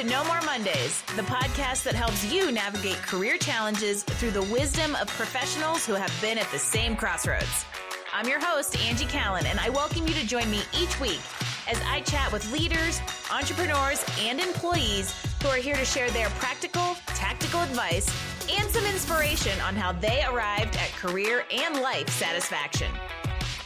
to 0.00 0.06
No 0.06 0.24
More 0.24 0.40
Mondays, 0.46 1.02
the 1.14 1.22
podcast 1.22 1.82
that 1.82 1.94
helps 1.94 2.24
you 2.32 2.50
navigate 2.50 2.96
career 3.02 3.36
challenges 3.36 4.02
through 4.02 4.30
the 4.30 4.44
wisdom 4.44 4.94
of 4.94 5.08
professionals 5.08 5.84
who 5.84 5.92
have 5.92 6.12
been 6.22 6.38
at 6.38 6.50
the 6.50 6.58
same 6.58 6.96
crossroads. 6.96 7.66
I'm 8.14 8.26
your 8.26 8.40
host, 8.40 8.78
Angie 8.78 9.04
Callan, 9.04 9.44
and 9.44 9.60
I 9.60 9.68
welcome 9.68 10.06
you 10.08 10.14
to 10.14 10.26
join 10.26 10.50
me 10.50 10.62
each 10.80 10.98
week 11.00 11.20
as 11.68 11.78
I 11.86 12.00
chat 12.00 12.32
with 12.32 12.50
leaders, 12.50 12.98
entrepreneurs, 13.30 14.02
and 14.20 14.40
employees 14.40 15.14
who 15.42 15.48
are 15.48 15.56
here 15.56 15.76
to 15.76 15.84
share 15.84 16.10
their 16.10 16.30
practical, 16.30 16.96
tactical 17.08 17.60
advice 17.60 18.08
and 18.50 18.70
some 18.70 18.86
inspiration 18.86 19.60
on 19.60 19.76
how 19.76 19.92
they 19.92 20.24
arrived 20.24 20.76
at 20.76 20.90
career 20.92 21.44
and 21.52 21.80
life 21.82 22.08
satisfaction. 22.08 22.90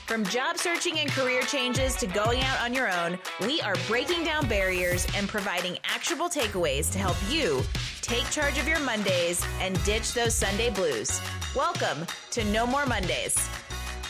From 0.07 0.23
job 0.27 0.59
searching 0.59 0.99
and 0.99 1.11
career 1.11 1.41
changes 1.43 1.97
to 1.97 2.07
going 2.07 2.43
out 2.43 2.61
on 2.61 2.75
your 2.75 2.93
own, 2.93 3.19
we 3.41 3.63
are 3.63 3.75
breaking 3.89 4.23
down 4.23 4.47
barriers 4.47 5.07
and 5.17 5.27
providing 5.27 5.79
actionable 5.83 6.29
takeaways 6.29 6.93
to 6.93 6.99
help 6.99 7.17
you 7.31 7.63
take 8.03 8.29
charge 8.31 8.59
of 8.59 8.69
your 8.69 8.81
Mondays 8.81 9.43
and 9.61 9.83
ditch 9.83 10.13
those 10.13 10.35
Sunday 10.35 10.69
blues. 10.69 11.23
Welcome 11.57 12.07
to 12.33 12.45
No 12.45 12.67
More 12.67 12.85
Mondays. 12.85 13.35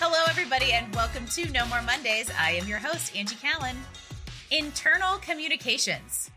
Hello, 0.00 0.18
everybody, 0.28 0.72
and 0.72 0.92
welcome 0.96 1.26
to 1.26 1.48
No 1.52 1.64
More 1.66 1.82
Mondays. 1.82 2.28
I 2.40 2.50
am 2.50 2.66
your 2.66 2.78
host, 2.78 3.16
Angie 3.16 3.36
Callan. 3.36 3.76
Internal 4.50 5.18
communications. 5.18 6.28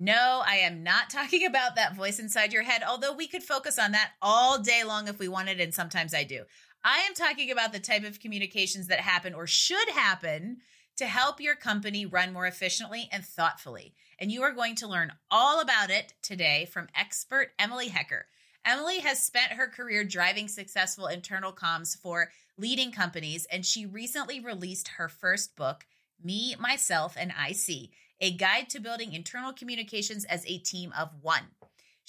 No, 0.00 0.42
I 0.44 0.56
am 0.56 0.82
not 0.82 1.10
talking 1.10 1.46
about 1.46 1.76
that 1.76 1.94
voice 1.94 2.18
inside 2.18 2.52
your 2.52 2.64
head, 2.64 2.82
although 2.86 3.14
we 3.14 3.28
could 3.28 3.44
focus 3.44 3.78
on 3.78 3.92
that 3.92 4.10
all 4.20 4.58
day 4.58 4.82
long 4.82 5.06
if 5.06 5.20
we 5.20 5.28
wanted, 5.28 5.60
and 5.60 5.72
sometimes 5.72 6.12
I 6.12 6.24
do. 6.24 6.42
I 6.82 7.00
am 7.00 7.14
talking 7.14 7.50
about 7.50 7.72
the 7.72 7.78
type 7.78 8.04
of 8.04 8.20
communications 8.20 8.86
that 8.86 9.00
happen 9.00 9.34
or 9.34 9.46
should 9.46 9.90
happen 9.90 10.58
to 10.96 11.04
help 11.06 11.40
your 11.40 11.54
company 11.54 12.06
run 12.06 12.32
more 12.32 12.46
efficiently 12.46 13.08
and 13.12 13.24
thoughtfully. 13.24 13.94
And 14.18 14.32
you 14.32 14.42
are 14.42 14.52
going 14.52 14.76
to 14.76 14.88
learn 14.88 15.12
all 15.30 15.60
about 15.60 15.90
it 15.90 16.14
today 16.22 16.66
from 16.72 16.88
expert 16.94 17.52
Emily 17.58 17.88
Hecker. 17.88 18.26
Emily 18.64 19.00
has 19.00 19.22
spent 19.22 19.52
her 19.52 19.66
career 19.66 20.04
driving 20.04 20.48
successful 20.48 21.06
internal 21.06 21.52
comms 21.52 21.98
for 21.98 22.30
leading 22.56 22.92
companies, 22.92 23.46
and 23.50 23.64
she 23.64 23.86
recently 23.86 24.40
released 24.40 24.88
her 24.96 25.08
first 25.08 25.56
book, 25.56 25.86
Me, 26.22 26.54
Myself, 26.58 27.14
and 27.18 27.32
IC, 27.32 27.90
a 28.20 28.36
guide 28.36 28.68
to 28.70 28.80
building 28.80 29.12
internal 29.12 29.52
communications 29.52 30.24
as 30.26 30.44
a 30.46 30.58
team 30.58 30.92
of 30.98 31.10
one. 31.22 31.44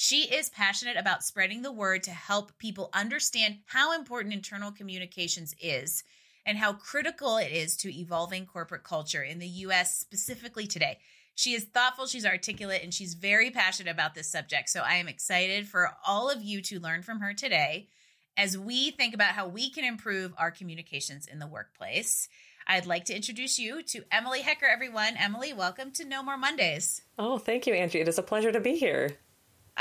She 0.04 0.24
is 0.34 0.50
passionate 0.50 0.98
about 0.98 1.24
spreading 1.24 1.62
the 1.62 1.72
word 1.72 2.02
to 2.04 2.10
help 2.10 2.58
people 2.58 2.90
understand 2.92 3.60
how 3.68 3.94
important 3.94 4.34
internal 4.34 4.72
communications 4.72 5.54
is 5.62 6.04
and 6.44 6.58
how 6.58 6.74
critical 6.74 7.38
it 7.38 7.52
is 7.52 7.78
to 7.78 7.96
evolving 7.96 8.48
corporate 8.48 8.84
culture 8.84 9.22
in 9.22 9.38
the 9.38 9.48
US 9.48 9.96
specifically 9.96 10.66
today. 10.66 10.98
She 11.36 11.54
is 11.54 11.66
thoughtful, 11.66 12.08
she's 12.08 12.26
articulate, 12.26 12.82
and 12.82 12.92
she's 12.92 13.14
very 13.14 13.52
passionate 13.52 13.92
about 13.92 14.16
this 14.16 14.28
subject. 14.28 14.70
So 14.70 14.82
I 14.82 14.96
am 14.96 15.08
excited 15.08 15.68
for 15.68 15.92
all 16.08 16.32
of 16.32 16.42
you 16.42 16.64
to 16.64 16.80
learn 16.80 17.04
from 17.04 17.20
her 17.20 17.36
today 17.36 17.88
as 18.36 18.58
we 18.58 18.90
think 18.90 19.14
about 19.14 19.36
how 19.36 19.48
we 19.48 19.70
can 19.70 19.86
improve 19.86 20.34
our 20.36 20.50
communications 20.50 21.28
in 21.28 21.38
the 21.38 21.46
workplace. 21.46 22.28
I'd 22.66 22.88
like 22.88 23.06
to 23.06 23.16
introduce 23.16 23.60
you 23.60 23.84
to 23.84 24.02
Emily 24.12 24.42
Hecker, 24.42 24.66
everyone. 24.66 25.16
Emily, 25.16 25.54
welcome 25.54 25.92
to 25.92 26.06
No 26.06 26.24
More 26.24 26.38
Mondays. 26.38 27.04
Oh, 27.20 27.38
thank 27.38 27.68
you, 27.68 27.76
Angie. 27.76 28.00
It 28.00 28.08
is 28.08 28.18
a 28.18 28.24
pleasure 28.24 28.52
to 28.52 28.60
be 28.60 28.78
here. 28.78 29.12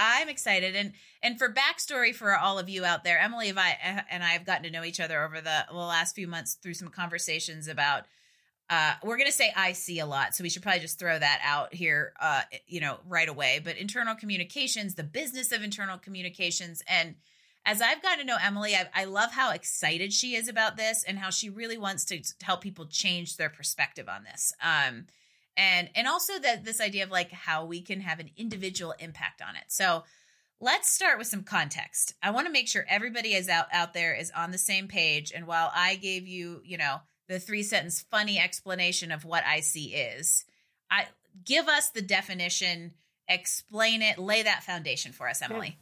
I'm 0.00 0.30
excited, 0.30 0.74
and 0.74 0.92
and 1.22 1.38
for 1.38 1.52
backstory 1.52 2.14
for 2.14 2.34
all 2.36 2.58
of 2.58 2.70
you 2.70 2.84
out 2.84 3.04
there, 3.04 3.18
Emily 3.18 3.50
and 3.50 3.60
I 3.60 4.04
and 4.10 4.24
I 4.24 4.30
have 4.30 4.46
gotten 4.46 4.62
to 4.64 4.70
know 4.70 4.82
each 4.82 4.98
other 4.98 5.22
over 5.22 5.40
the, 5.40 5.66
the 5.70 5.76
last 5.76 6.14
few 6.14 6.26
months 6.26 6.54
through 6.54 6.74
some 6.74 6.88
conversations 6.88 7.68
about. 7.68 8.06
Uh, 8.70 8.94
we're 9.02 9.16
going 9.16 9.26
to 9.26 9.32
say 9.32 9.48
IC 9.48 10.00
a 10.00 10.06
lot, 10.06 10.32
so 10.32 10.44
we 10.44 10.48
should 10.48 10.62
probably 10.62 10.78
just 10.78 10.96
throw 10.96 11.18
that 11.18 11.40
out 11.42 11.74
here, 11.74 12.12
uh, 12.20 12.42
you 12.68 12.80
know, 12.80 13.00
right 13.08 13.28
away. 13.28 13.60
But 13.62 13.76
internal 13.76 14.14
communications, 14.14 14.94
the 14.94 15.02
business 15.02 15.50
of 15.50 15.64
internal 15.64 15.98
communications, 15.98 16.80
and 16.86 17.16
as 17.66 17.82
I've 17.82 18.00
gotten 18.00 18.20
to 18.20 18.24
know 18.24 18.38
Emily, 18.40 18.76
I, 18.76 18.88
I, 18.94 19.04
love 19.04 19.32
how 19.32 19.50
excited 19.50 20.12
she 20.12 20.34
is 20.34 20.48
about 20.48 20.76
this 20.76 21.02
and 21.02 21.18
how 21.18 21.30
she 21.30 21.50
really 21.50 21.76
wants 21.76 22.04
to 22.06 22.22
help 22.42 22.62
people 22.62 22.86
change 22.86 23.36
their 23.36 23.50
perspective 23.50 24.08
on 24.08 24.24
this. 24.24 24.52
Um, 24.62 25.06
and 25.60 25.90
and 25.94 26.08
also 26.08 26.38
that 26.38 26.64
this 26.64 26.80
idea 26.80 27.04
of 27.04 27.10
like 27.10 27.30
how 27.30 27.66
we 27.66 27.82
can 27.82 28.00
have 28.00 28.18
an 28.18 28.30
individual 28.36 28.94
impact 28.98 29.42
on 29.42 29.56
it. 29.56 29.64
So 29.68 30.04
let's 30.58 30.90
start 30.90 31.18
with 31.18 31.26
some 31.26 31.42
context. 31.42 32.14
I 32.22 32.30
want 32.30 32.46
to 32.46 32.52
make 32.52 32.66
sure 32.66 32.86
everybody 32.88 33.34
is 33.34 33.48
out 33.48 33.66
out 33.70 33.92
there 33.92 34.14
is 34.14 34.32
on 34.34 34.52
the 34.52 34.58
same 34.58 34.88
page. 34.88 35.32
And 35.34 35.46
while 35.46 35.70
I 35.74 35.96
gave 35.96 36.26
you, 36.26 36.62
you 36.64 36.78
know, 36.78 36.96
the 37.28 37.38
three 37.38 37.62
sentence 37.62 38.00
funny 38.10 38.38
explanation 38.38 39.12
of 39.12 39.26
what 39.26 39.44
IC 39.44 39.92
is, 39.92 40.46
I 40.90 41.06
give 41.44 41.68
us 41.68 41.90
the 41.90 42.02
definition, 42.02 42.92
explain 43.28 44.00
it, 44.00 44.18
lay 44.18 44.42
that 44.42 44.64
foundation 44.64 45.12
for 45.12 45.28
us, 45.28 45.42
Emily. 45.42 45.76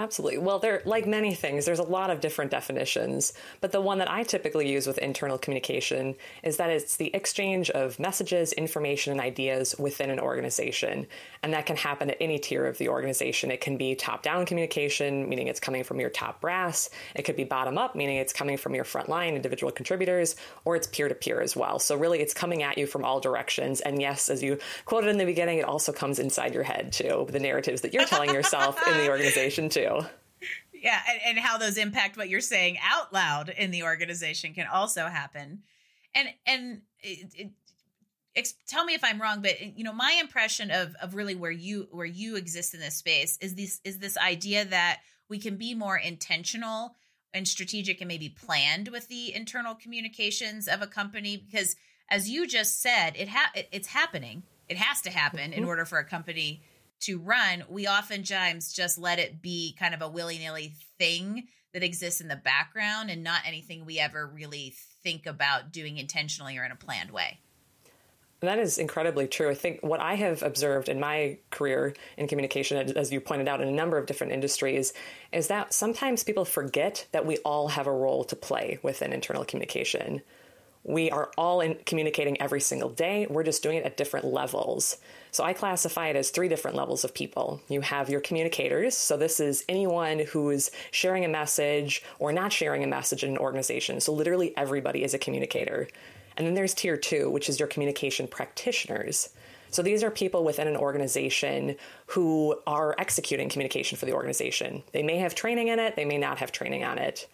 Absolutely. 0.00 0.38
Well, 0.38 0.60
there, 0.60 0.80
like 0.84 1.08
many 1.08 1.34
things, 1.34 1.66
there's 1.66 1.80
a 1.80 1.82
lot 1.82 2.10
of 2.10 2.20
different 2.20 2.52
definitions, 2.52 3.32
but 3.60 3.72
the 3.72 3.80
one 3.80 3.98
that 3.98 4.08
I 4.08 4.22
typically 4.22 4.70
use 4.70 4.86
with 4.86 4.96
internal 4.98 5.38
communication 5.38 6.14
is 6.44 6.56
that 6.58 6.70
it's 6.70 6.98
the 6.98 7.12
exchange 7.12 7.68
of 7.70 7.98
messages, 7.98 8.52
information, 8.52 9.10
and 9.10 9.20
ideas 9.20 9.74
within 9.76 10.10
an 10.10 10.20
organization. 10.20 11.08
And 11.42 11.52
that 11.52 11.66
can 11.66 11.74
happen 11.74 12.10
at 12.10 12.16
any 12.20 12.38
tier 12.38 12.64
of 12.66 12.78
the 12.78 12.88
organization. 12.90 13.50
It 13.50 13.60
can 13.60 13.76
be 13.76 13.96
top 13.96 14.22
down 14.22 14.46
communication, 14.46 15.28
meaning 15.28 15.48
it's 15.48 15.58
coming 15.58 15.82
from 15.82 15.98
your 15.98 16.10
top 16.10 16.40
brass. 16.40 16.90
It 17.16 17.22
could 17.22 17.36
be 17.36 17.42
bottom 17.42 17.76
up, 17.76 17.96
meaning 17.96 18.18
it's 18.18 18.32
coming 18.32 18.56
from 18.56 18.76
your 18.76 18.84
frontline 18.84 19.34
individual 19.34 19.72
contributors, 19.72 20.36
or 20.64 20.76
it's 20.76 20.86
peer 20.86 21.08
to 21.08 21.14
peer 21.16 21.40
as 21.40 21.56
well. 21.56 21.80
So, 21.80 21.96
really, 21.96 22.20
it's 22.20 22.34
coming 22.34 22.62
at 22.62 22.78
you 22.78 22.86
from 22.86 23.04
all 23.04 23.18
directions. 23.18 23.80
And 23.80 24.00
yes, 24.00 24.28
as 24.28 24.44
you 24.44 24.58
quoted 24.84 25.10
in 25.10 25.18
the 25.18 25.24
beginning, 25.24 25.58
it 25.58 25.64
also 25.64 25.92
comes 25.92 26.20
inside 26.20 26.54
your 26.54 26.62
head 26.62 26.92
too, 26.92 27.26
the 27.28 27.40
narratives 27.40 27.80
that 27.80 27.92
you're 27.92 28.06
telling 28.06 28.32
yourself 28.32 28.78
in 28.86 28.96
the 28.98 29.08
organization 29.10 29.68
too. 29.68 29.87
Yeah, 30.72 31.00
and, 31.10 31.20
and, 31.26 31.38
how 31.38 31.58
those 31.58 31.76
impact 31.76 32.16
what 32.16 32.28
you're 32.28 32.40
saying 32.40 32.78
out 32.84 33.12
loud 33.12 33.48
in 33.48 33.72
the 33.72 33.82
organization 33.82 34.54
can 34.54 34.66
also 34.66 35.06
happen. 35.06 35.62
And 36.14 36.28
and 36.46 36.82
it, 37.00 37.50
it, 38.34 38.52
tell 38.68 38.84
me 38.84 38.94
if 38.94 39.02
I'm 39.02 39.20
wrong, 39.20 39.42
but 39.42 39.76
you 39.76 39.82
know, 39.82 39.92
my 39.92 40.16
impression 40.20 40.70
of 40.70 40.94
of 41.02 41.14
really 41.14 41.34
where 41.34 41.50
you 41.50 41.88
where 41.90 42.06
you 42.06 42.36
exist 42.36 42.74
in 42.74 42.80
this 42.80 42.94
space 42.94 43.38
is 43.40 43.56
this 43.56 43.80
is 43.84 43.98
this 43.98 44.16
idea 44.16 44.64
that 44.66 45.00
we 45.28 45.38
can 45.38 45.56
be 45.56 45.74
more 45.74 45.96
intentional 45.96 46.94
and 47.34 47.46
strategic 47.46 48.00
and 48.00 48.08
maybe 48.08 48.28
planned 48.28 48.88
with 48.88 49.08
the 49.08 49.34
internal 49.34 49.74
communications 49.74 50.68
of 50.68 50.80
a 50.80 50.86
company 50.86 51.36
because 51.36 51.76
as 52.10 52.30
you 52.30 52.46
just 52.46 52.80
said, 52.80 53.14
it 53.16 53.28
ha- 53.28 53.52
it's 53.72 53.88
happening. 53.88 54.44
It 54.68 54.76
has 54.76 55.00
to 55.02 55.10
happen 55.10 55.52
in 55.52 55.60
mm-hmm. 55.60 55.68
order 55.68 55.84
for 55.84 55.98
a 55.98 56.04
company 56.04 56.62
to 57.00 57.18
run, 57.18 57.64
we 57.68 57.86
oftentimes 57.86 58.72
just 58.72 58.98
let 58.98 59.18
it 59.18 59.40
be 59.40 59.76
kind 59.78 59.94
of 59.94 60.02
a 60.02 60.08
willy 60.08 60.38
nilly 60.38 60.74
thing 60.98 61.48
that 61.72 61.82
exists 61.82 62.20
in 62.20 62.28
the 62.28 62.36
background 62.36 63.10
and 63.10 63.22
not 63.22 63.42
anything 63.46 63.84
we 63.84 63.98
ever 63.98 64.26
really 64.26 64.74
think 65.02 65.26
about 65.26 65.72
doing 65.72 65.98
intentionally 65.98 66.58
or 66.58 66.64
in 66.64 66.72
a 66.72 66.76
planned 66.76 67.10
way. 67.10 67.38
That 68.40 68.60
is 68.60 68.78
incredibly 68.78 69.26
true. 69.26 69.50
I 69.50 69.54
think 69.54 69.80
what 69.82 70.00
I 70.00 70.14
have 70.14 70.44
observed 70.44 70.88
in 70.88 71.00
my 71.00 71.38
career 71.50 71.94
in 72.16 72.28
communication, 72.28 72.96
as 72.96 73.10
you 73.10 73.20
pointed 73.20 73.48
out 73.48 73.60
in 73.60 73.66
a 73.66 73.72
number 73.72 73.98
of 73.98 74.06
different 74.06 74.32
industries, 74.32 74.92
is 75.32 75.48
that 75.48 75.74
sometimes 75.74 76.22
people 76.22 76.44
forget 76.44 77.06
that 77.10 77.26
we 77.26 77.38
all 77.38 77.68
have 77.68 77.88
a 77.88 77.92
role 77.92 78.22
to 78.24 78.36
play 78.36 78.78
within 78.82 79.12
internal 79.12 79.44
communication. 79.44 80.22
We 80.84 81.10
are 81.10 81.30
all 81.36 81.60
in 81.60 81.76
communicating 81.84 82.40
every 82.40 82.60
single 82.60 82.88
day. 82.88 83.26
We're 83.28 83.42
just 83.42 83.62
doing 83.62 83.78
it 83.78 83.84
at 83.84 83.96
different 83.96 84.26
levels. 84.26 84.96
So 85.30 85.44
I 85.44 85.52
classify 85.52 86.08
it 86.08 86.16
as 86.16 86.30
three 86.30 86.48
different 86.48 86.76
levels 86.76 87.04
of 87.04 87.14
people. 87.14 87.60
You 87.68 87.82
have 87.82 88.08
your 88.08 88.20
communicators. 88.20 88.96
So 88.96 89.16
this 89.16 89.40
is 89.40 89.64
anyone 89.68 90.20
who's 90.20 90.70
sharing 90.90 91.24
a 91.24 91.28
message 91.28 92.02
or 92.18 92.32
not 92.32 92.52
sharing 92.52 92.82
a 92.84 92.88
message 92.88 93.22
in 93.22 93.30
an 93.30 93.38
organization. 93.38 94.00
So 94.00 94.12
literally 94.12 94.56
everybody 94.56 95.04
is 95.04 95.14
a 95.14 95.18
communicator. 95.18 95.88
And 96.36 96.46
then 96.46 96.54
there's 96.54 96.74
tier 96.74 96.96
two, 96.96 97.30
which 97.30 97.48
is 97.48 97.58
your 97.58 97.68
communication 97.68 98.26
practitioners. 98.26 99.28
So 99.70 99.82
these 99.82 100.02
are 100.02 100.10
people 100.10 100.44
within 100.44 100.66
an 100.66 100.76
organization 100.76 101.76
who 102.06 102.56
are 102.66 102.94
executing 102.98 103.48
communication 103.48 103.98
for 103.98 104.06
the 104.06 104.14
organization. 104.14 104.82
They 104.92 105.02
may 105.02 105.18
have 105.18 105.34
training 105.34 105.68
in 105.68 105.78
it, 105.78 105.96
they 105.96 106.06
may 106.06 106.16
not 106.16 106.38
have 106.38 106.52
training 106.52 106.84
on 106.84 106.96
it. 106.98 107.28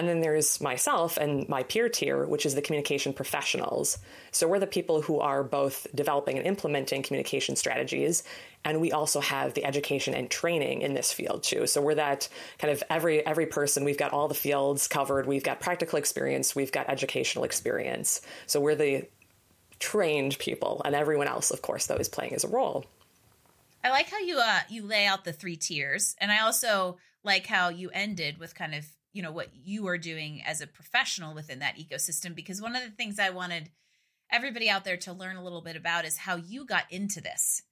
And 0.00 0.08
then 0.08 0.22
there's 0.22 0.62
myself 0.62 1.18
and 1.18 1.46
my 1.46 1.62
peer 1.62 1.90
tier, 1.90 2.24
which 2.24 2.46
is 2.46 2.54
the 2.54 2.62
communication 2.62 3.12
professionals. 3.12 3.98
So 4.30 4.48
we're 4.48 4.58
the 4.58 4.66
people 4.66 5.02
who 5.02 5.20
are 5.20 5.44
both 5.44 5.86
developing 5.94 6.38
and 6.38 6.46
implementing 6.46 7.02
communication 7.02 7.54
strategies. 7.54 8.24
And 8.64 8.80
we 8.80 8.92
also 8.92 9.20
have 9.20 9.52
the 9.52 9.62
education 9.62 10.14
and 10.14 10.30
training 10.30 10.80
in 10.80 10.94
this 10.94 11.12
field 11.12 11.42
too. 11.42 11.66
So 11.66 11.82
we're 11.82 11.96
that 11.96 12.30
kind 12.58 12.72
of 12.72 12.82
every 12.88 13.26
every 13.26 13.44
person, 13.44 13.84
we've 13.84 13.98
got 13.98 14.14
all 14.14 14.26
the 14.26 14.34
fields 14.34 14.88
covered. 14.88 15.26
We've 15.26 15.44
got 15.44 15.60
practical 15.60 15.98
experience, 15.98 16.56
we've 16.56 16.72
got 16.72 16.88
educational 16.88 17.44
experience. 17.44 18.22
So 18.46 18.58
we're 18.58 18.76
the 18.76 19.06
trained 19.80 20.38
people, 20.38 20.80
and 20.82 20.94
everyone 20.94 21.28
else, 21.28 21.50
of 21.50 21.60
course, 21.60 21.88
though, 21.88 21.96
is 21.96 22.08
playing 22.08 22.34
as 22.34 22.44
a 22.44 22.48
role. 22.48 22.86
I 23.84 23.90
like 23.90 24.08
how 24.08 24.20
you 24.20 24.38
uh 24.38 24.60
you 24.70 24.82
lay 24.82 25.04
out 25.04 25.26
the 25.26 25.34
three 25.34 25.56
tiers, 25.56 26.16
and 26.18 26.32
I 26.32 26.40
also 26.40 26.96
like 27.22 27.46
how 27.46 27.68
you 27.68 27.90
ended 27.90 28.38
with 28.38 28.54
kind 28.54 28.74
of 28.74 28.86
you 29.12 29.22
know 29.22 29.32
what 29.32 29.48
you 29.54 29.86
are 29.88 29.98
doing 29.98 30.42
as 30.44 30.60
a 30.60 30.66
professional 30.66 31.34
within 31.34 31.58
that 31.60 31.76
ecosystem 31.76 32.34
because 32.34 32.60
one 32.60 32.76
of 32.76 32.82
the 32.82 32.90
things 32.90 33.18
i 33.18 33.30
wanted 33.30 33.70
everybody 34.30 34.70
out 34.70 34.84
there 34.84 34.96
to 34.96 35.12
learn 35.12 35.36
a 35.36 35.42
little 35.42 35.62
bit 35.62 35.76
about 35.76 36.04
is 36.04 36.16
how 36.16 36.36
you 36.36 36.64
got 36.64 36.84
into 36.90 37.20
this 37.20 37.62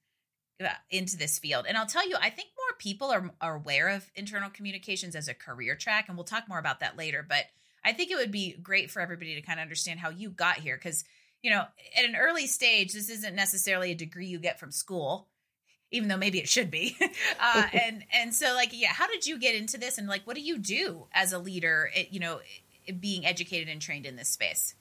uh, 0.61 0.67
into 0.89 1.15
this 1.15 1.39
field. 1.39 1.65
And 1.67 1.77
I'll 1.77 1.85
tell 1.85 2.07
you, 2.07 2.17
I 2.21 2.29
think 2.29 2.49
more 2.57 2.77
people 2.77 3.11
are, 3.11 3.31
are 3.39 3.55
aware 3.55 3.87
of 3.89 4.09
internal 4.13 4.49
communications 4.49 5.15
as 5.15 5.29
a 5.29 5.33
career 5.33 5.75
track, 5.75 6.09
and 6.09 6.17
we'll 6.17 6.25
talk 6.25 6.49
more 6.49 6.59
about 6.59 6.81
that 6.81 6.97
later. 6.97 7.25
But 7.27 7.45
I 7.83 7.93
think 7.93 8.11
it 8.11 8.17
would 8.17 8.31
be 8.31 8.57
great 8.61 8.91
for 8.91 9.01
everybody 9.01 9.35
to 9.35 9.41
kind 9.41 9.59
of 9.59 9.63
understand 9.63 10.01
how 10.01 10.09
you 10.09 10.29
got 10.29 10.57
here 10.57 10.75
because 10.75 11.05
you 11.41 11.49
know 11.49 11.63
at 11.97 12.05
an 12.05 12.17
early 12.17 12.45
stage 12.45 12.93
this 12.93 13.09
isn't 13.09 13.35
necessarily 13.35 13.91
a 13.91 13.95
degree 13.95 14.27
you 14.27 14.39
get 14.39 14.59
from 14.59 14.71
school 14.71 15.28
even 15.91 16.07
though 16.07 16.17
maybe 16.17 16.39
it 16.39 16.49
should 16.49 16.71
be. 16.71 16.97
Uh, 17.41 17.67
and 17.73 18.03
and 18.13 18.33
so 18.33 18.53
like 18.53 18.69
yeah 18.73 18.91
how 18.91 19.07
did 19.07 19.25
you 19.25 19.39
get 19.39 19.55
into 19.55 19.77
this? 19.77 19.97
And 19.97 20.07
like 20.07 20.25
what 20.25 20.35
do 20.35 20.41
you 20.41 20.57
do 20.57 21.05
as 21.13 21.31
a 21.31 21.39
leader 21.39 21.89
you 22.09 22.19
know 22.19 22.39
being 22.99 23.25
educated 23.25 23.69
and 23.69 23.81
trained 23.81 24.05
in 24.05 24.15
this 24.15 24.29
space? 24.29 24.75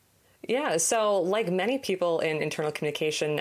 Yeah 0.46 0.76
so 0.76 1.20
like 1.20 1.50
many 1.50 1.78
people 1.78 2.20
in 2.20 2.42
internal 2.42 2.72
communication 2.72 3.40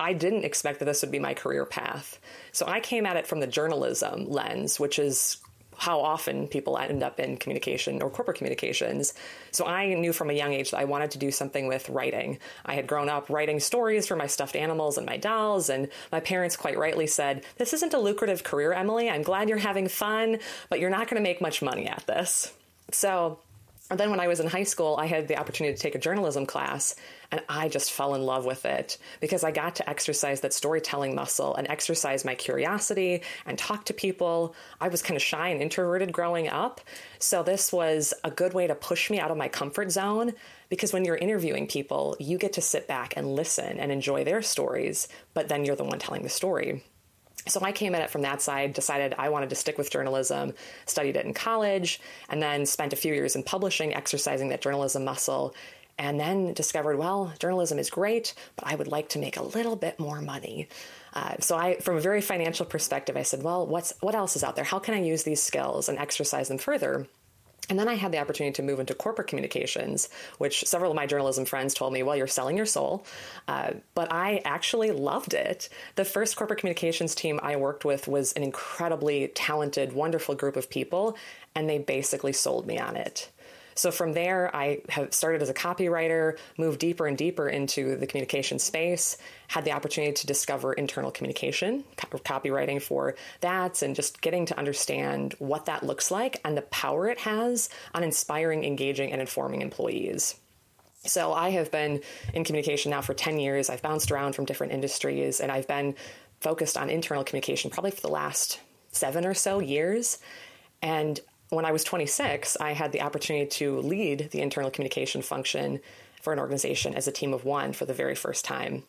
I 0.00 0.12
didn't 0.12 0.44
expect 0.44 0.78
that 0.78 0.84
this 0.84 1.02
would 1.02 1.10
be 1.10 1.18
my 1.18 1.34
career 1.34 1.64
path. 1.64 2.20
So 2.52 2.66
I 2.66 2.80
came 2.80 3.04
at 3.04 3.16
it 3.16 3.26
from 3.26 3.40
the 3.40 3.46
journalism 3.46 4.28
lens, 4.28 4.78
which 4.78 4.98
is 4.98 5.38
how 5.78 6.00
often 6.00 6.48
people 6.48 6.76
end 6.76 7.02
up 7.02 7.18
in 7.18 7.36
communication 7.36 8.02
or 8.02 8.10
corporate 8.10 8.36
communications. 8.36 9.14
So 9.52 9.64
I 9.64 9.94
knew 9.94 10.12
from 10.12 10.28
a 10.28 10.34
young 10.34 10.52
age 10.52 10.72
that 10.72 10.80
I 10.80 10.84
wanted 10.84 11.12
to 11.12 11.18
do 11.18 11.30
something 11.30 11.66
with 11.66 11.88
writing. 11.88 12.38
I 12.66 12.74
had 12.74 12.86
grown 12.86 13.08
up 13.08 13.30
writing 13.30 13.60
stories 13.60 14.06
for 14.06 14.16
my 14.16 14.26
stuffed 14.26 14.56
animals 14.56 14.98
and 14.98 15.06
my 15.06 15.16
dolls, 15.16 15.70
and 15.70 15.88
my 16.12 16.20
parents 16.20 16.56
quite 16.56 16.76
rightly 16.76 17.06
said, 17.06 17.44
This 17.56 17.72
isn't 17.72 17.94
a 17.94 17.98
lucrative 17.98 18.44
career, 18.44 18.72
Emily. 18.72 19.08
I'm 19.08 19.22
glad 19.22 19.48
you're 19.48 19.58
having 19.58 19.88
fun, 19.88 20.38
but 20.68 20.80
you're 20.80 20.90
not 20.90 21.08
going 21.08 21.22
to 21.22 21.28
make 21.28 21.40
much 21.40 21.62
money 21.62 21.86
at 21.86 22.06
this. 22.06 22.52
So 22.90 23.38
and 23.90 23.98
then 23.98 24.10
when 24.10 24.20
I 24.20 24.28
was 24.28 24.38
in 24.38 24.46
high 24.46 24.64
school, 24.64 24.96
I 24.98 25.06
had 25.06 25.28
the 25.28 25.38
opportunity 25.38 25.74
to 25.74 25.80
take 25.80 25.94
a 25.94 25.98
journalism 25.98 26.44
class, 26.44 26.94
and 27.32 27.40
I 27.48 27.68
just 27.68 27.90
fell 27.90 28.14
in 28.14 28.22
love 28.22 28.44
with 28.44 28.66
it 28.66 28.98
because 29.20 29.44
I 29.44 29.50
got 29.50 29.76
to 29.76 29.88
exercise 29.88 30.42
that 30.42 30.52
storytelling 30.52 31.14
muscle 31.14 31.54
and 31.54 31.66
exercise 31.68 32.24
my 32.24 32.34
curiosity 32.34 33.22
and 33.46 33.58
talk 33.58 33.86
to 33.86 33.94
people. 33.94 34.54
I 34.78 34.88
was 34.88 35.00
kind 35.00 35.16
of 35.16 35.22
shy 35.22 35.48
and 35.48 35.62
introverted 35.62 36.12
growing 36.12 36.48
up. 36.48 36.82
So 37.18 37.42
this 37.42 37.72
was 37.72 38.12
a 38.24 38.30
good 38.30 38.52
way 38.52 38.66
to 38.66 38.74
push 38.74 39.10
me 39.10 39.20
out 39.20 39.30
of 39.30 39.38
my 39.38 39.48
comfort 39.48 39.90
zone 39.90 40.34
because 40.68 40.92
when 40.92 41.06
you're 41.06 41.16
interviewing 41.16 41.66
people, 41.66 42.14
you 42.18 42.36
get 42.36 42.54
to 42.54 42.60
sit 42.60 42.88
back 42.88 43.14
and 43.16 43.34
listen 43.34 43.78
and 43.78 43.90
enjoy 43.90 44.22
their 44.24 44.42
stories, 44.42 45.08
but 45.32 45.48
then 45.48 45.64
you're 45.64 45.76
the 45.76 45.84
one 45.84 45.98
telling 45.98 46.22
the 46.22 46.28
story. 46.28 46.82
So 47.46 47.60
I 47.62 47.72
came 47.72 47.94
at 47.94 48.02
it 48.02 48.10
from 48.10 48.22
that 48.22 48.42
side, 48.42 48.74
decided 48.74 49.14
I 49.18 49.30
wanted 49.30 49.50
to 49.50 49.56
stick 49.56 49.78
with 49.78 49.90
journalism, 49.90 50.52
studied 50.86 51.16
it 51.16 51.24
in 51.24 51.32
college, 51.32 52.00
and 52.28 52.42
then 52.42 52.66
spent 52.66 52.92
a 52.92 52.96
few 52.96 53.14
years 53.14 53.36
in 53.36 53.42
publishing, 53.42 53.94
exercising 53.94 54.48
that 54.48 54.60
journalism 54.60 55.04
muscle, 55.04 55.54
and 55.98 56.20
then 56.20 56.52
discovered, 56.52 56.96
well, 56.96 57.32
journalism 57.38 57.78
is 57.78 57.90
great, 57.90 58.34
but 58.56 58.66
I 58.66 58.74
would 58.76 58.88
like 58.88 59.08
to 59.10 59.18
make 59.18 59.36
a 59.36 59.42
little 59.42 59.76
bit 59.76 59.98
more 59.98 60.20
money. 60.20 60.68
Uh, 61.14 61.36
so 61.40 61.56
I, 61.56 61.78
from 61.80 61.96
a 61.96 62.00
very 62.00 62.20
financial 62.20 62.66
perspective, 62.66 63.16
I 63.16 63.22
said, 63.22 63.42
well, 63.42 63.66
what's 63.66 63.94
what 64.00 64.14
else 64.14 64.36
is 64.36 64.44
out 64.44 64.54
there? 64.54 64.64
How 64.64 64.78
can 64.78 64.94
I 64.94 65.00
use 65.00 65.24
these 65.24 65.42
skills 65.42 65.88
and 65.88 65.98
exercise 65.98 66.48
them 66.48 66.58
further? 66.58 67.08
And 67.68 67.78
then 67.78 67.88
I 67.88 67.94
had 67.94 68.12
the 68.12 68.18
opportunity 68.18 68.54
to 68.54 68.62
move 68.62 68.80
into 68.80 68.94
corporate 68.94 69.28
communications, 69.28 70.08
which 70.38 70.64
several 70.64 70.90
of 70.90 70.96
my 70.96 71.06
journalism 71.06 71.44
friends 71.44 71.74
told 71.74 71.92
me, 71.92 72.02
well, 72.02 72.16
you're 72.16 72.26
selling 72.26 72.56
your 72.56 72.66
soul. 72.66 73.04
Uh, 73.46 73.72
but 73.94 74.10
I 74.10 74.40
actually 74.44 74.90
loved 74.90 75.34
it. 75.34 75.68
The 75.96 76.04
first 76.04 76.36
corporate 76.36 76.60
communications 76.60 77.14
team 77.14 77.38
I 77.42 77.56
worked 77.56 77.84
with 77.84 78.08
was 78.08 78.32
an 78.32 78.42
incredibly 78.42 79.28
talented, 79.28 79.92
wonderful 79.92 80.34
group 80.34 80.56
of 80.56 80.70
people, 80.70 81.16
and 81.54 81.68
they 81.68 81.78
basically 81.78 82.32
sold 82.32 82.66
me 82.66 82.78
on 82.78 82.96
it. 82.96 83.30
So 83.78 83.92
from 83.92 84.12
there, 84.12 84.54
I 84.56 84.80
have 84.88 85.14
started 85.14 85.40
as 85.40 85.50
a 85.50 85.54
copywriter, 85.54 86.36
moved 86.56 86.80
deeper 86.80 87.06
and 87.06 87.16
deeper 87.16 87.48
into 87.48 87.94
the 87.94 88.08
communication 88.08 88.58
space, 88.58 89.16
had 89.46 89.64
the 89.64 89.70
opportunity 89.70 90.14
to 90.14 90.26
discover 90.26 90.72
internal 90.72 91.12
communication, 91.12 91.84
copywriting 91.96 92.82
for 92.82 93.14
that, 93.40 93.80
and 93.82 93.94
just 93.94 94.20
getting 94.20 94.46
to 94.46 94.58
understand 94.58 95.36
what 95.38 95.66
that 95.66 95.84
looks 95.84 96.10
like 96.10 96.40
and 96.44 96.56
the 96.56 96.62
power 96.62 97.06
it 97.06 97.20
has 97.20 97.68
on 97.94 98.02
inspiring, 98.02 98.64
engaging, 98.64 99.12
and 99.12 99.20
informing 99.20 99.62
employees. 99.62 100.34
So 101.04 101.32
I 101.32 101.50
have 101.50 101.70
been 101.70 102.02
in 102.34 102.42
communication 102.42 102.90
now 102.90 103.00
for 103.00 103.14
10 103.14 103.38
years. 103.38 103.70
I've 103.70 103.80
bounced 103.80 104.10
around 104.10 104.34
from 104.34 104.44
different 104.44 104.72
industries 104.72 105.38
and 105.38 105.52
I've 105.52 105.68
been 105.68 105.94
focused 106.40 106.76
on 106.76 106.90
internal 106.90 107.22
communication 107.22 107.70
probably 107.70 107.92
for 107.92 108.00
the 108.00 108.08
last 108.08 108.58
seven 108.90 109.24
or 109.24 109.34
so 109.34 109.60
years. 109.60 110.18
And 110.82 111.20
when 111.50 111.64
I 111.64 111.72
was 111.72 111.84
26, 111.84 112.56
I 112.60 112.72
had 112.72 112.92
the 112.92 113.02
opportunity 113.02 113.46
to 113.46 113.80
lead 113.80 114.30
the 114.30 114.40
internal 114.40 114.70
communication 114.70 115.22
function 115.22 115.80
for 116.22 116.32
an 116.32 116.38
organization 116.38 116.94
as 116.94 117.08
a 117.08 117.12
team 117.12 117.32
of 117.32 117.44
one 117.44 117.72
for 117.72 117.84
the 117.84 117.94
very 117.94 118.14
first 118.14 118.44
time. 118.44 118.84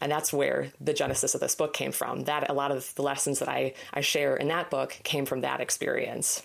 And 0.00 0.12
that's 0.12 0.32
where 0.32 0.68
the 0.80 0.92
genesis 0.92 1.34
of 1.34 1.40
this 1.40 1.56
book 1.56 1.74
came 1.74 1.90
from. 1.90 2.24
That 2.24 2.48
a 2.48 2.52
lot 2.52 2.70
of 2.70 2.94
the 2.94 3.02
lessons 3.02 3.40
that 3.40 3.48
I, 3.48 3.74
I 3.92 4.00
share 4.00 4.36
in 4.36 4.48
that 4.48 4.70
book 4.70 4.96
came 5.02 5.26
from 5.26 5.40
that 5.40 5.60
experience. 5.60 6.42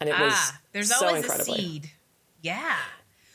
And 0.00 0.08
it 0.08 0.14
ah, 0.18 0.24
was 0.24 0.52
there's 0.72 0.90
so 0.90 1.06
always 1.06 1.24
incredibly. 1.24 1.58
a 1.58 1.62
seed. 1.62 1.90
Yeah. 2.40 2.76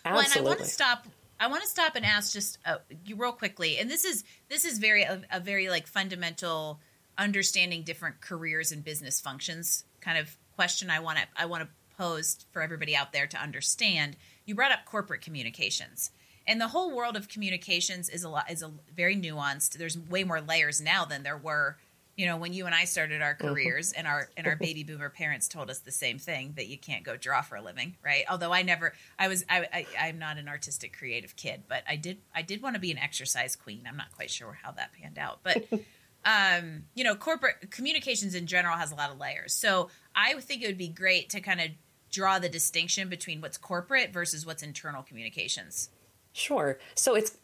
Absolutely. 0.03 0.11
Well, 0.11 0.25
and 0.25 0.47
I 0.47 0.49
want 0.49 0.59
to 0.59 0.65
stop 0.65 1.07
I 1.39 1.47
want 1.47 1.61
to 1.61 1.69
stop 1.69 1.95
and 1.95 2.03
ask 2.03 2.33
just 2.33 2.57
uh, 2.65 2.77
real 3.15 3.31
quickly. 3.31 3.77
And 3.77 3.89
this 3.89 4.05
is 4.05 4.23
this 4.49 4.65
is 4.65 4.79
very 4.79 5.03
a, 5.03 5.21
a 5.31 5.39
very 5.39 5.69
like 5.69 5.85
fundamental 5.85 6.79
understanding 7.17 7.83
different 7.83 8.21
careers 8.21 8.71
and 8.71 8.83
business 8.83 9.21
functions 9.21 9.83
kind 10.01 10.17
of 10.17 10.35
question 10.57 10.89
I 10.89 10.99
want 10.99 11.19
to 11.19 11.23
I 11.37 11.45
want 11.45 11.63
to 11.63 11.69
pose 11.97 12.45
for 12.51 12.61
everybody 12.61 12.95
out 12.95 13.13
there 13.13 13.27
to 13.27 13.37
understand. 13.37 14.17
You 14.45 14.55
brought 14.55 14.71
up 14.71 14.85
corporate 14.85 15.21
communications. 15.21 16.11
And 16.47 16.59
the 16.59 16.69
whole 16.69 16.95
world 16.95 17.15
of 17.15 17.27
communications 17.27 18.09
is 18.09 18.23
a 18.23 18.29
lot 18.29 18.49
is 18.49 18.63
a 18.63 18.71
very 18.95 19.15
nuanced. 19.15 19.73
There's 19.73 19.97
way 19.97 20.23
more 20.23 20.41
layers 20.41 20.81
now 20.81 21.05
than 21.05 21.23
there 21.23 21.37
were, 21.37 21.77
you 22.15 22.25
know, 22.25 22.37
when 22.37 22.53
you 22.53 22.65
and 22.65 22.73
I 22.73 22.85
started 22.85 23.21
our 23.21 23.35
mm-hmm. 23.35 23.49
careers 23.49 23.91
and 23.91 24.07
our 24.07 24.29
and 24.35 24.47
our 24.47 24.55
baby 24.55 24.83
boomer 24.83 25.09
parents 25.09 25.47
told 25.47 25.69
us 25.69 25.79
the 25.79 25.91
same 25.91 26.17
thing 26.17 26.53
that 26.55 26.67
you 26.67 26.77
can't 26.77 27.03
go 27.03 27.17
draw 27.17 27.41
for 27.41 27.57
a 27.57 27.61
living, 27.61 27.95
right? 28.03 28.23
Although 28.29 28.53
I 28.53 28.63
never 28.63 28.93
I 29.19 29.27
was 29.27 29.45
I, 29.47 29.67
I 29.71 30.07
I'm 30.07 30.17
not 30.17 30.37
an 30.37 30.47
artistic 30.47 30.97
creative 30.97 31.35
kid, 31.35 31.63
but 31.67 31.83
I 31.87 31.97
did 31.97 32.17
I 32.33 32.41
did 32.41 32.63
want 32.63 32.75
to 32.75 32.79
be 32.79 32.91
an 32.91 32.97
exercise 32.97 33.55
queen. 33.55 33.83
I'm 33.87 33.97
not 33.97 34.11
quite 34.15 34.31
sure 34.31 34.57
how 34.63 34.71
that 34.71 34.93
panned 34.93 35.19
out. 35.19 35.39
But 35.43 35.67
um, 36.27 36.83
you 36.93 37.05
know, 37.05 37.15
corporate 37.15 37.71
communications 37.71 38.35
in 38.35 38.47
general 38.47 38.75
has 38.75 38.91
a 38.91 38.95
lot 38.95 39.09
of 39.09 39.17
layers. 39.17 39.53
So 39.53 39.89
I 40.13 40.33
think 40.33 40.61
it 40.61 40.67
would 40.67 40.77
be 40.77 40.89
great 40.89 41.29
to 41.29 41.39
kind 41.39 41.61
of 41.61 41.69
draw 42.11 42.37
the 42.37 42.49
distinction 42.49 43.07
between 43.07 43.39
what's 43.39 43.57
corporate 43.57 44.11
versus 44.11 44.45
what's 44.45 44.61
internal 44.61 45.03
communications. 45.03 45.89
Sure. 46.33 46.79
So 46.95 47.15
it's 47.15 47.37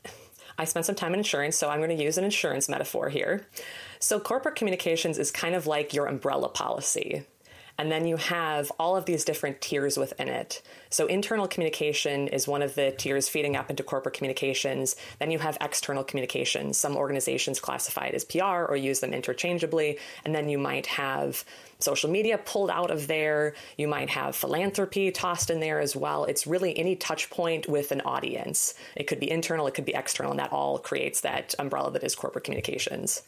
I 0.57 0.65
spent 0.65 0.85
some 0.85 0.95
time 0.95 1.13
in 1.13 1.19
insurance, 1.19 1.57
so 1.57 1.69
I'm 1.69 1.79
going 1.79 1.97
to 1.97 2.03
use 2.03 2.17
an 2.17 2.25
insurance 2.25 2.67
metaphor 2.67 3.09
here. 3.09 3.47
So 3.99 4.19
corporate 4.19 4.55
communications 4.55 5.17
is 5.17 5.31
kind 5.31 5.55
of 5.55 5.65
like 5.65 5.93
your 5.93 6.05
umbrella 6.05 6.49
policy. 6.49 7.25
And 7.77 7.91
then 7.91 8.05
you 8.05 8.17
have 8.17 8.71
all 8.79 8.95
of 8.95 9.05
these 9.05 9.25
different 9.25 9.59
tiers 9.59 9.97
within 9.97 10.27
it. 10.27 10.61
So, 10.91 11.07
internal 11.07 11.47
communication 11.47 12.27
is 12.27 12.47
one 12.47 12.61
of 12.61 12.75
the 12.75 12.91
tiers 12.91 13.27
feeding 13.27 13.55
up 13.55 13.71
into 13.71 13.81
corporate 13.81 14.15
communications. 14.15 14.95
Then 15.19 15.31
you 15.31 15.39
have 15.39 15.57
external 15.59 16.03
communications. 16.03 16.77
Some 16.77 16.95
organizations 16.95 17.59
classify 17.59 18.07
it 18.07 18.15
as 18.15 18.25
PR 18.25 18.65
or 18.65 18.75
use 18.75 18.99
them 18.99 19.13
interchangeably. 19.13 19.97
And 20.23 20.35
then 20.35 20.49
you 20.49 20.59
might 20.59 20.85
have 20.85 21.43
social 21.79 22.11
media 22.11 22.37
pulled 22.37 22.69
out 22.69 22.91
of 22.91 23.07
there. 23.07 23.55
You 23.77 23.87
might 23.87 24.11
have 24.11 24.35
philanthropy 24.35 25.09
tossed 25.09 25.49
in 25.49 25.59
there 25.59 25.79
as 25.79 25.95
well. 25.95 26.25
It's 26.25 26.45
really 26.45 26.77
any 26.77 26.95
touch 26.95 27.31
point 27.31 27.67
with 27.67 27.91
an 27.91 28.01
audience. 28.01 28.75
It 28.95 29.07
could 29.07 29.19
be 29.19 29.29
internal, 29.29 29.65
it 29.65 29.73
could 29.73 29.85
be 29.85 29.95
external, 29.95 30.31
and 30.31 30.39
that 30.39 30.53
all 30.53 30.77
creates 30.77 31.21
that 31.21 31.55
umbrella 31.57 31.91
that 31.91 32.03
is 32.03 32.15
corporate 32.15 32.43
communications. 32.43 33.23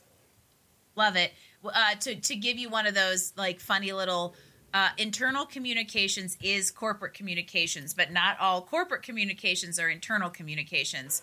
Love 0.96 1.16
it. 1.16 1.34
Uh, 1.64 1.96
to 1.96 2.16
to 2.16 2.36
give 2.36 2.58
you 2.58 2.70
one 2.70 2.86
of 2.86 2.94
those 2.94 3.34
like 3.36 3.60
funny 3.60 3.92
little 3.92 4.36
uh, 4.74 4.90
internal 4.98 5.46
communications 5.46 6.38
is 6.42 6.70
corporate 6.70 7.14
communications, 7.14 7.94
but 7.94 8.12
not 8.12 8.38
all 8.40 8.62
corporate 8.62 9.04
communications 9.04 9.80
are 9.80 9.90
internal 9.90 10.30
communications. 10.30 11.22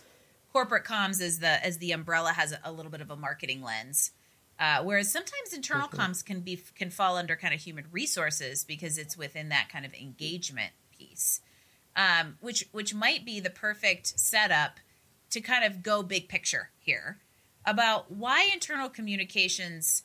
Corporate 0.53 0.85
comms 0.85 1.21
is 1.21 1.39
the 1.39 1.65
as 1.65 1.79
the 1.79 1.93
umbrella 1.93 2.31
has 2.33 2.53
a, 2.53 2.61
a 2.65 2.73
little 2.73 2.91
bit 2.91 3.01
of 3.01 3.11
a 3.11 3.17
marketing 3.17 3.63
lens, 3.63 4.13
uh, 4.59 4.83
whereas 4.83 5.11
sometimes 5.13 5.53
internal 5.53 5.89
comms 5.89 6.25
can 6.25 6.41
be 6.41 6.61
can 6.75 6.91
fall 6.91 7.17
under 7.17 7.37
kind 7.37 7.55
of 7.55 7.61
human 7.61 7.85
resources 7.93 8.65
because 8.65 8.99
it's 8.99 9.17
within 9.17 9.51
that 9.51 9.69
kind 9.71 9.85
of 9.85 9.95
engagement 9.95 10.73
piece, 10.97 11.41
um, 11.95 12.37
which 12.41 12.67
which 12.73 12.95
might 12.95 13.25
be 13.25 13.39
the 13.39 13.51
perfect 13.51 14.19
setup 14.19 14.81
to 15.31 15.41
kind 15.41 15.65
of 15.65 15.83
go 15.83 16.03
big 16.03 16.29
picture 16.29 16.71
here 16.79 17.19
about 17.65 18.11
why 18.11 18.49
internal 18.53 18.89
communications 18.89 20.03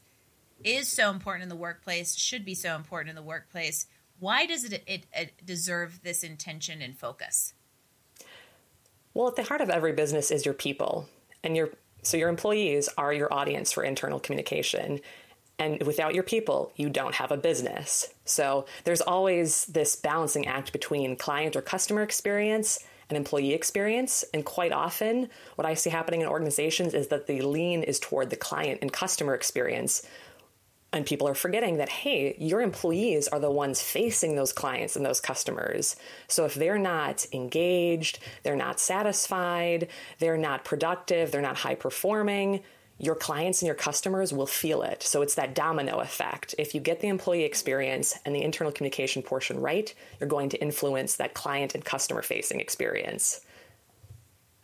is 0.64 0.88
so 0.88 1.12
important 1.12 1.44
in 1.44 1.50
the 1.50 1.56
workplace, 1.56 2.16
should 2.16 2.46
be 2.46 2.56
so 2.56 2.76
important 2.76 3.10
in 3.10 3.16
the 3.16 3.22
workplace. 3.22 3.88
Why 4.20 4.46
does 4.46 4.64
it, 4.64 4.84
it, 4.88 5.06
it 5.14 5.46
deserve 5.46 6.02
this 6.04 6.24
intention 6.24 6.82
and 6.82 6.98
focus? 6.98 7.54
Well, 9.14 9.28
at 9.28 9.36
the 9.36 9.44
heart 9.44 9.62
of 9.62 9.70
every 9.70 9.94
business 9.94 10.32
is 10.32 10.46
your 10.46 10.54
people, 10.54 11.08
and 11.44 11.56
your 11.56 11.72
so 12.04 12.18
your 12.18 12.30
employees 12.30 12.90
are 12.98 13.12
your 13.12 13.34
audience 13.34 13.72
for 13.72 13.84
internal 13.84 14.20
communication. 14.20 15.00
And 15.60 15.82
without 15.84 16.14
your 16.14 16.24
people, 16.24 16.72
you 16.76 16.90
don't 16.90 17.16
have 17.16 17.32
a 17.32 17.38
business. 17.38 18.14
So 18.26 18.66
there's 18.84 19.02
always 19.02 19.66
this 19.66 19.96
balancing 19.96 20.46
act 20.46 20.72
between 20.72 21.16
client 21.16 21.56
or 21.56 21.62
customer 21.62 22.04
experience 22.04 22.80
an 23.10 23.16
employee 23.16 23.54
experience. 23.54 24.26
And 24.34 24.44
quite 24.46 24.72
often, 24.72 25.30
what 25.56 25.66
I 25.66 25.74
see 25.74 25.90
happening 25.90 26.22
in 26.22 26.28
organizations 26.28 26.94
is 26.94 27.08
that 27.08 27.28
the 27.28 27.42
lean 27.42 27.84
is 27.84 28.00
toward 28.00 28.30
the 28.30 28.36
client 28.36 28.80
and 28.82 28.92
customer 28.92 29.34
experience. 29.34 30.04
And 30.94 31.06
people 31.06 31.28
are 31.28 31.36
forgetting 31.36 31.78
that, 31.78 31.90
hey, 31.90 32.36
your 32.40 32.62
employees 32.62 33.28
are 33.28 33.40
the 33.40 33.52
ones 33.52 33.82
facing 33.82 34.36
those 34.36 34.54
clients 34.54 34.96
and 34.96 35.06
those 35.06 35.20
customers. 35.20 35.98
So 36.28 36.46
if 36.46 36.56
they're 36.56 36.80
not 36.80 37.26
engaged, 37.34 38.20
they're 38.44 38.56
not 38.56 38.80
satisfied, 38.80 39.90
they're 40.20 40.38
not 40.38 40.64
productive, 40.64 41.32
they're 41.32 41.42
not 41.42 41.58
high 41.58 41.76
performing, 41.76 42.64
your 43.00 43.16
clients 43.16 43.62
and 43.62 43.68
your 43.68 43.76
customers 43.76 44.34
will 44.34 44.48
feel 44.48 44.82
it. 44.82 45.04
So 45.04 45.22
it's 45.22 45.36
that 45.36 45.54
domino 45.54 46.00
effect. 46.00 46.56
If 46.58 46.74
you 46.74 46.82
get 46.82 47.00
the 47.00 47.08
employee 47.08 47.44
experience 47.44 48.18
and 48.26 48.36
the 48.36 48.42
internal 48.42 48.72
communication 48.72 49.22
portion 49.22 49.60
right, 49.60 49.94
you're 50.20 50.30
going 50.30 50.50
to 50.50 50.62
influence 50.62 51.16
that 51.18 51.34
client 51.34 51.76
and 51.76 51.86
customer 51.86 52.22
facing 52.22 52.60
experience. 52.60 53.42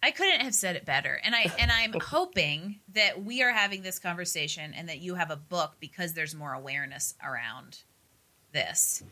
I 0.01 0.11
couldn't 0.11 0.41
have 0.41 0.53
said 0.53 0.75
it 0.75 0.85
better. 0.85 1.19
And 1.23 1.33
I 1.33 1.51
and 1.57 1.71
I'm 1.71 1.93
hoping 2.01 2.79
that 2.93 3.23
we 3.23 3.41
are 3.43 3.51
having 3.51 3.83
this 3.83 3.99
conversation 3.99 4.73
and 4.73 4.89
that 4.89 4.99
you 4.99 5.15
have 5.15 5.31
a 5.31 5.37
book 5.37 5.75
because 5.79 6.13
there's 6.13 6.35
more 6.35 6.53
awareness 6.53 7.13
around 7.23 7.79
this. 8.51 9.03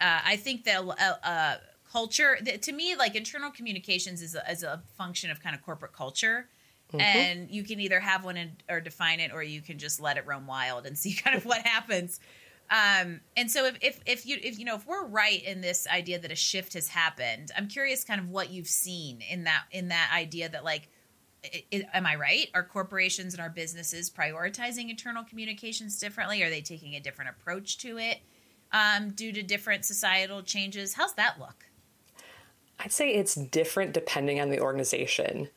Uh, 0.00 0.18
I 0.24 0.36
think 0.36 0.64
that 0.64 0.82
uh, 0.82 1.26
uh, 1.26 1.56
culture, 1.92 2.36
to 2.36 2.72
me, 2.72 2.96
like 2.96 3.14
internal 3.14 3.52
communications 3.52 4.20
is 4.20 4.34
a, 4.34 4.50
is 4.50 4.64
a 4.64 4.82
function 4.98 5.30
of 5.30 5.40
kind 5.40 5.54
of 5.54 5.62
corporate 5.62 5.92
culture 5.92 6.48
Mm-hmm. 6.92 7.00
And 7.00 7.50
you 7.50 7.62
can 7.62 7.80
either 7.80 8.00
have 8.00 8.24
one 8.24 8.36
in, 8.36 8.52
or 8.68 8.80
define 8.80 9.20
it, 9.20 9.32
or 9.32 9.42
you 9.42 9.60
can 9.60 9.78
just 9.78 10.00
let 10.00 10.16
it 10.16 10.26
roam 10.26 10.46
wild 10.46 10.86
and 10.86 10.96
see 10.98 11.14
kind 11.14 11.36
of 11.36 11.44
what 11.44 11.66
happens. 11.66 12.20
Um, 12.70 13.20
and 13.36 13.50
so 13.50 13.66
if, 13.66 13.76
if, 13.82 14.00
if 14.06 14.26
you 14.26 14.38
if 14.42 14.58
you 14.58 14.64
know 14.64 14.76
if 14.76 14.86
we're 14.86 15.06
right 15.06 15.42
in 15.44 15.60
this 15.60 15.86
idea 15.86 16.18
that 16.18 16.32
a 16.32 16.36
shift 16.36 16.72
has 16.72 16.88
happened, 16.88 17.50
I'm 17.56 17.68
curious 17.68 18.02
kind 18.02 18.20
of 18.20 18.30
what 18.30 18.50
you've 18.50 18.68
seen 18.68 19.20
in 19.28 19.44
that 19.44 19.64
in 19.72 19.88
that 19.88 20.10
idea 20.14 20.48
that 20.48 20.64
like 20.64 20.88
it, 21.42 21.66
it, 21.70 21.86
am 21.92 22.06
I 22.06 22.14
right? 22.14 22.48
Are 22.54 22.62
corporations 22.62 23.34
and 23.34 23.42
our 23.42 23.50
businesses 23.50 24.10
prioritizing 24.10 24.88
internal 24.88 25.24
communications 25.24 25.98
differently? 25.98 26.42
Are 26.42 26.50
they 26.50 26.62
taking 26.62 26.94
a 26.94 27.00
different 27.00 27.30
approach 27.30 27.78
to 27.78 27.98
it 27.98 28.20
um, 28.72 29.10
due 29.10 29.32
to 29.32 29.42
different 29.42 29.84
societal 29.84 30.42
changes? 30.42 30.94
How's 30.94 31.14
that 31.14 31.38
look? 31.38 31.66
I'd 32.78 32.92
say 32.92 33.10
it's 33.14 33.34
different 33.34 33.92
depending 33.92 34.40
on 34.40 34.50
the 34.50 34.60
organization 34.60 35.50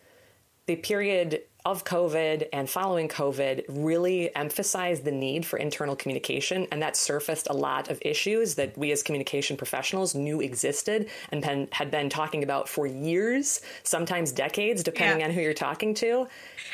the 0.68 0.76
period 0.76 1.42
of 1.66 1.84
COVID 1.84 2.48
and 2.54 2.70
following 2.70 3.08
COVID 3.08 3.66
really 3.70 4.34
emphasized 4.36 5.04
the 5.04 5.12
need 5.12 5.46
for 5.46 5.58
internal 5.58 5.96
communication, 5.96 6.68
and 6.72 6.82
that 6.82 6.96
surfaced 6.96 7.48
a 7.50 7.54
lot 7.54 7.90
of 7.90 7.98
issues 8.04 8.56
that 8.56 8.78
we 8.78 8.92
as 8.92 9.02
communication 9.02 9.58
professionals 9.58 10.14
knew 10.14 10.42
existed 10.42 11.10
and 11.32 11.42
pen, 11.42 11.68
had 11.72 11.90
been 11.90 12.10
talking 12.10 12.44
about 12.44 12.70
for 12.70 12.86
years, 12.86 13.62
sometimes 13.82 14.32
decades, 14.32 14.84
depending 14.84 15.22
yeah. 15.22 15.26
on 15.26 15.32
who 15.32 15.42
you're 15.42 15.56
talking 15.56 15.96
to. 15.96 16.28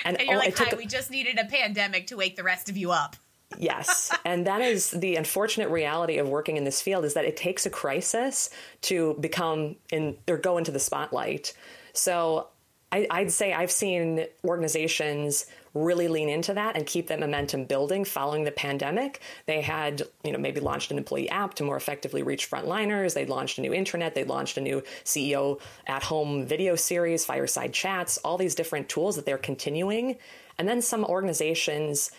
And, 0.03 0.19
and 0.19 0.27
you're 0.27 0.37
like, 0.37 0.57
"Hi, 0.57 0.75
we 0.75 0.85
just 0.85 1.09
needed 1.09 1.39
a 1.39 1.45
pandemic 1.45 2.07
to 2.07 2.17
wake 2.17 2.35
the 2.35 2.43
rest 2.43 2.69
of 2.69 2.75
you 2.75 2.91
up." 2.91 3.15
yes 3.57 4.15
and 4.23 4.47
that 4.47 4.61
is 4.61 4.91
the 4.91 5.17
unfortunate 5.17 5.69
reality 5.69 6.17
of 6.17 6.29
working 6.29 6.55
in 6.55 6.63
this 6.63 6.81
field 6.81 7.03
is 7.03 7.15
that 7.15 7.25
it 7.25 7.35
takes 7.35 7.65
a 7.65 7.69
crisis 7.69 8.49
to 8.79 9.13
become 9.19 9.75
in 9.91 10.15
or 10.29 10.37
go 10.37 10.57
into 10.57 10.71
the 10.71 10.79
spotlight 10.79 11.53
so 11.91 12.47
I, 12.91 13.07
I'd 13.09 13.31
say 13.31 13.53
I've 13.53 13.71
seen 13.71 14.25
organizations 14.43 15.45
really 15.73 16.07
lean 16.09 16.27
into 16.27 16.53
that 16.53 16.75
and 16.75 16.85
keep 16.85 17.07
that 17.07 17.19
momentum 17.19 17.63
building 17.63 18.03
following 18.03 18.43
the 18.43 18.51
pandemic. 18.51 19.21
They 19.45 19.61
had, 19.61 20.03
you 20.23 20.31
know, 20.31 20.37
maybe 20.37 20.59
launched 20.59 20.91
an 20.91 20.97
employee 20.97 21.29
app 21.29 21.53
to 21.55 21.63
more 21.63 21.77
effectively 21.77 22.23
reach 22.23 22.49
frontliners. 22.49 23.13
They 23.13 23.25
launched 23.25 23.57
a 23.57 23.61
new 23.61 23.71
intranet. 23.71 24.13
They 24.13 24.25
launched 24.25 24.57
a 24.57 24.61
new 24.61 24.83
CEO 25.05 25.61
at 25.87 26.03
home 26.03 26.45
video 26.45 26.75
series, 26.75 27.23
fireside 27.23 27.73
chats, 27.73 28.17
all 28.17 28.37
these 28.37 28.55
different 28.55 28.89
tools 28.89 29.15
that 29.15 29.25
they're 29.25 29.37
continuing. 29.37 30.17
And 30.57 30.67
then 30.67 30.81
some 30.81 31.05
organizations 31.05 32.11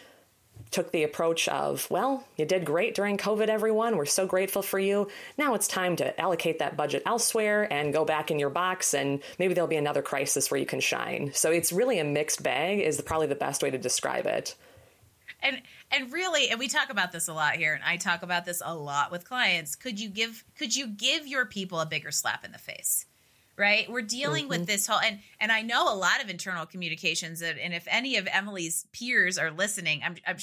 took 0.70 0.92
the 0.92 1.02
approach 1.02 1.48
of, 1.48 1.90
well, 1.90 2.24
you 2.36 2.44
did 2.44 2.64
great 2.64 2.94
during 2.94 3.16
COVID, 3.16 3.48
everyone. 3.48 3.96
We're 3.96 4.06
so 4.06 4.26
grateful 4.26 4.62
for 4.62 4.78
you. 4.78 5.08
Now 5.36 5.54
it's 5.54 5.68
time 5.68 5.96
to 5.96 6.18
allocate 6.20 6.58
that 6.60 6.76
budget 6.76 7.02
elsewhere 7.06 7.70
and 7.72 7.92
go 7.92 8.04
back 8.04 8.30
in 8.30 8.38
your 8.38 8.50
box, 8.50 8.94
and 8.94 9.20
maybe 9.38 9.54
there'll 9.54 9.68
be 9.68 9.76
another 9.76 10.02
crisis 10.02 10.50
where 10.50 10.60
you 10.60 10.66
can 10.66 10.80
shine. 10.80 11.30
So 11.34 11.50
it's 11.50 11.72
really 11.72 11.98
a 11.98 12.04
mixed 12.04 12.42
bag, 12.42 12.80
is 12.80 13.00
probably 13.00 13.26
the 13.26 13.34
best 13.34 13.62
way 13.62 13.70
to 13.70 13.78
describe 13.78 14.26
it. 14.26 14.54
And 15.42 15.60
and 15.90 16.12
really, 16.12 16.48
and 16.48 16.58
we 16.58 16.68
talk 16.68 16.90
about 16.90 17.12
this 17.12 17.28
a 17.28 17.34
lot 17.34 17.54
here, 17.54 17.74
and 17.74 17.82
I 17.84 17.96
talk 17.96 18.22
about 18.22 18.44
this 18.44 18.62
a 18.64 18.74
lot 18.74 19.10
with 19.10 19.28
clients. 19.28 19.74
Could 19.74 19.98
you 19.98 20.08
give 20.08 20.44
could 20.56 20.74
you 20.74 20.86
give 20.86 21.26
your 21.26 21.46
people 21.46 21.80
a 21.80 21.86
bigger 21.86 22.10
slap 22.10 22.44
in 22.44 22.52
the 22.52 22.58
face? 22.58 23.06
Right 23.56 23.90
we're 23.90 24.02
dealing 24.02 24.44
mm-hmm. 24.44 24.60
with 24.60 24.66
this 24.66 24.86
whole 24.86 25.00
and 25.00 25.18
and 25.40 25.52
i 25.52 25.62
know 25.62 25.92
a 25.92 25.94
lot 25.94 26.22
of 26.22 26.30
internal 26.30 26.66
communications 26.66 27.42
and, 27.42 27.58
and 27.58 27.74
if 27.74 27.86
any 27.90 28.16
of 28.16 28.28
emily's 28.30 28.86
peers 28.92 29.38
are 29.38 29.50
listening 29.50 30.00
i'm 30.04 30.16
i'm 30.26 30.36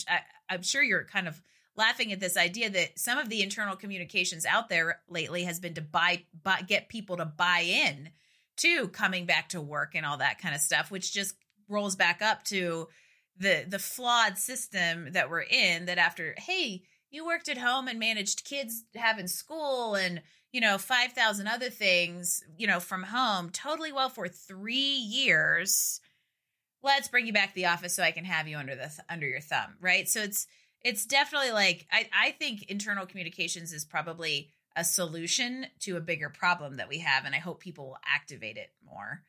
i'm 0.49 0.61
sure 0.61 0.83
you're 0.83 1.05
kind 1.05 1.27
of 1.27 1.41
laughing 1.75 2.11
at 2.11 2.19
this 2.19 2.37
idea 2.37 2.69
that 2.69 2.99
some 2.99 3.17
of 3.17 3.29
the 3.29 3.41
internal 3.41 3.75
communications 3.75 4.45
out 4.45 4.69
there 4.69 4.99
lately 5.07 5.43
has 5.43 5.61
been 5.61 5.75
to 5.75 5.81
buy, 5.81 6.23
buy 6.43 6.61
get 6.61 6.89
people 6.89 7.17
to 7.17 7.25
buy 7.25 7.63
in 7.65 8.09
to 8.57 8.89
coming 8.89 9.25
back 9.25 9.49
to 9.49 9.61
work 9.61 9.95
and 9.95 10.05
all 10.05 10.17
that 10.17 10.39
kind 10.39 10.53
of 10.53 10.61
stuff 10.61 10.91
which 10.91 11.13
just 11.13 11.35
rolls 11.69 11.95
back 11.95 12.21
up 12.21 12.43
to 12.43 12.87
the 13.37 13.65
the 13.67 13.79
flawed 13.79 14.37
system 14.37 15.13
that 15.13 15.29
we're 15.29 15.41
in 15.41 15.85
that 15.85 15.97
after 15.97 16.35
hey 16.37 16.83
you 17.09 17.25
worked 17.25 17.49
at 17.49 17.57
home 17.57 17.87
and 17.87 17.97
managed 17.97 18.43
kids 18.43 18.83
having 18.95 19.27
school 19.27 19.95
and 19.95 20.21
you 20.51 20.61
know, 20.61 20.77
5,000 20.77 21.47
other 21.47 21.69
things, 21.69 22.43
you 22.57 22.67
know, 22.67 22.79
from 22.79 23.03
home 23.03 23.49
totally 23.49 23.91
well 23.91 24.09
for 24.09 24.27
3 24.27 24.73
years. 24.73 26.01
Let's 26.81 27.07
bring 27.07 27.27
you 27.27 27.33
back 27.33 27.49
to 27.49 27.55
the 27.55 27.67
office 27.67 27.93
so 27.93 28.03
I 28.03 28.11
can 28.11 28.25
have 28.25 28.47
you 28.47 28.57
under 28.57 28.75
the 28.75 28.83
th- 28.83 29.07
under 29.09 29.27
your 29.27 29.41
thumb, 29.41 29.75
right? 29.81 30.07
So 30.07 30.21
it's 30.21 30.47
it's 30.81 31.05
definitely 31.05 31.51
like 31.51 31.85
I 31.91 32.09
I 32.13 32.31
think 32.31 32.63
internal 32.63 33.05
communications 33.05 33.73
is 33.73 33.83
probably 33.85 34.49
a 34.75 34.83
solution 34.83 35.65
to 35.81 35.97
a 35.97 36.01
bigger 36.01 36.29
problem 36.29 36.77
that 36.77 36.87
we 36.87 36.99
have 36.99 37.25
and 37.25 37.35
I 37.35 37.39
hope 37.39 37.59
people 37.59 37.87
will 37.87 37.97
activate 38.07 38.57
it 38.57 38.71
more. 38.85 39.23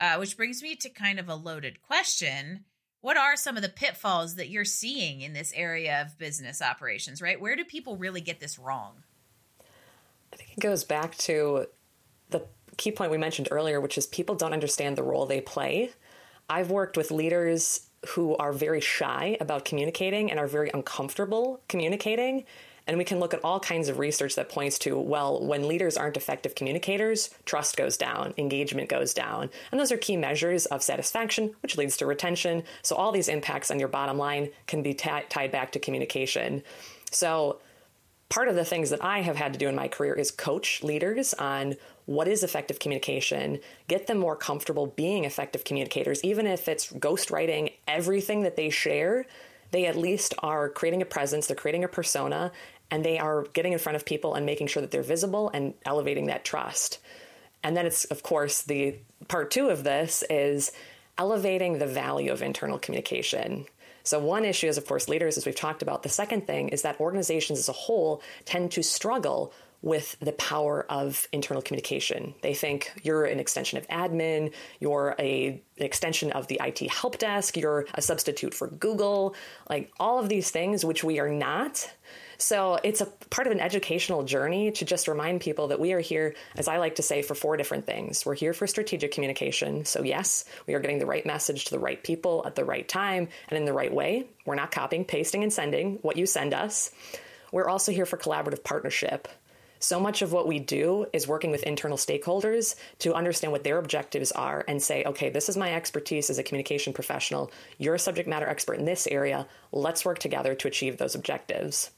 Uh, 0.00 0.16
which 0.16 0.36
brings 0.36 0.62
me 0.62 0.74
to 0.74 0.88
kind 0.88 1.20
of 1.20 1.28
a 1.28 1.34
loaded 1.34 1.80
question. 1.80 2.64
What 3.02 3.16
are 3.16 3.36
some 3.36 3.56
of 3.56 3.62
the 3.62 3.68
pitfalls 3.68 4.34
that 4.34 4.48
you're 4.48 4.64
seeing 4.64 5.20
in 5.20 5.32
this 5.32 5.52
area 5.54 6.02
of 6.02 6.18
business 6.18 6.60
operations, 6.60 7.22
right? 7.22 7.40
Where 7.40 7.56
do 7.56 7.64
people 7.64 7.96
really 7.96 8.20
get 8.20 8.40
this 8.40 8.58
wrong? 8.58 9.04
I 10.32 10.36
think 10.36 10.50
it 10.56 10.60
goes 10.60 10.84
back 10.84 11.16
to 11.18 11.66
the 12.30 12.44
key 12.76 12.92
point 12.92 13.10
we 13.10 13.18
mentioned 13.18 13.48
earlier, 13.50 13.80
which 13.80 13.98
is 13.98 14.06
people 14.06 14.34
don't 14.34 14.52
understand 14.52 14.96
the 14.96 15.02
role 15.02 15.26
they 15.26 15.40
play. 15.40 15.90
I've 16.48 16.70
worked 16.70 16.96
with 16.96 17.10
leaders 17.10 17.88
who 18.08 18.36
are 18.36 18.52
very 18.52 18.80
shy 18.80 19.36
about 19.40 19.64
communicating 19.64 20.30
and 20.30 20.40
are 20.40 20.46
very 20.48 20.70
uncomfortable 20.74 21.60
communicating. 21.68 22.44
And 22.84 22.98
we 22.98 23.04
can 23.04 23.20
look 23.20 23.32
at 23.32 23.44
all 23.44 23.60
kinds 23.60 23.88
of 23.88 24.00
research 24.00 24.34
that 24.34 24.48
points 24.48 24.76
to, 24.80 24.98
well, 24.98 25.40
when 25.40 25.68
leaders 25.68 25.96
aren't 25.96 26.16
effective 26.16 26.56
communicators, 26.56 27.30
trust 27.44 27.76
goes 27.76 27.96
down, 27.96 28.34
engagement 28.36 28.88
goes 28.88 29.14
down. 29.14 29.50
And 29.70 29.78
those 29.78 29.92
are 29.92 29.96
key 29.96 30.16
measures 30.16 30.66
of 30.66 30.82
satisfaction, 30.82 31.54
which 31.60 31.76
leads 31.76 31.96
to 31.98 32.06
retention. 32.06 32.64
So 32.82 32.96
all 32.96 33.12
these 33.12 33.28
impacts 33.28 33.70
on 33.70 33.78
your 33.78 33.88
bottom 33.88 34.18
line 34.18 34.50
can 34.66 34.82
be 34.82 34.94
t- 34.94 35.08
tied 35.28 35.52
back 35.52 35.70
to 35.72 35.78
communication. 35.78 36.64
So 37.12 37.60
part 38.32 38.48
of 38.48 38.54
the 38.54 38.64
things 38.64 38.88
that 38.88 39.04
I 39.04 39.20
have 39.20 39.36
had 39.36 39.52
to 39.52 39.58
do 39.58 39.68
in 39.68 39.74
my 39.74 39.88
career 39.88 40.14
is 40.14 40.30
coach 40.30 40.82
leaders 40.82 41.34
on 41.34 41.76
what 42.06 42.26
is 42.26 42.42
effective 42.42 42.78
communication, 42.78 43.60
get 43.88 44.06
them 44.06 44.16
more 44.16 44.36
comfortable 44.36 44.86
being 44.86 45.26
effective 45.26 45.64
communicators, 45.64 46.24
even 46.24 46.46
if 46.46 46.66
it's 46.66 46.90
ghostwriting 46.94 47.74
everything 47.86 48.44
that 48.44 48.56
they 48.56 48.70
share. 48.70 49.26
They 49.70 49.84
at 49.84 49.96
least 49.96 50.32
are 50.38 50.70
creating 50.70 51.02
a 51.02 51.04
presence, 51.04 51.46
they're 51.46 51.54
creating 51.54 51.84
a 51.84 51.88
persona, 51.88 52.52
and 52.90 53.04
they 53.04 53.18
are 53.18 53.42
getting 53.52 53.74
in 53.74 53.78
front 53.78 53.96
of 53.96 54.06
people 54.06 54.34
and 54.34 54.46
making 54.46 54.68
sure 54.68 54.80
that 54.80 54.90
they're 54.90 55.02
visible 55.02 55.50
and 55.52 55.74
elevating 55.84 56.28
that 56.28 56.42
trust. 56.42 57.00
And 57.62 57.76
then 57.76 57.84
it's, 57.84 58.06
of 58.06 58.22
course, 58.22 58.62
the 58.62 58.96
part 59.28 59.50
two 59.50 59.68
of 59.68 59.84
this 59.84 60.24
is 60.30 60.72
elevating 61.18 61.78
the 61.78 61.86
value 61.86 62.32
of 62.32 62.40
internal 62.40 62.78
communication. 62.78 63.66
So, 64.04 64.18
one 64.18 64.44
issue 64.44 64.68
is, 64.68 64.78
of 64.78 64.86
course, 64.86 65.08
leaders, 65.08 65.36
as 65.36 65.46
we've 65.46 65.54
talked 65.54 65.82
about. 65.82 66.02
The 66.02 66.08
second 66.08 66.46
thing 66.46 66.68
is 66.68 66.82
that 66.82 67.00
organizations 67.00 67.58
as 67.58 67.68
a 67.68 67.72
whole 67.72 68.22
tend 68.44 68.72
to 68.72 68.82
struggle 68.82 69.52
with 69.82 70.16
the 70.20 70.32
power 70.32 70.86
of 70.88 71.26
internal 71.32 71.60
communication. 71.60 72.34
They 72.40 72.54
think 72.54 72.92
you're 73.02 73.24
an 73.24 73.40
extension 73.40 73.78
of 73.78 73.88
admin, 73.88 74.52
you're 74.78 75.16
a, 75.18 75.60
an 75.76 75.84
extension 75.84 76.30
of 76.30 76.46
the 76.46 76.60
IT 76.62 76.88
help 76.88 77.18
desk, 77.18 77.56
you're 77.56 77.86
a 77.94 78.00
substitute 78.00 78.54
for 78.54 78.68
Google, 78.68 79.34
like 79.68 79.92
all 79.98 80.20
of 80.20 80.28
these 80.28 80.50
things, 80.50 80.84
which 80.84 81.02
we 81.02 81.18
are 81.18 81.28
not. 81.28 81.90
So 82.42 82.76
it's 82.82 83.00
a 83.00 83.06
part 83.06 83.46
of 83.46 83.52
an 83.52 83.60
educational 83.60 84.24
journey 84.24 84.72
to 84.72 84.84
just 84.84 85.06
remind 85.06 85.40
people 85.40 85.68
that 85.68 85.78
we 85.78 85.92
are 85.92 86.00
here, 86.00 86.34
as 86.56 86.66
I 86.66 86.78
like 86.78 86.96
to 86.96 87.02
say, 87.02 87.22
for 87.22 87.36
four 87.36 87.56
different 87.56 87.86
things. 87.86 88.26
We're 88.26 88.34
here 88.34 88.52
for 88.52 88.66
strategic 88.66 89.12
communication. 89.12 89.84
So, 89.84 90.02
yes, 90.02 90.44
we 90.66 90.74
are 90.74 90.80
getting 90.80 90.98
the 90.98 91.06
right 91.06 91.24
message 91.24 91.66
to 91.66 91.70
the 91.70 91.78
right 91.78 92.02
people 92.02 92.42
at 92.44 92.56
the 92.56 92.64
right 92.64 92.88
time 92.88 93.28
and 93.48 93.56
in 93.56 93.64
the 93.64 93.72
right 93.72 93.94
way. 93.94 94.26
We're 94.44 94.56
not 94.56 94.72
copying, 94.72 95.04
pasting, 95.04 95.44
and 95.44 95.52
sending 95.52 96.00
what 96.02 96.16
you 96.16 96.26
send 96.26 96.52
us. 96.52 96.90
We're 97.52 97.68
also 97.68 97.92
here 97.92 98.06
for 98.06 98.16
collaborative 98.16 98.64
partnership. 98.64 99.28
So 99.78 100.00
much 100.00 100.20
of 100.20 100.32
what 100.32 100.48
we 100.48 100.58
do 100.58 101.06
is 101.12 101.28
working 101.28 101.52
with 101.52 101.62
internal 101.62 101.96
stakeholders 101.96 102.74
to 102.98 103.14
understand 103.14 103.52
what 103.52 103.62
their 103.62 103.78
objectives 103.78 104.32
are 104.32 104.64
and 104.66 104.82
say, 104.82 105.04
okay, 105.04 105.30
this 105.30 105.48
is 105.48 105.56
my 105.56 105.72
expertise 105.72 106.28
as 106.28 106.38
a 106.38 106.42
communication 106.42 106.92
professional. 106.92 107.52
You're 107.78 107.94
a 107.94 108.00
subject 108.00 108.28
matter 108.28 108.48
expert 108.48 108.80
in 108.80 108.84
this 108.84 109.06
area. 109.06 109.46
Let's 109.70 110.04
work 110.04 110.18
together 110.18 110.56
to 110.56 110.66
achieve 110.66 110.96
those 110.96 111.14
objectives. 111.14 111.92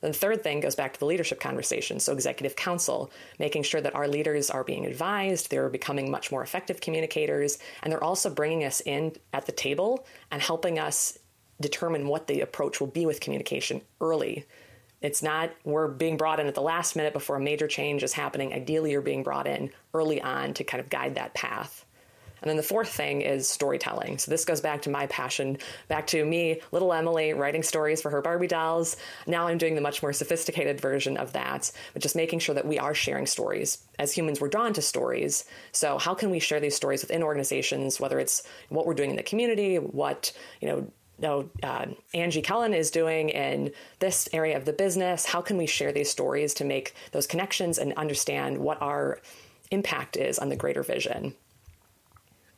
The 0.00 0.12
third 0.12 0.42
thing 0.42 0.60
goes 0.60 0.74
back 0.74 0.94
to 0.94 1.00
the 1.00 1.06
leadership 1.06 1.40
conversation. 1.40 2.00
So, 2.00 2.12
executive 2.12 2.56
counsel, 2.56 3.10
making 3.38 3.64
sure 3.64 3.80
that 3.80 3.94
our 3.94 4.08
leaders 4.08 4.48
are 4.50 4.64
being 4.64 4.86
advised, 4.86 5.50
they're 5.50 5.68
becoming 5.68 6.10
much 6.10 6.32
more 6.32 6.42
effective 6.42 6.80
communicators, 6.80 7.58
and 7.82 7.92
they're 7.92 8.02
also 8.02 8.30
bringing 8.30 8.64
us 8.64 8.80
in 8.80 9.12
at 9.32 9.46
the 9.46 9.52
table 9.52 10.06
and 10.30 10.40
helping 10.40 10.78
us 10.78 11.18
determine 11.60 12.08
what 12.08 12.26
the 12.26 12.40
approach 12.40 12.80
will 12.80 12.86
be 12.86 13.04
with 13.04 13.20
communication 13.20 13.82
early. 14.00 14.46
It's 15.02 15.22
not 15.22 15.50
we're 15.64 15.88
being 15.88 16.16
brought 16.16 16.40
in 16.40 16.46
at 16.46 16.54
the 16.54 16.62
last 16.62 16.96
minute 16.96 17.12
before 17.12 17.36
a 17.36 17.40
major 17.40 17.68
change 17.68 18.02
is 18.02 18.12
happening. 18.12 18.52
Ideally, 18.52 18.92
you're 18.92 19.00
being 19.02 19.22
brought 19.22 19.46
in 19.46 19.70
early 19.94 20.20
on 20.20 20.54
to 20.54 20.64
kind 20.64 20.80
of 20.80 20.90
guide 20.90 21.14
that 21.14 21.34
path. 21.34 21.84
And 22.42 22.48
then 22.48 22.56
the 22.56 22.62
fourth 22.62 22.88
thing 22.88 23.22
is 23.22 23.48
storytelling. 23.48 24.18
So 24.18 24.30
this 24.30 24.44
goes 24.44 24.60
back 24.60 24.82
to 24.82 24.90
my 24.90 25.06
passion, 25.06 25.58
back 25.88 26.06
to 26.08 26.24
me, 26.24 26.60
little 26.72 26.92
Emily, 26.92 27.32
writing 27.32 27.62
stories 27.62 28.00
for 28.00 28.10
her 28.10 28.22
Barbie 28.22 28.46
dolls. 28.46 28.96
Now 29.26 29.46
I'm 29.46 29.58
doing 29.58 29.74
the 29.74 29.80
much 29.80 30.02
more 30.02 30.12
sophisticated 30.12 30.80
version 30.80 31.16
of 31.16 31.32
that, 31.32 31.70
but 31.92 32.02
just 32.02 32.16
making 32.16 32.38
sure 32.38 32.54
that 32.54 32.66
we 32.66 32.78
are 32.78 32.94
sharing 32.94 33.26
stories. 33.26 33.78
As 33.98 34.12
humans, 34.12 34.40
we're 34.40 34.48
drawn 34.48 34.72
to 34.74 34.82
stories. 34.82 35.44
So 35.72 35.98
how 35.98 36.14
can 36.14 36.30
we 36.30 36.38
share 36.38 36.60
these 36.60 36.76
stories 36.76 37.02
within 37.02 37.22
organizations, 37.22 38.00
whether 38.00 38.18
it's 38.18 38.42
what 38.68 38.86
we're 38.86 38.94
doing 38.94 39.10
in 39.10 39.16
the 39.16 39.22
community, 39.22 39.76
what, 39.76 40.32
you 40.60 40.68
know, 40.68 40.90
uh, 41.22 41.86
Angie 42.14 42.42
Kellen 42.42 42.72
is 42.72 42.90
doing 42.90 43.28
in 43.28 43.72
this 43.98 44.28
area 44.32 44.56
of 44.56 44.64
the 44.64 44.72
business. 44.72 45.26
How 45.26 45.42
can 45.42 45.56
we 45.58 45.66
share 45.66 45.92
these 45.92 46.10
stories 46.10 46.54
to 46.54 46.64
make 46.64 46.94
those 47.12 47.26
connections 47.26 47.78
and 47.78 47.92
understand 47.94 48.58
what 48.58 48.80
our 48.80 49.20
impact 49.70 50.16
is 50.16 50.38
on 50.38 50.48
the 50.48 50.56
greater 50.56 50.82
vision? 50.82 51.34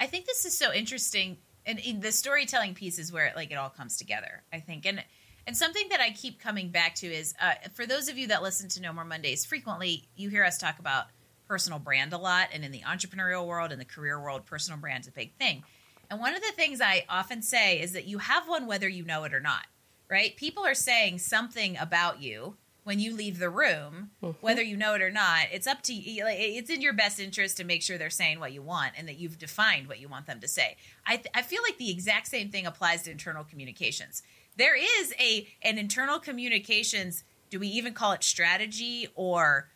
I 0.03 0.07
think 0.07 0.27
this 0.27 0.45
is 0.45 0.59
so 0.59 0.73
interesting, 0.73 1.37
and 1.65 1.79
the 2.03 2.11
storytelling 2.11 2.75
piece 2.75 2.99
is 2.99 3.13
where 3.13 3.27
it, 3.27 3.37
like 3.37 3.53
it 3.53 3.55
all 3.55 3.71
comes 3.71 3.97
together. 3.97 4.43
I 4.53 4.59
think, 4.59 4.85
and 4.85 5.01
and 5.47 5.57
something 5.57 5.91
that 5.91 6.01
I 6.01 6.11
keep 6.11 6.41
coming 6.41 6.71
back 6.71 6.97
to 6.97 7.07
is 7.07 7.35
uh, 7.41 7.55
for 7.73 7.87
those 7.87 8.09
of 8.09 8.19
you 8.19 8.27
that 8.27 8.43
listen 8.43 8.69
to 8.71 8.83
No 8.83 8.93
More 8.93 9.05
Mondays 9.05 9.45
frequently, 9.45 10.09
you 10.17 10.29
hear 10.29 10.43
us 10.43 10.59
talk 10.59 10.81
about 10.81 11.05
personal 11.47 11.79
brand 11.79 12.13
a 12.13 12.19
lot, 12.19 12.49
and 12.53 12.65
in 12.65 12.73
the 12.73 12.81
entrepreneurial 12.81 13.47
world 13.47 13.71
and 13.71 13.81
the 13.81 13.85
career 13.85 14.21
world, 14.21 14.45
personal 14.45 14.81
brand's 14.81 15.07
a 15.07 15.13
big 15.13 15.37
thing. 15.37 15.63
And 16.11 16.19
one 16.19 16.35
of 16.35 16.43
the 16.43 16.53
things 16.57 16.81
I 16.81 17.05
often 17.09 17.41
say 17.41 17.81
is 17.81 17.93
that 17.93 18.07
you 18.07 18.19
have 18.19 18.49
one 18.49 18.67
whether 18.67 18.89
you 18.89 19.05
know 19.05 19.23
it 19.23 19.33
or 19.33 19.41
not. 19.41 19.67
Right? 20.11 20.37
People 20.37 20.67
are 20.67 20.75
saying 20.75 21.21
something 21.21 21.77
about 21.79 22.21
you 22.21 22.57
when 22.85 22.99
you 22.99 23.15
leave 23.15 23.39
the 23.39 23.51
room, 23.51 24.11
mm-hmm. 24.23 24.31
whether 24.41 24.63
you 24.63 24.77
know 24.77 24.95
it 24.95 25.03
or 25.03 25.11
not. 25.11 25.47
It's 25.53 25.67
up 25.67 25.83
to 25.83 25.95
you. 25.95 26.25
It's 26.27 26.71
in 26.71 26.81
your 26.81 26.93
best 26.93 27.21
interest 27.21 27.57
to 27.59 27.65
make 27.65 27.83
sure 27.83 27.97
they're 27.97 28.11
saying 28.11 28.41
what 28.41 28.53
you 28.53 28.63
want 28.63 28.95
and 28.97 29.07
that 29.09 29.19
you've 29.19 29.39
defined 29.39 29.89
what 29.89 30.01
you 30.01 30.09
want 30.09 30.27
them 30.27 30.41
to 30.41 30.49
say. 30.49 30.77
I, 31.07 31.17
th- 31.17 31.29
I 31.35 31.43
feel 31.43 31.63
like 31.63 31.79
the 31.79 31.91
exact 31.91 32.27
same 32.27 32.51
thing 32.51 32.67
applies 32.67 33.03
to 33.03 33.11
internal 33.11 33.45
communications. 33.45 34.23
There 34.57 34.77
is 34.77 35.15
a 35.19 35.49
an 35.63 35.79
internal 35.79 36.19
communications. 36.19 37.25
Do 37.51 37.59
we 37.59 37.69
even 37.69 37.95
call 37.95 38.13
it 38.13 38.23
strategy 38.23 39.09
or 39.15 39.69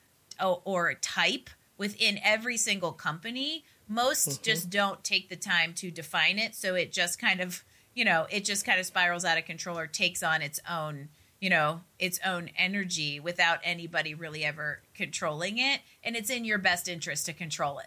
or, 0.43 0.61
or 0.65 0.95
type 0.95 1.49
within 1.79 2.19
every 2.23 2.57
single 2.57 2.93
company? 2.93 3.65
Most 3.89 4.29
mm-hmm. 4.29 4.43
just 4.43 4.69
don't 4.69 5.03
take 5.05 5.29
the 5.29 5.37
time 5.37 5.73
to 5.75 5.91
define 5.91 6.39
it, 6.39 6.55
so 6.55 6.75
it 6.75 6.93
just 6.93 7.19
kind 7.19 7.41
of 7.41 7.65
you 7.95 8.05
know 8.05 8.27
it 8.31 8.45
just 8.45 8.67
kind 8.67 8.81
of 8.81 8.85
spirals 8.85 9.25
out 9.25 9.39
of 9.39 9.45
control 9.45 9.79
or 9.79 9.87
takes 9.87 10.23
on 10.23 10.43
its 10.43 10.61
own 10.69 11.09
you 11.41 11.51
know 11.51 11.81
its 11.99 12.19
own 12.25 12.51
energy 12.57 13.21
without 13.21 13.59
anybody 13.63 14.15
really 14.15 14.45
ever 14.45 14.81
controlling 14.95 15.59
it 15.59 15.81
and 16.03 16.17
it's 16.17 16.31
in 16.31 16.45
your 16.45 16.59
best 16.59 16.89
interest 16.89 17.27
to 17.27 17.33
control 17.33 17.79
it 17.79 17.87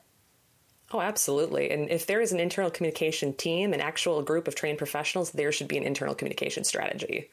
Oh, 0.92 1.02
absolutely. 1.02 1.70
And 1.70 1.90
if 1.90 2.08
there 2.08 2.20
is 2.20 2.32
an 2.32 2.40
internal 2.40 2.72
communication 2.72 3.34
team, 3.34 3.74
an 3.74 3.82
actual 3.82 4.24
group 4.24 4.48
of 4.48 4.56
trained 4.56 4.80
professionals, 4.80 5.32
there 5.32 5.52
should 5.52 5.68
be 5.68 5.78
an 5.78 5.84
internal 5.84 6.16
communication 6.16 6.64
strategy. 6.64 7.30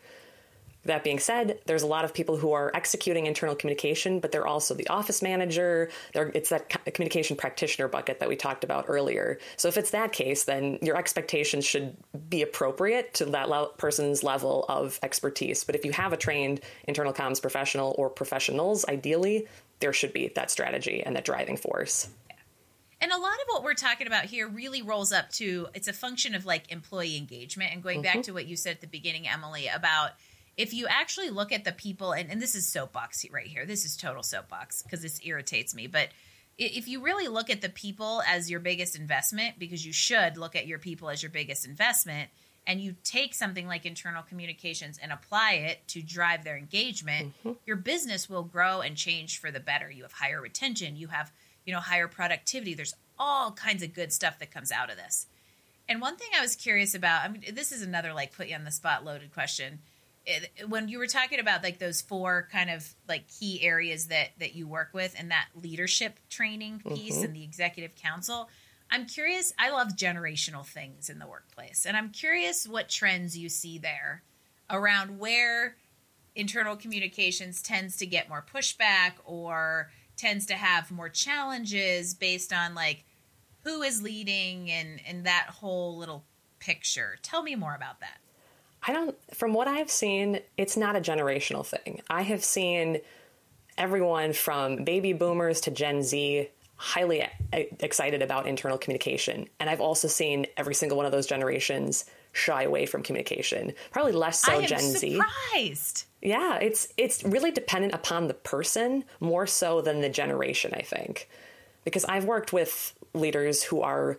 That 0.87 1.03
being 1.03 1.19
said, 1.19 1.59
there's 1.67 1.83
a 1.83 1.87
lot 1.87 2.05
of 2.05 2.15
people 2.15 2.37
who 2.37 2.53
are 2.53 2.71
executing 2.73 3.27
internal 3.27 3.57
communication, 3.57 4.21
but 4.21 4.31
they're 4.31 4.47
also 4.47 4.73
the 4.73 4.87
office 4.89 5.21
manager. 5.21 5.91
They're, 6.15 6.31
it's 6.33 6.51
that 6.51 6.69
communication 6.95 7.37
practitioner 7.37 7.89
bucket 7.89 8.21
that 8.21 8.29
we 8.29 8.37
talked 8.37 8.63
about 8.63 8.85
earlier. 8.89 9.39
So 9.57 9.67
if 9.67 9.77
it's 9.77 9.91
that 9.91 10.13
case, 10.13 10.45
then 10.45 10.79
your 10.83 10.97
expectations 10.97 11.65
should 11.65 11.97
be 12.29 12.43
appropriate 12.43 13.15
to 13.15 13.25
that 13.27 13.49
le- 13.49 13.71
person's 13.77 14.23
level 14.23 14.65
of 14.69 15.01
expertise. 15.03 15.65
But 15.65 15.75
if 15.75 15.85
you 15.85 15.91
have 15.93 16.13
a 16.13 16.17
trained 16.17 16.61
internal 16.85 17.13
comms 17.13 17.41
professional 17.43 17.95
or 17.99 18.09
professionals, 18.09 18.85
ideally, 18.87 19.49
there 19.81 19.93
should 19.93 20.13
be 20.13 20.29
that 20.37 20.51
strategy 20.51 21.03
and 21.05 21.17
that 21.17 21.25
driving 21.25 21.57
force. 21.57 22.09
And 23.01 23.13
a 23.13 23.19
lot 23.19 23.35
of 23.35 23.47
what 23.49 23.63
we're 23.63 23.75
talking 23.75 24.07
about 24.07 24.25
here 24.25 24.49
really 24.49 24.83
rolls 24.83 25.13
up 25.13 25.31
to 25.33 25.69
it's 25.75 25.89
a 25.89 25.93
function 25.93 26.35
of 26.35 26.47
like 26.47 26.71
employee 26.71 27.17
engagement. 27.17 27.73
And 27.73 27.83
going 27.83 28.03
mm-hmm. 28.03 28.19
back 28.19 28.23
to 28.25 28.33
what 28.33 28.47
you 28.47 28.57
said 28.57 28.77
at 28.77 28.81
the 28.81 28.87
beginning, 28.87 29.29
Emily, 29.29 29.69
about 29.69 30.13
if 30.57 30.73
you 30.73 30.87
actually 30.89 31.31
look 31.31 31.53
at 31.53 31.65
the 31.65 31.73
people, 31.73 32.13
and, 32.13 32.31
and 32.31 32.41
this 32.41 32.55
is 32.55 32.67
soapbox 32.67 33.25
right 33.31 33.47
here, 33.47 33.67
this 33.67 33.85
is 33.85 33.97
total 33.97 34.23
soapbox 34.23 34.83
because 34.83 35.03
this 35.03 35.21
irritates 35.25 35.75
me, 35.75 35.87
but 35.87 36.09
if 36.59 36.89
you 36.89 37.03
really 37.03 37.29
look 37.29 37.51
at 37.51 37.61
the 37.61 37.69
people 37.69 38.23
as 38.27 38.51
your 38.51 38.61
biggest 38.61 38.97
investment, 38.97 39.59
because 39.59 39.85
you 39.85 39.93
should 39.93 40.39
look 40.39 40.57
at 40.57 40.67
your 40.67 40.79
people 40.79 41.11
as 41.11 41.23
your 41.23 41.31
biggest 41.31 41.67
investment, 41.67 42.31
and 42.67 42.81
you 42.81 42.97
take 43.05 43.35
something 43.35 43.67
like 43.67 43.87
internal 43.87 44.23
communications 44.23 44.99
and 45.01 45.13
apply 45.13 45.53
it 45.53 45.87
to 45.89 46.03
drive 46.03 46.45
their 46.45 46.57
engagement, 46.57 47.33
mm-hmm. 47.39 47.53
your 47.67 47.77
business 47.77 48.29
will 48.29 48.43
grow 48.43 48.81
and 48.81 48.97
change 48.97 49.39
for 49.39 49.51
the 49.51 49.61
better. 49.61 49.91
You 49.91 50.03
have 50.03 50.13
higher 50.13 50.41
retention, 50.41 50.97
you 50.97 51.09
have, 51.09 51.31
you 51.65 51.73
know, 51.73 51.81
higher 51.81 52.09
productivity. 52.09 52.75
There's 52.75 52.95
all 53.19 53.53
kinds 53.53 53.83
of 53.83 53.95
good 53.95 54.13
stuff 54.13 54.39
that 54.39 54.51
comes 54.51 54.73
out 54.73 54.91
of 54.91 54.97
this. 54.97 55.27
And 55.89 56.01
one 56.01 56.17
thing 56.17 56.29
I 56.37 56.41
was 56.41 56.57
curious 56.57 56.95
about, 56.95 57.23
I 57.23 57.29
mean, 57.29 57.43
this 57.53 57.71
is 57.71 57.83
another 57.83 58.13
like 58.13 58.33
put 58.33 58.49
you 58.49 58.57
on 58.57 58.65
the 58.65 58.73
spot 58.73 59.05
loaded 59.05 59.33
question 59.33 59.81
it, 60.27 60.69
when 60.69 60.89
you 60.89 60.99
were 60.99 61.07
talking 61.07 61.39
about 61.39 61.63
like 61.63 61.79
those 61.79 62.01
four 62.01 62.49
kind 62.51 62.69
of 62.69 62.95
like 63.09 63.29
key 63.29 63.63
areas 63.63 64.09
that 64.09 64.31
that 64.39 64.55
you 64.55 64.67
work 64.67 64.91
with 64.93 65.15
and 65.19 65.31
that 65.31 65.47
leadership 65.55 66.19
training 66.29 66.83
piece 66.87 67.17
mm-hmm. 67.17 67.25
and 67.25 67.37
the 67.37 67.45
executive 67.45 67.95
counsel 67.95 68.49
i'm 68.91 69.07
curious 69.07 69.53
i 69.59 69.71
love 69.71 69.89
generational 69.97 70.67
things 70.67 71.09
in 71.09 71.19
the 71.19 71.27
workplace 71.27 71.87
and 71.87 71.97
i'm 71.97 72.11
curious 72.11 72.67
what 72.67 72.89
trends 72.89 73.39
you 73.39 73.49
see 73.49 73.79
there 73.79 74.23
around 74.69 75.19
where 75.19 75.77
internal 76.35 76.77
communications 76.77 77.63
tends 77.63 77.97
to 77.97 78.07
get 78.07 78.29
more 78.29 78.45
pushback 78.53 79.13
or 79.25 79.91
tends 80.17 80.47
to 80.47 80.55
have 80.55 80.91
more 80.91 81.09
challenges 81.09 82.15
based 82.15 82.53
on 82.53 82.75
like 82.75 83.05
who 83.63 83.83
is 83.83 84.03
leading 84.03 84.71
and 84.71 85.01
and 85.09 85.25
that 85.25 85.47
whole 85.49 85.97
little 85.97 86.25
picture 86.59 87.17
tell 87.23 87.45
me 87.45 87.55
more 87.55 87.75
about 87.77 88.01
that 88.01 88.19
I 88.87 88.93
don't, 88.93 89.17
from 89.35 89.53
what 89.53 89.67
I've 89.67 89.91
seen, 89.91 90.41
it's 90.57 90.77
not 90.77 90.95
a 90.97 91.01
generational 91.01 91.67
thing. 91.67 92.03
I 92.09 92.23
have 92.23 92.45
seen 92.45 93.01
everyone 93.77 94.33
from 94.33 94.85
baby 94.85 95.13
boomers 95.13 95.61
to 95.63 95.71
Gen 95.71 96.03
Z 96.03 96.49
highly 96.77 97.27
excited 97.53 98.23
about 98.23 98.47
internal 98.47 98.79
communication. 98.79 99.49
And 99.59 99.69
I've 99.69 99.81
also 99.81 100.09
seen 100.09 100.47
every 100.57 100.75
single 100.75 100.97
one 100.97 101.07
of 101.07 101.13
those 101.13 101.27
generations 101.27 102.05
shy 102.33 102.65
away 102.65 102.87
from 102.87 103.03
communication. 103.03 103.73
Probably 103.91 104.13
less 104.13 104.41
so 104.41 104.61
Gen 104.61 104.79
surprised. 104.79 104.99
Z. 104.99 105.15
Surprised. 105.15 106.05
Yeah, 106.21 106.57
it's 106.59 106.89
it's 106.97 107.25
really 107.25 107.51
dependent 107.51 107.95
upon 107.95 108.29
the 108.29 108.35
person 108.35 109.05
more 109.21 109.47
so 109.47 109.81
than 109.81 110.03
the 110.03 110.11
generation, 110.11 110.73
I 110.75 110.83
think. 110.83 111.29
Because 111.85 112.05
I've 112.05 112.25
worked 112.27 112.53
with 112.53 112.93
leaders 113.15 113.63
who 113.63 113.81
are 113.81 114.19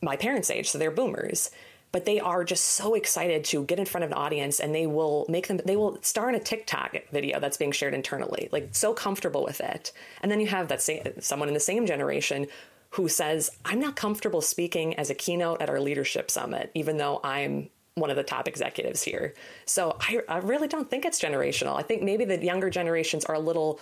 my 0.00 0.16
parents' 0.16 0.50
age, 0.50 0.70
so 0.70 0.78
they're 0.78 0.92
boomers 0.92 1.50
but 1.92 2.04
they 2.04 2.20
are 2.20 2.44
just 2.44 2.64
so 2.64 2.94
excited 2.94 3.44
to 3.44 3.64
get 3.64 3.78
in 3.78 3.86
front 3.86 4.04
of 4.04 4.10
an 4.10 4.16
audience 4.16 4.60
and 4.60 4.74
they 4.74 4.86
will 4.86 5.24
make 5.28 5.48
them 5.48 5.60
they 5.64 5.76
will 5.76 5.98
star 6.02 6.28
in 6.28 6.34
a 6.34 6.40
TikTok 6.40 6.96
video 7.12 7.40
that's 7.40 7.56
being 7.56 7.72
shared 7.72 7.94
internally 7.94 8.48
like 8.52 8.68
so 8.72 8.92
comfortable 8.92 9.44
with 9.44 9.60
it. 9.60 9.92
And 10.22 10.30
then 10.30 10.40
you 10.40 10.46
have 10.48 10.68
that 10.68 10.82
same 10.82 11.02
someone 11.20 11.48
in 11.48 11.54
the 11.54 11.60
same 11.60 11.86
generation 11.86 12.46
who 12.90 13.08
says 13.08 13.50
I'm 13.64 13.80
not 13.80 13.96
comfortable 13.96 14.40
speaking 14.40 14.94
as 14.94 15.10
a 15.10 15.14
keynote 15.14 15.62
at 15.62 15.70
our 15.70 15.80
leadership 15.80 16.30
summit 16.30 16.70
even 16.74 16.96
though 16.98 17.20
I'm 17.24 17.70
one 17.94 18.10
of 18.10 18.16
the 18.16 18.22
top 18.22 18.46
executives 18.46 19.02
here. 19.02 19.34
So 19.64 19.96
I, 20.00 20.20
I 20.28 20.38
really 20.38 20.68
don't 20.68 20.88
think 20.88 21.04
it's 21.04 21.20
generational. 21.20 21.76
I 21.76 21.82
think 21.82 22.02
maybe 22.02 22.24
the 22.24 22.42
younger 22.44 22.70
generations 22.70 23.24
are 23.24 23.34
a 23.34 23.40
little 23.40 23.80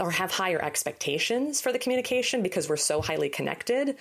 or 0.00 0.10
have 0.10 0.30
higher 0.30 0.62
expectations 0.62 1.60
for 1.60 1.72
the 1.72 1.78
communication 1.78 2.42
because 2.42 2.68
we're 2.68 2.76
so 2.76 3.00
highly 3.00 3.28
connected 3.28 3.96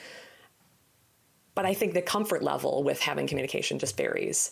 but 1.57 1.65
I 1.65 1.73
think 1.73 1.95
the 1.95 2.03
comfort 2.03 2.43
level 2.43 2.83
with 2.83 3.01
having 3.01 3.25
communication 3.25 3.79
just 3.79 3.97
varies. 3.97 4.51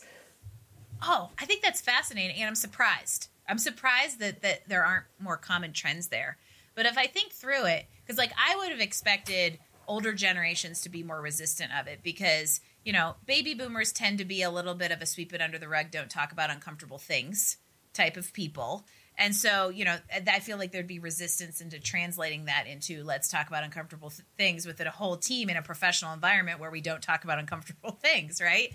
Oh, 1.04 1.30
I 1.38 1.46
think 1.46 1.62
that's 1.62 1.80
fascinating, 1.80 2.38
and 2.38 2.48
I'm 2.48 2.56
surprised. 2.56 3.30
I'm 3.48 3.60
surprised 3.60 4.18
that 4.22 4.42
that 4.42 4.68
there 4.68 4.84
aren't 4.84 5.06
more 5.20 5.38
common 5.38 5.72
trends 5.72 6.08
there. 6.08 6.38
But 6.74 6.88
if 6.88 6.98
I 6.98 7.06
think 7.06 7.32
through 7.32 7.66
it, 7.66 7.86
because 8.04 8.18
like 8.18 8.32
I 8.36 8.56
would 8.56 8.72
have 8.72 8.80
expected 8.80 9.60
older 9.88 10.14
generations 10.14 10.82
to 10.82 10.90
be 10.90 11.04
more 11.04 11.22
resistant 11.22 11.72
of 11.80 11.86
it 11.86 12.00
because 12.02 12.60
you 12.84 12.92
know 12.92 13.18
baby 13.28 13.54
boomers 13.54 13.92
tend 13.92 14.18
to 14.18 14.26
be 14.26 14.42
a 14.42 14.50
little 14.50 14.74
bit 14.74 14.92
of 14.92 15.00
a 15.00 15.06
sweep 15.06 15.32
it 15.32 15.42
under 15.42 15.60
the 15.60 15.68
rug 15.68 15.92
don't 15.92 16.10
talk 16.10 16.32
about 16.32 16.50
uncomfortable 16.50 16.98
things 16.98 17.58
type 17.94 18.18
of 18.18 18.34
people 18.34 18.84
And 19.18 19.34
so, 19.34 19.70
you 19.70 19.86
know, 19.86 19.96
I 20.28 20.40
feel 20.40 20.58
like 20.58 20.72
there'd 20.72 20.88
be 20.88 21.00
resistance 21.00 21.62
into 21.62 21.80
translating 21.80 22.46
that 22.46 22.68
into 22.68 23.04
let's 23.04 23.30
talk 23.30 23.48
about 23.48 23.64
uncomfortable 23.64 24.10
th- 24.10 24.24
things 24.38 24.66
with 24.66 24.80
a 24.82 24.90
whole 24.90 25.16
team 25.16 25.50
in 25.50 25.56
a 25.56 25.62
professional 25.62 26.14
environment 26.14 26.60
where 26.60 26.70
we 26.70 26.82
don't 26.82 27.02
talk 27.02 27.24
about 27.24 27.40
uncomfortable 27.40 27.92
things, 28.02 28.42
right? 28.42 28.74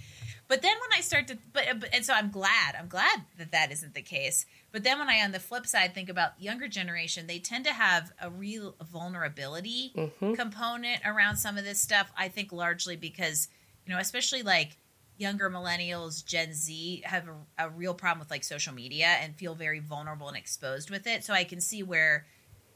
But 0.49 0.63
then 0.63 0.73
when 0.81 0.99
I 0.99 1.03
start 1.03 1.29
to, 1.29 1.39
but, 1.53 1.65
but 1.79 1.91
and 1.93 2.05
so 2.05 2.15
I'm 2.15 2.31
glad, 2.31 2.75
I'm 2.79 2.89
glad 2.89 3.23
that 3.39 3.53
that 3.53 3.71
isn't 3.71 3.95
the 3.95 4.03
case. 4.03 4.47
But 4.73 4.83
then 4.83 4.99
when 4.99 5.09
I, 5.09 5.23
on 5.23 5.33
the 5.33 5.41
flip 5.41 5.67
side, 5.67 5.95
think 5.95 6.09
about 6.09 6.41
younger 6.41 6.69
generation, 6.69 7.27
they 7.27 7.39
tend 7.39 7.67
to 7.67 7.73
have 7.73 8.11
a 8.21 8.31
real 8.31 8.75
vulnerability 8.83 9.93
mm-hmm. 9.95 10.35
component 10.35 11.03
around 11.05 11.37
some 11.37 11.59
of 11.59 11.65
this 11.65 11.81
stuff. 11.81 12.11
I 12.17 12.29
think 12.29 12.51
largely 12.51 12.97
because, 12.97 13.49
you 13.85 13.93
know, 13.93 14.01
especially 14.01 14.43
like 14.43 14.77
younger 15.21 15.51
millennials, 15.51 16.25
Gen 16.25 16.55
Z 16.55 17.03
have 17.05 17.29
a, 17.29 17.67
a, 17.67 17.69
real 17.69 17.93
problem 17.93 18.21
with 18.21 18.31
like 18.31 18.43
social 18.43 18.73
media 18.73 19.07
and 19.21 19.37
feel 19.37 19.55
very 19.55 19.79
vulnerable 19.79 20.29
and 20.29 20.37
exposed 20.37 20.91
with 20.91 21.07
it. 21.07 21.25
So 21.25 21.35
I 21.35 21.45
can 21.45 21.61
see 21.61 21.83
where 21.83 22.27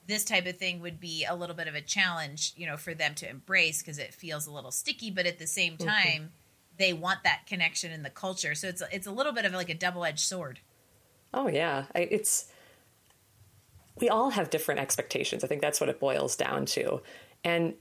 this 0.06 0.24
type 0.24 0.46
of 0.46 0.58
thing 0.58 0.80
would 0.80 1.00
be 1.00 1.24
a 1.24 1.34
little 1.34 1.56
bit 1.56 1.68
of 1.68 1.74
a 1.74 1.80
challenge, 1.80 2.52
you 2.56 2.66
know, 2.66 2.76
for 2.76 2.92
them 2.92 3.14
to 3.16 3.28
embrace 3.28 3.80
because 3.80 3.98
it 3.98 4.12
feels 4.12 4.46
a 4.46 4.52
little 4.52 4.70
sticky, 4.70 5.10
but 5.10 5.24
at 5.24 5.38
the 5.38 5.46
same 5.46 5.74
mm-hmm. 5.74 5.88
time, 5.88 6.04
mm-hmm. 6.04 6.76
they 6.78 6.92
want 6.92 7.24
that 7.24 7.46
connection 7.46 7.90
in 7.90 8.02
the 8.02 8.10
culture. 8.10 8.54
So 8.54 8.68
it's 8.68 8.82
it's 8.92 9.06
a 9.06 9.12
little 9.12 9.32
bit 9.32 9.46
of 9.46 9.52
like 9.52 9.70
a 9.70 9.74
double 9.74 10.04
edged 10.04 10.20
sword. 10.20 10.60
Oh 11.32 11.48
yeah, 11.48 11.86
I, 11.94 12.00
it's 12.00 12.52
we 13.98 14.10
all 14.10 14.30
have 14.30 14.50
different 14.50 14.80
expectations. 14.80 15.42
I 15.44 15.46
think 15.46 15.62
that's 15.62 15.80
what 15.80 15.88
it 15.88 15.98
boils 15.98 16.36
down 16.36 16.66
to, 16.66 17.00
and 17.42 17.74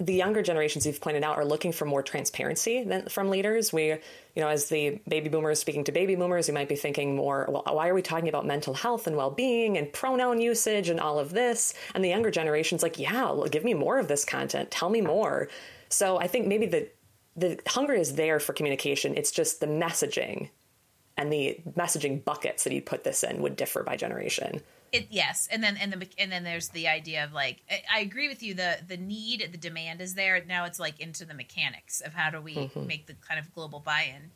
the 0.00 0.14
younger 0.14 0.42
generations 0.42 0.86
you've 0.86 1.00
pointed 1.00 1.22
out 1.22 1.36
are 1.36 1.44
looking 1.44 1.70
for 1.70 1.84
more 1.84 2.02
transparency 2.02 2.82
than 2.82 3.06
from 3.08 3.30
leaders. 3.30 3.72
We, 3.72 3.90
you 3.90 3.98
know, 4.36 4.48
as 4.48 4.68
the 4.68 5.00
baby 5.08 5.28
boomers 5.28 5.60
speaking 5.60 5.84
to 5.84 5.92
baby 5.92 6.16
boomers, 6.16 6.48
you 6.48 6.54
might 6.54 6.68
be 6.68 6.74
thinking 6.74 7.14
more, 7.14 7.46
well, 7.48 7.62
why 7.70 7.88
are 7.88 7.94
we 7.94 8.02
talking 8.02 8.28
about 8.28 8.44
mental 8.44 8.74
health 8.74 9.06
and 9.06 9.16
well-being 9.16 9.78
and 9.78 9.92
pronoun 9.92 10.40
usage 10.40 10.88
and 10.88 10.98
all 10.98 11.20
of 11.20 11.30
this? 11.30 11.74
And 11.94 12.04
the 12.04 12.08
younger 12.08 12.32
generation's 12.32 12.82
like, 12.82 12.98
yeah, 12.98 13.36
give 13.50 13.62
me 13.62 13.72
more 13.72 13.98
of 13.98 14.08
this 14.08 14.24
content. 14.24 14.72
Tell 14.72 14.90
me 14.90 15.00
more. 15.00 15.48
So 15.90 16.18
I 16.18 16.26
think 16.26 16.48
maybe 16.48 16.66
the 16.66 16.88
the 17.36 17.58
hunger 17.66 17.94
is 17.94 18.14
there 18.14 18.38
for 18.38 18.52
communication. 18.52 19.16
It's 19.16 19.32
just 19.32 19.60
the 19.60 19.66
messaging 19.66 20.50
and 21.16 21.32
the 21.32 21.58
messaging 21.76 22.24
buckets 22.24 22.64
that 22.64 22.72
you 22.72 22.82
put 22.82 23.04
this 23.04 23.22
in 23.22 23.40
would 23.42 23.56
differ 23.56 23.82
by 23.82 23.96
generation. 23.96 24.60
It, 24.92 25.08
yes, 25.10 25.48
and 25.50 25.62
then 25.62 25.76
and 25.76 25.92
the 25.92 26.08
and 26.18 26.30
then 26.30 26.44
there's 26.44 26.68
the 26.68 26.86
idea 26.86 27.24
of 27.24 27.32
like 27.32 27.62
I, 27.92 27.98
agree 28.00 28.28
with 28.28 28.44
you. 28.44 28.54
The 28.54 28.78
the 28.86 28.96
need, 28.96 29.48
the 29.50 29.58
demand 29.58 30.00
is 30.00 30.14
there. 30.14 30.40
Now 30.46 30.66
it's 30.66 30.78
like 30.78 31.00
into 31.00 31.24
the 31.24 31.34
mechanics 31.34 32.00
of 32.00 32.14
how 32.14 32.30
do 32.30 32.40
we 32.40 32.54
mm-hmm. 32.54 32.86
make 32.86 33.06
the 33.06 33.14
kind 33.14 33.40
of 33.40 33.52
global 33.52 33.80
buy-in. 33.80 34.30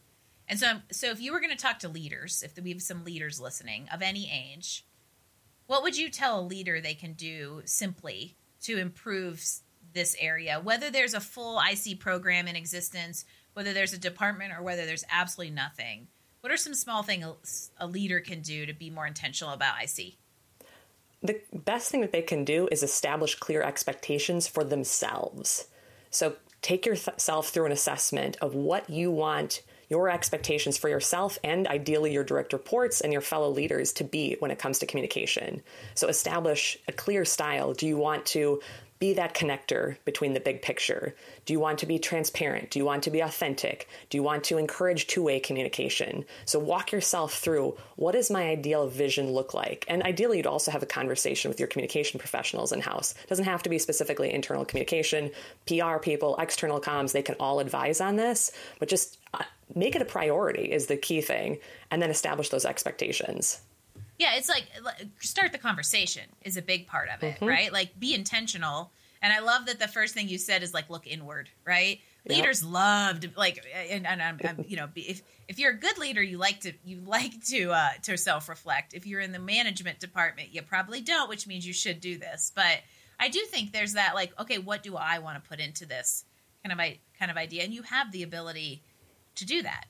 And 0.49 0.59
so 0.59 0.81
so 0.91 1.11
if 1.11 1.21
you 1.21 1.33
were 1.33 1.39
going 1.39 1.57
to 1.57 1.63
talk 1.63 1.79
to 1.81 1.89
leaders, 1.89 2.43
if 2.43 2.61
we 2.61 2.71
have 2.73 2.83
some 2.83 3.05
leaders 3.05 3.41
listening 3.41 3.89
of 3.93 4.03
any 4.03 4.29
age, 4.33 4.85
what 5.69 5.85
would 5.85 5.97
you 5.97 6.11
tell 6.11 6.41
a 6.41 6.43
leader 6.43 6.81
they 6.81 6.95
can 6.95 7.13
do 7.13 7.63
simply 7.65 8.35
to 8.63 8.79
improve 8.79 9.45
this 9.93 10.17
area? 10.19 10.61
Whether 10.61 10.91
there's 10.91 11.15
a 11.15 11.21
full 11.21 11.61
IC 11.61 12.01
program 12.01 12.49
in 12.49 12.57
existence, 12.57 13.25
whether 13.53 13.73
there's 13.73 13.93
a 13.93 13.99
department, 13.99 14.53
or 14.53 14.63
whether 14.63 14.87
there's 14.87 15.05
absolutely 15.09 15.55
nothing. 15.55 16.09
What 16.41 16.53
are 16.53 16.57
some 16.57 16.75
small 16.75 17.03
things 17.03 17.71
a 17.79 17.87
leader 17.87 18.21
can 18.21 18.41
do 18.41 18.65
to 18.67 18.73
be 18.73 18.91
more 18.91 19.07
intentional 19.07 19.53
about 19.53 19.75
IC? 19.83 20.15
the 21.23 21.41
best 21.53 21.91
thing 21.91 22.01
that 22.01 22.13
they 22.13 22.23
can 22.23 22.45
do 22.45 22.69
is 22.71 22.83
establish 22.83 23.35
clear 23.35 23.63
expectations 23.63 24.47
for 24.47 24.63
themselves. 24.65 25.67
So 26.11 26.37
take 26.63 26.87
yourself 26.87 27.49
through 27.49 27.67
an 27.67 27.73
assessment 27.73 28.37
of 28.41 28.55
what 28.55 28.89
you 28.89 29.11
want 29.11 29.63
your 29.91 30.11
expectations 30.11 30.77
for 30.77 30.91
yourself 30.91 31.39
and 31.43 31.67
ideally 31.67 32.13
your 32.13 32.23
direct 32.23 32.53
reports 32.53 33.01
and 33.01 33.11
your 33.11 33.23
fellow 33.23 33.49
leaders 33.49 33.91
to 33.95 34.05
be 34.05 34.37
when 34.39 34.51
it 34.51 34.59
comes 34.59 34.79
to 34.79 34.87
communication. 34.87 35.63
So 35.95 36.09
establish 36.09 36.77
a 36.89 36.93
clear 36.93 37.25
style. 37.25 37.73
Do 37.73 37.87
you 37.87 37.97
want 37.97 38.27
to 38.27 38.61
be 38.99 39.15
that 39.15 39.35
connector 39.35 39.97
between 40.05 40.35
the 40.35 40.41
big 40.41 40.63
picture? 40.63 41.15
Do 41.47 41.53
you 41.53 41.61
want 41.61 41.79
to 41.81 41.87
be 41.87 41.99
transparent? 41.99 42.71
Do 42.71 42.79
you 42.79 42.85
want 42.85 43.05
to 43.05 43.11
be 43.11 43.21
authentic? 43.21 43.89
Do 44.11 44.19
you 44.19 44.23
want 44.23 44.45
to 44.45 44.59
encourage 44.59 45.07
two 45.07 45.23
way 45.23 45.41
communication? 45.41 46.25
So, 46.45 46.59
walk 46.59 46.93
yourself 46.93 47.35
through 47.35 47.77
what 47.97 48.13
does 48.13 48.31
my 48.31 48.49
ideal 48.49 48.89
vision 48.89 49.33
look 49.33 49.55
like? 49.55 49.85
And 49.89 50.03
ideally, 50.03 50.39
you'd 50.39 50.47
also 50.47 50.71
have 50.71 50.83
a 50.83 50.87
conversation 50.87 51.49
with 51.49 51.61
your 51.61 51.69
communication 51.69 52.19
professionals 52.19 52.73
in 52.73 52.81
house. 52.81 53.15
It 53.23 53.29
doesn't 53.29 53.45
have 53.45 53.63
to 53.65 53.71
be 53.71 53.79
specifically 53.79 54.33
internal 54.33 54.65
communication, 54.65 55.31
PR 55.67 55.99
people, 55.99 56.37
external 56.39 56.81
comms, 56.81 57.13
they 57.13 57.23
can 57.23 57.37
all 57.39 57.61
advise 57.61 58.01
on 58.01 58.17
this, 58.17 58.51
but 58.79 58.89
just 58.89 59.19
uh, 59.35 59.45
make 59.75 59.95
it 59.95 60.03
a 60.03 60.07
priority 60.07 60.73
is 60.73 60.87
the 60.87 60.97
key 60.97 61.21
thing, 61.21 61.59
and 61.91 62.03
then 62.03 62.11
establish 62.11 62.49
those 62.49 62.65
expectations. 62.65 63.61
Yeah, 64.19 64.35
it's 64.35 64.49
like 64.49 64.67
start 65.21 65.53
the 65.53 65.59
conversation 65.59 66.25
is 66.43 66.57
a 66.57 66.63
big 66.63 66.87
part 66.87 67.09
of 67.09 67.23
it, 67.23 67.37
mm-hmm. 67.37 67.47
right? 67.47 67.73
Like 67.73 67.99
be 67.99 68.15
intentional. 68.15 68.91
And 69.23 69.33
I 69.33 69.41
love 69.41 69.67
that 69.67 69.81
the 69.81 69.89
first 69.89 70.15
thing 70.15 70.29
you 70.29 70.39
said 70.39 70.63
is 70.63 70.75
like 70.75 70.91
look 70.91 71.07
inward, 71.07 71.49
right? 71.65 72.01
Yep. 72.25 72.37
Leaders 72.37 72.65
loved 72.65 73.37
like, 73.37 73.65
and, 73.91 74.07
and 74.07 74.23
I'm, 74.23 74.39
I'm, 74.45 74.65
you 74.69 74.77
know, 74.77 74.89
if 74.95 75.23
if 75.49 75.59
you're 75.59 75.73
a 75.73 75.77
good 75.77 75.99
leader, 75.99 76.23
you 76.23 76.37
like 76.37 76.61
to 76.61 76.73
you 76.85 77.01
like 77.01 77.45
to 77.47 77.71
uh, 77.71 77.91
to 78.03 78.17
self 78.19 78.49
reflect. 78.49 78.93
If 78.93 79.07
you're 79.07 79.21
in 79.21 79.33
the 79.33 79.39
management 79.39 79.99
department, 79.99 80.53
you 80.53 80.63
probably 80.63 81.01
don't, 81.01 81.29
which 81.29 81.47
means 81.47 81.67
you 81.67 81.73
should 81.73 82.01
do 82.01 82.19
this. 82.19 82.53
But 82.55 82.81
I 83.19 83.29
do 83.29 83.41
think 83.47 83.73
there's 83.73 83.95
that 83.95 84.15
like, 84.15 84.39
okay, 84.41 84.59
what 84.59 84.83
do 84.83 84.97
I 84.97 85.19
want 85.21 85.43
to 85.43 85.49
put 85.49 85.59
into 85.59 85.87
this 85.87 86.25
kind 86.65 86.79
of 86.79 86.97
kind 87.19 87.31
of 87.31 87.37
idea, 87.37 87.65
and 87.65 87.73
you 87.73 87.83
have 87.83 88.13
the 88.13 88.23
ability 88.23 88.83
to 89.37 89.47
do 89.47 89.63
that. 89.63 89.87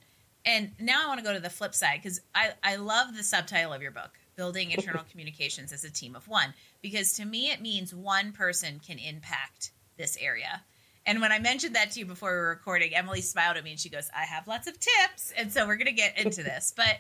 And 0.49 0.71
now 0.81 1.05
I 1.05 1.09
want 1.09 1.19
to 1.21 1.25
go 1.25 1.35
to 1.35 1.41
the 1.41 1.51
flip 1.51 1.75
side 1.75 2.01
because 2.03 2.23
I, 2.35 2.53
I 2.65 2.77
love 2.77 3.15
the 3.15 3.23
subtitle 3.23 3.75
of 3.75 3.83
your 3.83 3.91
book, 3.91 4.13
Building 4.35 4.71
Internal 4.71 5.05
Communications 5.11 5.75
as 5.75 5.85
a 5.85 5.91
Team 5.91 6.17
of 6.17 6.27
One, 6.27 6.55
because 6.81 7.13
to 7.15 7.27
me 7.27 7.51
it 7.51 7.61
means 7.61 7.95
one 7.95 8.33
person 8.33 8.81
can 8.85 8.99
impact 8.99 9.73
this 9.99 10.17
area. 10.19 10.63
And 11.05 11.21
when 11.21 11.33
I 11.33 11.39
mentioned 11.39 11.77
that 11.77 11.91
to 11.91 12.01
you 12.01 12.07
before 12.07 12.31
we 12.31 12.39
were 12.39 12.49
recording, 12.49 12.95
Emily 12.95 13.21
smiled 13.21 13.59
at 13.59 13.65
me 13.65 13.73
and 13.73 13.79
she 13.79 13.91
goes, 13.91 14.09
I 14.17 14.25
have 14.25 14.49
lots 14.49 14.67
of 14.67 14.81
tips. 14.81 15.35
And 15.37 15.53
so 15.53 15.67
we're 15.67 15.77
going 15.77 15.85
to 15.85 15.93
get 15.93 16.19
into 16.19 16.43
this. 16.43 16.73
But, 16.75 16.97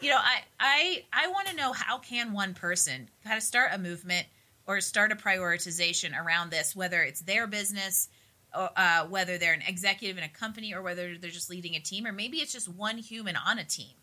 you 0.00 0.10
know, 0.10 0.18
I, 0.18 0.42
I, 0.60 1.04
I 1.12 1.26
want 1.26 1.48
to 1.48 1.56
know 1.56 1.72
how 1.72 1.98
can 1.98 2.32
one 2.32 2.54
person 2.54 3.08
kind 3.24 3.36
of 3.36 3.42
start 3.42 3.70
a 3.72 3.78
movement 3.78 4.28
or 4.68 4.80
start 4.80 5.10
a 5.10 5.16
prioritization 5.16 6.16
around 6.16 6.50
this, 6.50 6.76
whether 6.76 7.02
it's 7.02 7.22
their 7.22 7.48
business– 7.48 8.08
uh, 8.54 9.06
whether 9.06 9.38
they're 9.38 9.54
an 9.54 9.62
executive 9.66 10.18
in 10.18 10.24
a 10.24 10.28
company 10.28 10.74
or 10.74 10.82
whether 10.82 11.16
they're 11.16 11.30
just 11.30 11.50
leading 11.50 11.74
a 11.74 11.80
team, 11.80 12.06
or 12.06 12.12
maybe 12.12 12.38
it's 12.38 12.52
just 12.52 12.68
one 12.68 12.98
human 12.98 13.36
on 13.36 13.58
a 13.58 13.64
team, 13.64 13.94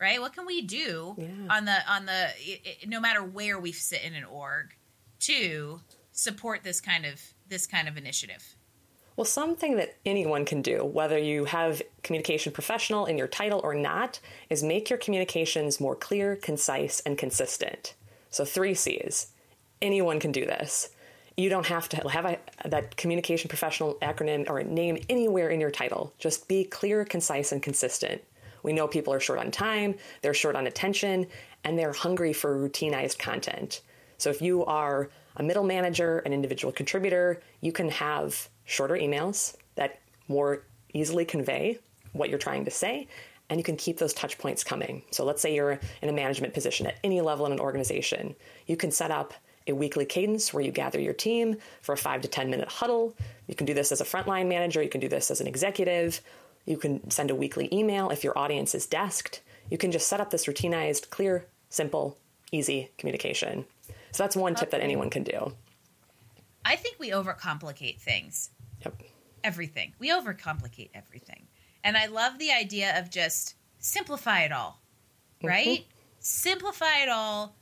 right? 0.00 0.20
What 0.20 0.34
can 0.34 0.46
we 0.46 0.62
do 0.62 1.14
yeah. 1.18 1.26
on 1.50 1.64
the 1.64 1.76
on 1.90 2.06
the 2.06 2.28
no 2.86 3.00
matter 3.00 3.22
where 3.22 3.58
we 3.58 3.72
sit 3.72 4.02
in 4.02 4.14
an 4.14 4.24
org 4.24 4.74
to 5.20 5.80
support 6.12 6.62
this 6.64 6.80
kind 6.80 7.04
of 7.04 7.20
this 7.48 7.66
kind 7.66 7.88
of 7.88 7.96
initiative? 7.96 8.54
Well, 9.16 9.24
something 9.24 9.76
that 9.78 9.96
anyone 10.06 10.44
can 10.44 10.62
do, 10.62 10.84
whether 10.84 11.18
you 11.18 11.46
have 11.46 11.82
communication 12.04 12.52
professional 12.52 13.04
in 13.04 13.18
your 13.18 13.26
title 13.26 13.60
or 13.64 13.74
not, 13.74 14.20
is 14.48 14.62
make 14.62 14.90
your 14.90 14.98
communications 14.98 15.80
more 15.80 15.96
clear, 15.96 16.36
concise, 16.36 17.00
and 17.00 17.18
consistent. 17.18 17.94
So, 18.30 18.44
three 18.44 18.74
C's. 18.74 19.32
Anyone 19.82 20.20
can 20.20 20.30
do 20.30 20.44
this 20.44 20.90
you 21.38 21.48
don't 21.48 21.66
have 21.66 21.88
to 21.88 22.08
have 22.08 22.24
a, 22.24 22.38
that 22.64 22.96
communication 22.96 23.48
professional 23.48 23.94
acronym 24.02 24.50
or 24.50 24.60
name 24.64 24.98
anywhere 25.08 25.50
in 25.50 25.60
your 25.60 25.70
title. 25.70 26.12
Just 26.18 26.48
be 26.48 26.64
clear, 26.64 27.04
concise, 27.04 27.52
and 27.52 27.62
consistent. 27.62 28.20
We 28.64 28.72
know 28.72 28.88
people 28.88 29.14
are 29.14 29.20
short 29.20 29.38
on 29.38 29.52
time, 29.52 29.94
they're 30.20 30.34
short 30.34 30.56
on 30.56 30.66
attention, 30.66 31.28
and 31.62 31.78
they're 31.78 31.92
hungry 31.92 32.32
for 32.32 32.56
routinized 32.56 33.20
content. 33.20 33.82
So 34.18 34.30
if 34.30 34.42
you 34.42 34.64
are 34.64 35.10
a 35.36 35.44
middle 35.44 35.62
manager, 35.62 36.18
an 36.18 36.32
individual 36.32 36.72
contributor, 36.72 37.40
you 37.60 37.70
can 37.70 37.88
have 37.90 38.48
shorter 38.64 38.96
emails 38.96 39.54
that 39.76 40.00
more 40.26 40.64
easily 40.92 41.24
convey 41.24 41.78
what 42.14 42.30
you're 42.30 42.38
trying 42.40 42.64
to 42.64 42.70
say, 42.72 43.06
and 43.48 43.60
you 43.60 43.64
can 43.64 43.76
keep 43.76 43.98
those 43.98 44.12
touch 44.12 44.38
points 44.38 44.64
coming. 44.64 45.02
So 45.12 45.24
let's 45.24 45.40
say 45.40 45.54
you're 45.54 45.78
in 46.02 46.08
a 46.08 46.12
management 46.12 46.52
position 46.52 46.88
at 46.88 46.98
any 47.04 47.20
level 47.20 47.46
in 47.46 47.52
an 47.52 47.60
organization. 47.60 48.34
You 48.66 48.76
can 48.76 48.90
set 48.90 49.12
up 49.12 49.34
a 49.68 49.74
weekly 49.74 50.04
cadence 50.04 50.52
where 50.52 50.64
you 50.64 50.72
gather 50.72 51.00
your 51.00 51.12
team 51.12 51.56
for 51.82 51.92
a 51.92 51.96
five 51.96 52.22
to 52.22 52.28
10 52.28 52.50
minute 52.50 52.68
huddle. 52.68 53.14
You 53.46 53.54
can 53.54 53.66
do 53.66 53.74
this 53.74 53.92
as 53.92 54.00
a 54.00 54.04
frontline 54.04 54.48
manager, 54.48 54.82
you 54.82 54.88
can 54.88 55.00
do 55.00 55.08
this 55.08 55.30
as 55.30 55.40
an 55.40 55.46
executive. 55.46 56.20
You 56.64 56.76
can 56.76 57.10
send 57.10 57.30
a 57.30 57.34
weekly 57.34 57.68
email 57.72 58.10
if 58.10 58.22
your 58.22 58.36
audience 58.38 58.74
is 58.74 58.86
desked. 58.86 59.40
You 59.70 59.78
can 59.78 59.90
just 59.90 60.08
set 60.08 60.20
up 60.20 60.30
this 60.30 60.46
routinized, 60.46 61.10
clear, 61.10 61.46
simple, 61.70 62.18
easy 62.52 62.90
communication. 62.98 63.64
So 64.12 64.22
that's 64.22 64.36
one 64.36 64.54
tip 64.54 64.70
that 64.70 64.80
anyone 64.80 65.10
can 65.10 65.22
do. 65.22 65.54
I 66.64 66.76
think 66.76 66.96
we 66.98 67.10
overcomplicate 67.10 67.98
things. 67.98 68.50
Yep. 68.84 69.02
Everything. 69.44 69.94
We 69.98 70.10
overcomplicate 70.10 70.90
everything. 70.94 71.46
And 71.84 71.96
I 71.96 72.06
love 72.06 72.38
the 72.38 72.52
idea 72.52 72.98
of 72.98 73.10
just 73.10 73.54
simplify 73.78 74.42
it 74.42 74.52
all, 74.52 74.80
right? 75.42 75.80
Mm-hmm. 75.80 75.90
Simplify 76.18 77.02
it 77.02 77.08
all 77.08 77.54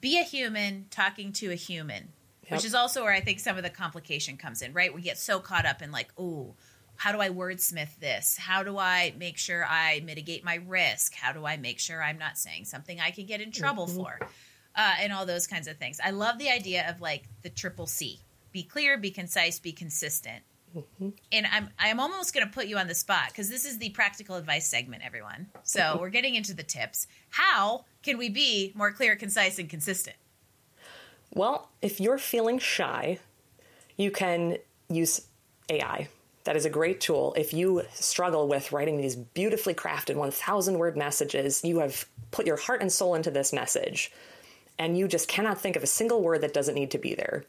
be 0.00 0.18
a 0.18 0.22
human 0.22 0.86
talking 0.90 1.32
to 1.34 1.50
a 1.50 1.54
human, 1.54 2.08
yep. 2.42 2.52
which 2.52 2.64
is 2.64 2.74
also 2.74 3.02
where 3.02 3.12
I 3.12 3.20
think 3.20 3.40
some 3.40 3.56
of 3.56 3.62
the 3.62 3.70
complication 3.70 4.36
comes 4.36 4.62
in, 4.62 4.72
right? 4.72 4.94
We 4.94 5.02
get 5.02 5.18
so 5.18 5.40
caught 5.40 5.66
up 5.66 5.82
in 5.82 5.90
like, 5.90 6.08
oh, 6.18 6.54
how 6.96 7.12
do 7.12 7.20
I 7.20 7.28
wordsmith 7.28 7.98
this? 8.00 8.36
How 8.36 8.62
do 8.62 8.76
I 8.76 9.14
make 9.16 9.38
sure 9.38 9.64
I 9.64 10.02
mitigate 10.04 10.44
my 10.44 10.56
risk? 10.66 11.14
How 11.14 11.32
do 11.32 11.46
I 11.46 11.56
make 11.56 11.78
sure 11.78 12.02
I'm 12.02 12.18
not 12.18 12.36
saying 12.36 12.64
something 12.64 12.98
I 13.00 13.12
can 13.12 13.26
get 13.26 13.40
in 13.40 13.52
trouble 13.52 13.86
mm-hmm. 13.86 13.96
for? 13.96 14.18
uh, 14.78 14.94
and 15.00 15.12
all 15.12 15.26
those 15.26 15.46
kinds 15.46 15.66
of 15.66 15.76
things. 15.76 16.00
I 16.02 16.10
love 16.10 16.38
the 16.38 16.50
idea 16.50 16.88
of 16.88 17.00
like 17.00 17.24
the 17.42 17.50
triple 17.50 17.86
C: 17.86 18.20
be 18.52 18.62
clear, 18.62 18.96
be 18.96 19.10
concise, 19.10 19.58
be 19.58 19.72
consistent. 19.72 20.44
Mm-hmm. 20.76 21.10
And 21.32 21.46
I'm 21.52 21.70
I'm 21.78 22.00
almost 22.00 22.34
going 22.34 22.46
to 22.46 22.52
put 22.52 22.66
you 22.66 22.78
on 22.78 22.86
the 22.86 22.94
spot 22.94 23.28
because 23.28 23.48
this 23.48 23.64
is 23.64 23.78
the 23.78 23.90
practical 23.90 24.36
advice 24.36 24.68
segment, 24.68 25.02
everyone. 25.04 25.48
So 25.62 25.96
we're 26.00 26.10
getting 26.10 26.34
into 26.34 26.54
the 26.54 26.62
tips. 26.62 27.06
How 27.30 27.84
can 28.02 28.18
we 28.18 28.28
be 28.28 28.72
more 28.74 28.92
clear, 28.92 29.16
concise, 29.16 29.58
and 29.58 29.68
consistent? 29.68 30.16
Well, 31.34 31.70
if 31.82 32.00
you're 32.00 32.18
feeling 32.18 32.58
shy, 32.58 33.18
you 33.96 34.10
can 34.10 34.58
use 34.88 35.26
AI. 35.68 36.08
That 36.44 36.56
is 36.56 36.64
a 36.64 36.70
great 36.70 37.00
tool. 37.00 37.34
If 37.36 37.52
you 37.52 37.82
struggle 37.92 38.48
with 38.48 38.72
writing 38.72 38.96
these 38.96 39.16
beautifully 39.16 39.74
crafted 39.74 40.16
1,000 40.16 40.78
word 40.78 40.96
messages, 40.96 41.62
you 41.62 41.80
have 41.80 42.06
put 42.30 42.46
your 42.46 42.56
heart 42.56 42.80
and 42.80 42.90
soul 42.90 43.14
into 43.14 43.30
this 43.30 43.52
message, 43.52 44.10
and 44.78 44.96
you 44.96 45.08
just 45.08 45.28
cannot 45.28 45.60
think 45.60 45.76
of 45.76 45.82
a 45.82 45.86
single 45.86 46.22
word 46.22 46.40
that 46.40 46.54
doesn't 46.54 46.74
need 46.74 46.92
to 46.92 46.98
be 46.98 47.14
there. 47.14 47.44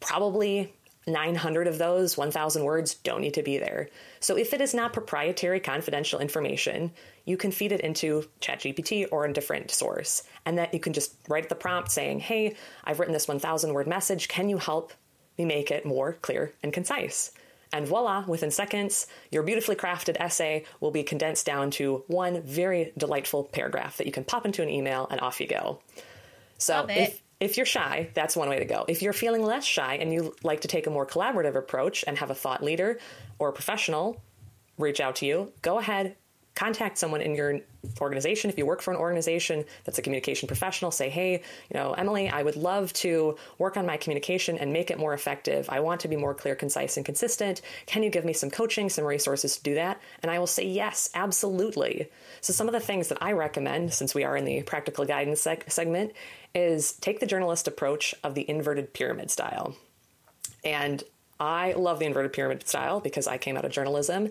Probably 0.00 0.72
900 1.08 1.66
of 1.66 1.78
those 1.78 2.16
1,000 2.16 2.62
words 2.64 2.94
don't 2.94 3.20
need 3.20 3.34
to 3.34 3.42
be 3.42 3.58
there. 3.58 3.88
So 4.20 4.36
if 4.36 4.52
it 4.52 4.60
is 4.60 4.74
not 4.74 4.92
proprietary 4.92 5.60
confidential 5.60 6.20
information, 6.20 6.92
you 7.24 7.36
can 7.36 7.50
feed 7.50 7.72
it 7.72 7.80
into 7.80 8.28
ChatGPT 8.40 9.08
or 9.10 9.24
a 9.24 9.32
different 9.32 9.70
source. 9.70 10.22
And 10.46 10.58
that 10.58 10.72
you 10.72 10.80
can 10.80 10.92
just 10.92 11.14
write 11.28 11.48
the 11.48 11.54
prompt 11.54 11.90
saying, 11.90 12.20
hey, 12.20 12.56
I've 12.84 13.00
written 13.00 13.12
this 13.12 13.28
1,000 13.28 13.74
word 13.74 13.86
message. 13.86 14.28
Can 14.28 14.48
you 14.48 14.58
help 14.58 14.92
me 15.36 15.44
make 15.44 15.70
it 15.70 15.84
more 15.84 16.14
clear 16.14 16.52
and 16.62 16.72
concise? 16.72 17.32
And 17.72 17.86
voila, 17.86 18.24
within 18.26 18.50
seconds, 18.50 19.06
your 19.30 19.42
beautifully 19.42 19.76
crafted 19.76 20.16
essay 20.18 20.64
will 20.80 20.90
be 20.90 21.02
condensed 21.02 21.44
down 21.44 21.70
to 21.72 22.02
one 22.06 22.40
very 22.42 22.92
delightful 22.96 23.44
paragraph 23.44 23.98
that 23.98 24.06
you 24.06 24.12
can 24.12 24.24
pop 24.24 24.46
into 24.46 24.62
an 24.62 24.70
email 24.70 25.06
and 25.10 25.20
off 25.20 25.40
you 25.40 25.46
go. 25.46 25.80
So 26.56 26.86
if, 26.88 27.20
if 27.40 27.56
you're 27.56 27.66
shy, 27.66 28.10
that's 28.14 28.36
one 28.36 28.48
way 28.48 28.58
to 28.58 28.64
go. 28.64 28.84
If 28.88 29.02
you're 29.02 29.12
feeling 29.12 29.42
less 29.42 29.64
shy 29.64 29.94
and 29.96 30.12
you 30.12 30.34
like 30.42 30.62
to 30.62 30.68
take 30.68 30.86
a 30.86 30.90
more 30.90 31.06
collaborative 31.06 31.54
approach 31.54 32.04
and 32.06 32.18
have 32.18 32.30
a 32.30 32.34
thought 32.34 32.62
leader 32.62 32.98
or 33.38 33.50
a 33.50 33.52
professional 33.52 34.20
reach 34.76 35.00
out 35.00 35.16
to 35.16 35.26
you, 35.26 35.52
go 35.62 35.78
ahead, 35.78 36.16
contact 36.58 36.98
someone 36.98 37.20
in 37.20 37.36
your 37.36 37.60
organization. 38.00 38.50
If 38.50 38.58
you 38.58 38.66
work 38.66 38.82
for 38.82 38.90
an 38.90 38.96
organization 38.96 39.64
that's 39.84 39.98
a 39.98 40.02
communication 40.02 40.48
professional, 40.48 40.90
say, 40.90 41.08
hey, 41.08 41.34
you 41.34 41.74
know, 41.74 41.92
Emily, 41.92 42.28
I 42.28 42.42
would 42.42 42.56
love 42.56 42.92
to 42.94 43.36
work 43.58 43.76
on 43.76 43.86
my 43.86 43.96
communication 43.96 44.58
and 44.58 44.72
make 44.72 44.90
it 44.90 44.98
more 44.98 45.14
effective. 45.14 45.70
I 45.70 45.78
want 45.78 46.00
to 46.00 46.08
be 46.08 46.16
more 46.16 46.34
clear, 46.34 46.56
concise, 46.56 46.96
and 46.96 47.06
consistent. 47.06 47.62
Can 47.86 48.02
you 48.02 48.10
give 48.10 48.24
me 48.24 48.32
some 48.32 48.50
coaching, 48.50 48.88
some 48.88 49.04
resources 49.04 49.56
to 49.56 49.62
do 49.62 49.74
that? 49.76 50.00
And 50.22 50.32
I 50.32 50.40
will 50.40 50.48
say, 50.48 50.66
yes, 50.66 51.10
absolutely. 51.14 52.08
So, 52.40 52.52
some 52.52 52.66
of 52.66 52.72
the 52.72 52.80
things 52.80 53.06
that 53.08 53.22
I 53.22 53.32
recommend, 53.32 53.94
since 53.94 54.12
we 54.12 54.24
are 54.24 54.36
in 54.36 54.44
the 54.44 54.62
practical 54.62 55.04
guidance 55.04 55.44
seg- 55.44 55.70
segment, 55.70 56.12
is 56.54 56.92
take 56.92 57.20
the 57.20 57.26
journalist 57.26 57.68
approach 57.68 58.14
of 58.22 58.34
the 58.34 58.48
inverted 58.48 58.92
pyramid 58.92 59.30
style. 59.30 59.76
And 60.64 61.02
I 61.38 61.72
love 61.72 61.98
the 61.98 62.06
inverted 62.06 62.32
pyramid 62.32 62.66
style 62.66 63.00
because 63.00 63.26
I 63.26 63.38
came 63.38 63.56
out 63.56 63.64
of 63.64 63.70
journalism 63.70 64.30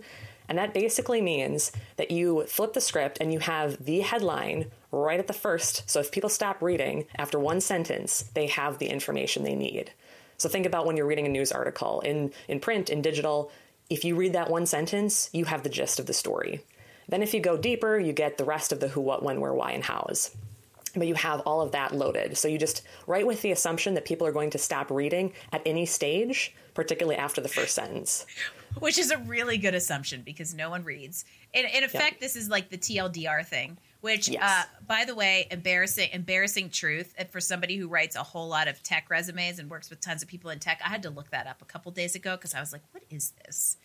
and 0.50 0.58
that 0.58 0.74
basically 0.74 1.22
means 1.22 1.72
that 1.98 2.12
you 2.12 2.46
flip 2.46 2.74
the 2.74 2.82
script 2.82 3.18
and 3.20 3.34
you 3.34 3.40
have 3.40 3.84
the 3.84 4.00
headline 4.00 4.72
right 4.92 5.20
at 5.20 5.28
the 5.28 5.34
first. 5.34 5.90
So 5.90 6.00
if 6.00 6.12
people 6.12 6.30
stop 6.30 6.62
reading 6.62 7.06
after 7.18 7.38
one 7.40 7.62
sentence, 7.62 8.24
they 8.34 8.48
have 8.48 8.78
the 8.78 8.88
information 8.88 9.44
they 9.44 9.56
need. 9.56 9.92
So 10.38 10.48
think 10.48 10.66
about 10.66 10.86
when 10.86 10.96
you're 10.96 11.08
reading 11.08 11.26
a 11.26 11.30
news 11.30 11.52
article 11.52 12.00
in, 12.02 12.32
in 12.48 12.60
print, 12.60 12.90
in 12.90 13.02
digital. 13.02 13.52
If 13.90 14.06
you 14.06 14.16
read 14.16 14.34
that 14.34 14.50
one 14.50 14.66
sentence, 14.66 15.30
you 15.34 15.46
have 15.46 15.64
the 15.64 15.70
gist 15.70 16.00
of 16.00 16.06
the 16.06 16.14
story. 16.14 16.62
Then 17.10 17.24
if 17.24 17.34
you 17.34 17.40
go 17.40 17.58
deeper, 17.58 17.98
you 17.98 18.14
get 18.14 18.38
the 18.38 18.46
rest 18.46 18.72
of 18.72 18.80
the 18.80 18.90
who, 18.90 19.02
what, 19.02 19.24
when, 19.24 19.42
where, 19.42 19.54
why, 19.54 19.72
and 19.72 19.84
hows 19.84 20.32
but 20.96 21.08
you 21.08 21.16
have 21.16 21.42
all 21.42 21.62
of 21.62 21.72
that 21.72 21.94
loaded. 21.94 22.38
So 22.38 22.48
you 22.48 22.58
just 22.58 22.82
write 23.06 23.28
with 23.28 23.42
the 23.42 23.52
assumption 23.52 23.94
that 23.96 24.06
people 24.06 24.28
are 24.28 24.32
going 24.32 24.50
to 24.52 24.58
stop 24.58 24.90
reading 24.92 25.34
at 25.52 25.62
any 25.66 25.86
stage, 25.86 26.56
particularly 26.74 27.18
after 27.18 27.42
the 27.42 27.50
first 27.50 27.74
sentence 27.74 28.26
which 28.80 28.98
is 28.98 29.12
a 29.12 29.18
really 29.18 29.58
good 29.58 29.74
assumption 29.74 30.22
because 30.24 30.54
no 30.54 30.70
one 30.70 30.84
reads. 30.84 31.26
In, 31.54 31.66
in 31.66 31.84
effect, 31.84 32.20
this 32.20 32.36
is 32.36 32.50
like 32.50 32.70
the 32.70 32.78
TLDR 32.78 33.46
thing, 33.46 33.78
which, 34.02 34.30
yes. 34.30 34.42
uh, 34.44 34.64
by 34.86 35.06
the 35.06 35.16
way, 35.16 35.48
embarrassing, 35.52 36.10
embarrassing 36.14 36.70
truth. 36.70 37.14
And 37.18 37.30
for 37.30 37.40
somebody 37.40 37.78
who 37.78 37.88
writes 37.88 38.16
a 38.16 38.24
whole 38.24 38.48
lot 38.48 38.68
of 38.68 38.82
tech 38.84 39.10
resumes 39.10 39.60
and 39.60 39.70
works 39.70 39.90
with 39.90 40.02
tons 40.02 40.22
of 40.22 40.28
people 40.28 40.50
in 40.50 40.60
tech, 40.60 40.80
I 40.84 40.90
had 40.90 41.04
to 41.04 41.10
look 41.10 41.32
that 41.32 41.48
up 41.48 41.62
a 41.62 41.66
couple 41.66 41.92
days 41.92 42.16
ago 42.16 42.36
because 42.36 42.54
I 42.54 42.60
was 42.60 42.72
like, 42.72 42.84
"What 42.92 43.04
is 43.10 43.34
this?" 43.46 43.78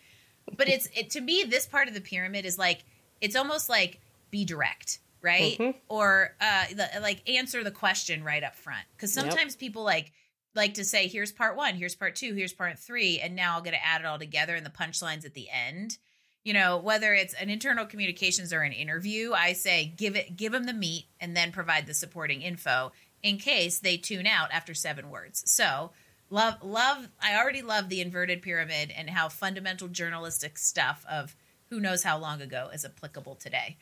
But 0.56 0.68
it's 0.68 0.88
it, 0.94 1.10
to 1.10 1.20
me, 1.20 1.44
this 1.44 1.66
part 1.66 1.88
of 1.88 1.94
the 1.94 2.00
pyramid 2.00 2.44
is 2.44 2.58
like 2.58 2.84
it's 3.20 3.36
almost 3.36 3.68
like 3.68 4.00
be 4.30 4.44
direct, 4.44 4.98
right? 5.22 5.56
Mm-hmm. 5.58 5.78
Or 5.88 6.34
uh, 6.40 6.64
the, 6.74 7.00
like 7.00 7.28
answer 7.28 7.64
the 7.64 7.70
question 7.70 8.24
right 8.24 8.42
up 8.42 8.56
front 8.56 8.84
because 8.96 9.12
sometimes 9.12 9.54
yep. 9.54 9.58
people 9.58 9.84
like 9.84 10.12
like 10.54 10.74
to 10.74 10.84
say, 10.84 11.08
here's 11.08 11.32
part 11.32 11.56
one, 11.56 11.74
here's 11.74 11.94
part 11.94 12.14
two, 12.14 12.34
here's 12.34 12.52
part 12.52 12.78
three, 12.78 13.20
and 13.20 13.34
now 13.34 13.56
I'm 13.56 13.62
going 13.62 13.74
to 13.74 13.86
add 13.86 14.02
it 14.02 14.06
all 14.06 14.18
together 14.18 14.54
and 14.54 14.66
the 14.66 14.70
punchlines 14.70 15.24
at 15.24 15.34
the 15.34 15.48
end. 15.50 15.96
You 16.44 16.52
know, 16.52 16.76
whether 16.78 17.14
it's 17.14 17.34
an 17.34 17.48
internal 17.48 17.86
communications 17.86 18.52
or 18.52 18.62
an 18.62 18.72
interview, 18.72 19.32
I 19.32 19.52
say 19.52 19.92
give 19.96 20.16
it, 20.16 20.36
give 20.36 20.52
them 20.52 20.64
the 20.64 20.72
meat, 20.72 21.06
and 21.20 21.36
then 21.36 21.52
provide 21.52 21.86
the 21.86 21.94
supporting 21.94 22.42
info 22.42 22.92
in 23.22 23.38
case 23.38 23.78
they 23.78 23.96
tune 23.96 24.26
out 24.26 24.50
after 24.52 24.74
seven 24.74 25.08
words. 25.08 25.42
So, 25.46 25.92
love, 26.30 26.56
love. 26.62 27.08
I 27.22 27.36
already 27.36 27.62
love 27.62 27.88
the 27.88 28.00
inverted 28.00 28.42
pyramid 28.42 28.92
and 28.94 29.08
how 29.08 29.28
fundamental 29.28 29.86
journalistic 29.86 30.58
stuff 30.58 31.06
of 31.08 31.36
who 31.70 31.80
knows 31.80 32.02
how 32.02 32.18
long 32.18 32.42
ago 32.42 32.68
is 32.74 32.84
applicable 32.84 33.36
today. 33.36 33.76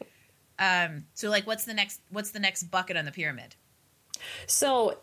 Um, 0.61 1.07
so, 1.15 1.29
like, 1.31 1.47
what's 1.47 1.65
the 1.65 1.75
next? 1.75 2.01
What's 2.11 2.31
the 2.31 2.39
next 2.39 2.65
bucket 2.65 2.97
on 2.97 3.07
the 3.07 3.13
pyramid? 3.13 3.57
So 4.47 4.99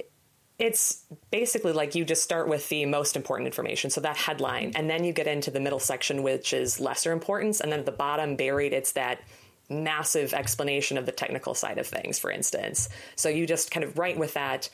it's 0.60 1.06
basically 1.32 1.72
like 1.72 1.94
you 1.96 2.04
just 2.04 2.24
start 2.24 2.48
with 2.48 2.68
the 2.70 2.86
most 2.86 3.16
important 3.16 3.48
information, 3.48 3.90
so 3.90 4.02
that 4.02 4.18
headline, 4.18 4.72
and 4.76 4.90
then 4.90 5.04
you 5.04 5.14
get 5.14 5.28
into 5.28 5.52
the 5.52 5.60
middle 5.60 5.80
section, 5.80 6.24
which 6.24 6.54
is 6.54 6.80
lesser 6.80 7.12
importance, 7.12 7.60
and 7.60 7.72
then 7.72 7.80
at 7.80 7.86
the 7.86 7.92
bottom, 7.92 8.36
buried, 8.36 8.74
it's 8.74 8.94
that 8.94 9.22
massive 9.70 10.34
explanation 10.34 10.98
of 10.98 11.06
the 11.06 11.12
technical 11.12 11.54
side 11.54 11.78
of 11.78 11.86
things, 11.86 12.18
for 12.18 12.32
instance. 12.32 12.90
So 13.16 13.30
you 13.30 13.46
just 13.46 13.70
kind 13.70 13.84
of 13.84 13.98
write 13.98 14.18
with 14.18 14.34
that 14.34 14.70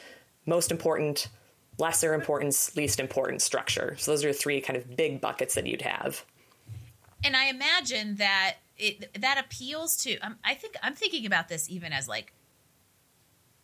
most 0.46 0.72
important, 0.72 1.30
lesser 1.78 2.14
importance, 2.14 2.76
least 2.76 3.00
important 3.00 3.42
structure. 3.42 3.96
So 3.98 4.12
those 4.12 4.24
are 4.24 4.32
three 4.32 4.62
kind 4.62 4.78
of 4.78 4.96
big 4.96 5.20
buckets 5.20 5.56
that 5.56 5.66
you'd 5.66 5.82
have. 5.82 6.24
And 7.26 7.36
I 7.36 7.48
imagine 7.48 8.16
that 8.18 8.58
it 8.84 9.22
that 9.22 9.38
appeals 9.38 9.98
to. 9.98 10.18
Um, 10.20 10.38
I 10.44 10.54
think 10.54 10.76
I'm 10.84 10.96
thinking 10.96 11.26
about 11.26 11.48
this 11.48 11.70
even 11.70 11.94
as 11.94 12.08
like 12.08 12.34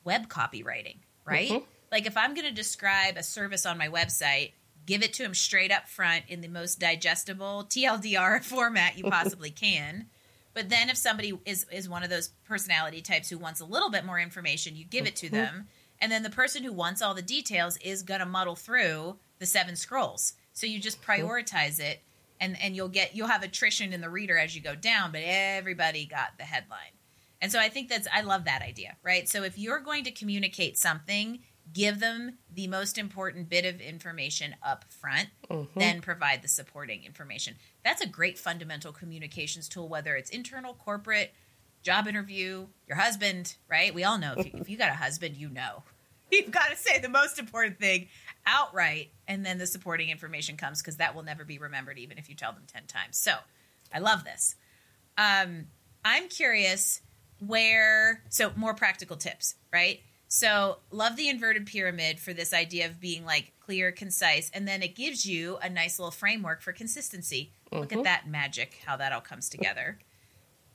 web 0.04 0.28
copywriting, 0.28 0.98
right? 1.26 1.50
Mm-hmm 1.50 1.66
like 1.92 2.06
if 2.06 2.18
I'm 2.18 2.34
going 2.34 2.48
to 2.48 2.54
describe 2.54 3.18
a 3.18 3.24
service 3.24 3.66
on 3.66 3.78
my 3.78 3.88
website, 3.88 4.54
give 4.86 5.04
it 5.04 5.14
to 5.14 5.24
them 5.24 5.34
straight 5.34 5.72
up 5.72 5.88
front 5.88 6.26
in 6.28 6.42
the 6.42 6.48
most 6.48 6.80
digestible 6.80 7.66
TLDR 7.70 8.44
format 8.44 8.98
you 8.98 9.06
possibly 9.06 9.50
can. 9.50 10.08
But 10.54 10.70
then 10.70 10.90
if 10.90 10.98
somebody 10.98 11.38
is 11.46 11.66
is 11.72 11.88
one 11.88 12.04
of 12.04 12.10
those 12.10 12.30
personality 12.46 13.02
types 13.02 13.30
who 13.30 13.38
wants 13.38 13.62
a 13.62 13.66
little 13.66 13.90
bit 13.90 14.06
more 14.06 14.20
information, 14.20 14.76
you 14.76 14.84
give 14.84 15.06
it 15.06 15.16
to 15.18 15.28
mm-hmm. 15.28 15.36
them. 15.36 15.68
And 16.02 16.12
then 16.12 16.24
the 16.24 16.30
person 16.30 16.64
who 16.64 16.74
wants 16.74 17.02
all 17.02 17.14
the 17.14 17.22
details 17.22 17.78
is 17.78 18.04
going 18.04 18.22
to 18.22 18.26
muddle 18.26 18.56
through 18.56 19.18
the 19.38 19.46
seven 19.46 19.76
scrolls. 19.76 20.34
So 20.54 20.66
you 20.66 20.80
just 20.80 21.02
prioritize 21.02 21.80
it 21.80 22.02
and 22.40 22.62
and 22.62 22.76
you'll 22.76 22.90
get 22.90 23.16
you'll 23.16 23.28
have 23.28 23.44
attrition 23.44 23.94
in 23.94 24.02
the 24.02 24.10
reader 24.10 24.38
as 24.38 24.56
you 24.56 24.62
go 24.62 24.76
down, 24.76 25.12
but 25.12 25.22
everybody 25.24 26.06
got 26.06 26.38
the 26.38 26.44
headline. 26.44 26.94
And 27.42 27.52
so 27.52 27.60
I 27.60 27.70
think 27.70 27.90
that's 27.90 28.08
I 28.14 28.22
love 28.22 28.46
that 28.46 28.62
idea, 28.62 28.98
right? 29.04 29.28
So 29.28 29.44
if 29.44 29.58
you're 29.58 29.80
going 29.80 30.04
to 30.06 30.12
communicate 30.12 30.78
something 30.78 31.40
give 31.74 32.00
them 32.00 32.38
the 32.54 32.68
most 32.68 32.98
important 32.98 33.50
bit 33.50 33.66
of 33.66 33.80
information 33.82 34.56
up 34.64 34.86
front, 34.90 35.30
mm-hmm. 35.50 35.80
then 35.80 36.02
provide 36.02 36.42
the 36.42 36.48
supporting 36.48 37.04
information. 37.04 37.56
That's 37.84 38.02
a 38.02 38.08
great 38.08 38.38
fundamental 38.38 38.92
communications 38.92 39.70
tool, 39.70 39.88
whether 39.88 40.16
it's 40.16 40.30
internal, 40.30 40.74
corporate, 40.74 41.34
job 41.84 42.08
interview, 42.08 42.68
your 42.88 42.98
husband, 42.98 43.56
right? 43.70 43.94
We 43.94 44.04
all 44.04 44.18
know 44.18 44.34
if 44.38 44.46
you, 44.46 44.52
if 44.56 44.70
you 44.70 44.78
got 44.78 44.90
a 44.90 44.96
husband, 44.96 45.38
you 45.38 45.50
know. 45.50 45.84
You've 46.32 46.52
got 46.52 46.70
to 46.70 46.76
say 46.76 47.00
the 47.00 47.10
most 47.10 47.40
important 47.40 47.80
thing 47.80 48.08
outright, 48.46 49.12
and 49.28 49.46
then 49.46 49.58
the 49.58 49.68
supporting 49.68 50.10
information 50.10 50.58
comes 50.58 50.82
because 50.82 50.98
that 50.98 51.16
will 51.16 51.24
never 51.24 51.44
be 51.44 51.58
remembered, 51.58 51.98
even 51.98 52.18
if 52.18 52.30
you 52.30 52.36
tell 52.36 52.54
them 52.54 52.64
10 52.68 52.84
times. 52.88 53.18
So 53.18 53.34
I 53.94 54.00
love 54.00 54.24
this. 54.24 54.56
Um, 55.18 55.66
I'm 56.04 56.28
curious 56.30 57.02
where, 57.46 58.24
so 58.30 58.52
more 58.56 58.74
practical 58.74 59.18
tips, 59.18 59.56
right? 59.72 60.02
So, 60.32 60.78
love 60.92 61.16
the 61.16 61.28
inverted 61.28 61.66
pyramid 61.66 62.20
for 62.20 62.34
this 62.34 62.54
idea 62.54 62.86
of 62.86 63.00
being 63.00 63.26
like 63.26 63.54
clear, 63.60 63.92
concise, 63.92 64.52
and 64.54 64.68
then 64.68 64.84
it 64.84 64.96
gives 64.96 65.26
you 65.26 65.58
a 65.58 65.70
nice 65.70 65.98
little 65.98 66.12
framework 66.12 66.62
for 66.62 66.72
consistency. 66.72 67.52
Mm-hmm. 67.66 67.80
Look 67.80 67.92
at 67.92 67.98
mm-hmm. 67.98 68.04
that 68.04 68.28
magic, 68.28 68.80
how 68.86 68.96
that 68.98 69.12
all 69.12 69.22
comes 69.22 69.50
together. 69.50 69.98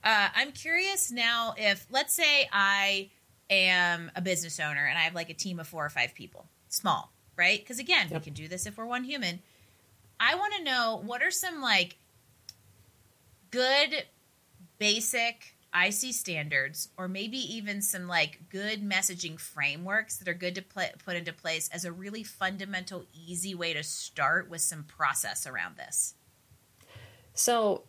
Uh, 0.03 0.27
I'm 0.35 0.51
curious 0.51 1.09
now 1.09 1.55
if, 1.57 1.87
let's 1.89 2.13
say, 2.13 2.49
I 2.51 3.09
am 3.49 4.11
a 4.15 4.21
business 4.21 4.59
owner 4.59 4.85
and 4.85 4.97
I 4.99 5.03
have 5.03 5.15
like 5.15 5.29
a 5.29 5.33
team 5.33 5.59
of 5.59 5.67
four 5.67 5.85
or 5.85 5.89
five 5.89 6.13
people, 6.13 6.47
small, 6.67 7.13
right? 7.37 7.59
Because 7.59 7.79
again, 7.79 8.07
yep. 8.09 8.21
we 8.21 8.23
can 8.23 8.33
do 8.33 8.47
this 8.47 8.65
if 8.65 8.77
we're 8.77 8.85
one 8.85 9.03
human. 9.03 9.39
I 10.19 10.35
want 10.35 10.53
to 10.55 10.63
know 10.63 11.01
what 11.05 11.21
are 11.21 11.31
some 11.31 11.61
like 11.61 11.97
good, 13.51 14.05
basic 14.77 15.55
IC 15.75 16.13
standards 16.13 16.89
or 16.97 17.07
maybe 17.07 17.37
even 17.37 17.81
some 17.81 18.07
like 18.07 18.39
good 18.49 18.81
messaging 18.87 19.39
frameworks 19.39 20.17
that 20.17 20.27
are 20.27 20.33
good 20.33 20.55
to 20.55 20.61
pl- 20.61 20.83
put 21.03 21.17
into 21.17 21.33
place 21.33 21.69
as 21.73 21.83
a 21.83 21.91
really 21.91 22.23
fundamental, 22.23 23.05
easy 23.13 23.53
way 23.53 23.73
to 23.73 23.83
start 23.83 24.49
with 24.49 24.61
some 24.61 24.83
process 24.83 25.45
around 25.45 25.77
this? 25.77 26.15
So, 27.33 27.83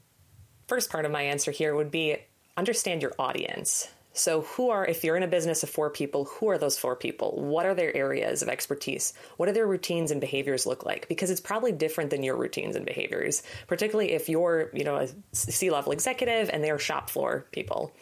first 0.67 0.91
part 0.91 1.05
of 1.05 1.13
my 1.13 1.23
answer 1.23 1.53
here 1.53 1.77
would 1.77 1.93
be 1.93 2.17
understand 2.57 3.03
your 3.03 3.13
audience. 3.19 3.89
So, 4.17 4.41
who 4.41 4.71
are, 4.71 4.87
if 4.87 5.05
you're 5.05 5.19
in 5.19 5.23
a 5.23 5.29
business 5.29 5.63
of 5.63 5.69
four 5.69 5.91
people, 5.91 6.25
who 6.25 6.49
are 6.49 6.57
those 6.57 6.79
four 6.79 6.97
people? 6.97 7.33
What 7.37 7.67
are 7.67 7.75
their 7.75 7.95
areas 7.95 8.41
of 8.41 8.49
expertise? 8.49 9.13
What 9.37 9.45
do 9.45 9.53
their 9.53 9.67
routines 9.67 10.11
and 10.11 10.23
behaviors 10.23 10.65
look 10.65 10.87
like? 10.87 11.07
Because 11.07 11.29
it's 11.31 11.41
probably 11.41 11.71
different 11.71 12.09
than 12.09 12.23
your 12.23 12.35
routines 12.35 12.77
and 12.77 12.87
behaviors, 12.87 13.43
particularly 13.67 14.13
if 14.13 14.31
you're, 14.31 14.71
you 14.73 14.85
know, 14.85 14.97
a 14.97 15.09
C 15.33 15.71
level 15.71 15.93
executive 15.93 16.49
and 16.49 16.65
they're 16.65 16.79
shop 16.79 17.11
floor 17.11 17.47
people. 17.53 17.93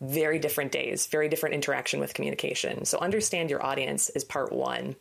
Very 0.00 0.38
different 0.38 0.70
days, 0.70 1.08
very 1.08 1.28
different 1.28 1.56
interaction 1.56 1.98
with 1.98 2.14
communication. 2.14 2.84
So, 2.84 2.98
understand 2.98 3.50
your 3.50 3.64
audience 3.64 4.10
is 4.10 4.22
part 4.22 4.52
one. 4.52 4.94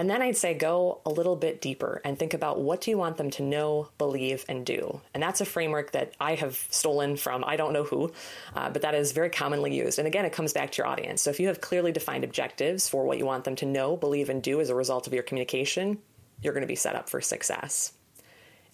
And 0.00 0.08
then 0.08 0.22
I'd 0.22 0.38
say 0.38 0.54
go 0.54 1.02
a 1.04 1.10
little 1.10 1.36
bit 1.36 1.60
deeper 1.60 2.00
and 2.06 2.18
think 2.18 2.32
about 2.32 2.58
what 2.58 2.80
do 2.80 2.90
you 2.90 2.96
want 2.96 3.18
them 3.18 3.28
to 3.32 3.42
know, 3.42 3.90
believe, 3.98 4.46
and 4.48 4.64
do. 4.64 5.02
And 5.12 5.22
that's 5.22 5.42
a 5.42 5.44
framework 5.44 5.92
that 5.92 6.14
I 6.18 6.36
have 6.36 6.56
stolen 6.70 7.18
from 7.18 7.44
I 7.44 7.56
don't 7.56 7.74
know 7.74 7.84
who, 7.84 8.10
uh, 8.56 8.70
but 8.70 8.80
that 8.80 8.94
is 8.94 9.12
very 9.12 9.28
commonly 9.28 9.76
used. 9.76 9.98
And 9.98 10.08
again, 10.08 10.24
it 10.24 10.32
comes 10.32 10.54
back 10.54 10.72
to 10.72 10.78
your 10.78 10.86
audience. 10.86 11.20
So 11.20 11.28
if 11.28 11.38
you 11.38 11.48
have 11.48 11.60
clearly 11.60 11.92
defined 11.92 12.24
objectives 12.24 12.88
for 12.88 13.04
what 13.04 13.18
you 13.18 13.26
want 13.26 13.44
them 13.44 13.56
to 13.56 13.66
know, 13.66 13.94
believe, 13.94 14.30
and 14.30 14.42
do 14.42 14.62
as 14.62 14.70
a 14.70 14.74
result 14.74 15.06
of 15.06 15.12
your 15.12 15.22
communication, 15.22 15.98
you're 16.40 16.54
going 16.54 16.62
to 16.62 16.66
be 16.66 16.76
set 16.76 16.96
up 16.96 17.10
for 17.10 17.20
success. 17.20 17.92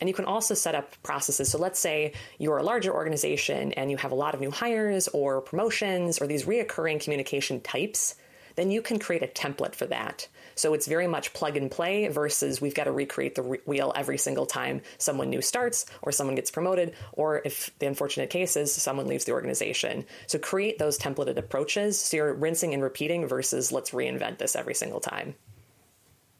And 0.00 0.08
you 0.08 0.14
can 0.14 0.26
also 0.26 0.54
set 0.54 0.76
up 0.76 0.94
processes. 1.02 1.50
So 1.50 1.58
let's 1.58 1.80
say 1.80 2.12
you're 2.38 2.58
a 2.58 2.62
larger 2.62 2.94
organization 2.94 3.72
and 3.72 3.90
you 3.90 3.96
have 3.96 4.12
a 4.12 4.14
lot 4.14 4.34
of 4.34 4.40
new 4.40 4.52
hires 4.52 5.08
or 5.08 5.40
promotions 5.40 6.20
or 6.20 6.28
these 6.28 6.44
reoccurring 6.44 7.02
communication 7.02 7.60
types, 7.62 8.14
then 8.56 8.70
you 8.70 8.82
can 8.82 8.98
create 8.98 9.22
a 9.22 9.26
template 9.26 9.74
for 9.74 9.86
that. 9.86 10.28
So 10.54 10.72
it's 10.72 10.86
very 10.86 11.06
much 11.06 11.34
plug 11.34 11.56
and 11.56 11.70
play 11.70 12.08
versus 12.08 12.60
we've 12.60 12.74
got 12.74 12.84
to 12.84 12.92
recreate 12.92 13.34
the 13.34 13.42
re- 13.42 13.60
wheel 13.66 13.92
every 13.94 14.18
single 14.18 14.46
time 14.46 14.80
someone 14.98 15.30
new 15.30 15.42
starts 15.42 15.84
or 16.02 16.10
someone 16.10 16.34
gets 16.34 16.50
promoted, 16.50 16.94
or 17.12 17.42
if 17.44 17.70
the 17.78 17.86
unfortunate 17.86 18.30
case 18.30 18.56
is 18.56 18.72
someone 18.72 19.06
leaves 19.06 19.26
the 19.26 19.32
organization. 19.32 20.04
So 20.26 20.38
create 20.38 20.78
those 20.78 20.98
templated 20.98 21.36
approaches 21.36 22.00
so 22.00 22.16
you're 22.16 22.34
rinsing 22.34 22.72
and 22.72 22.82
repeating 22.82 23.26
versus 23.26 23.70
let's 23.70 23.90
reinvent 23.90 24.38
this 24.38 24.56
every 24.56 24.74
single 24.74 25.00
time. 25.00 25.34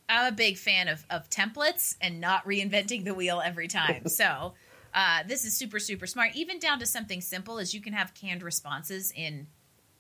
I'm 0.09 0.33
a 0.33 0.37
big 0.37 0.57
fan 0.57 0.88
of, 0.88 1.05
of 1.11 1.29
templates 1.29 1.96
and 2.00 2.20
not 2.20 2.44
reinventing 2.44 3.05
the 3.05 3.12
wheel 3.12 3.42
every 3.44 3.68
time. 3.68 4.09
so 4.09 4.55
uh, 4.94 5.24
this 5.26 5.44
is 5.44 5.55
super, 5.55 5.79
super 5.79 6.07
smart, 6.07 6.35
even 6.35 6.59
down 6.59 6.79
to 6.79 6.87
something 6.87 7.20
simple 7.20 7.59
as 7.59 7.74
you 7.74 7.83
can 7.83 7.92
have 7.92 8.14
canned 8.14 8.42
responses 8.42 9.12
in 9.14 9.46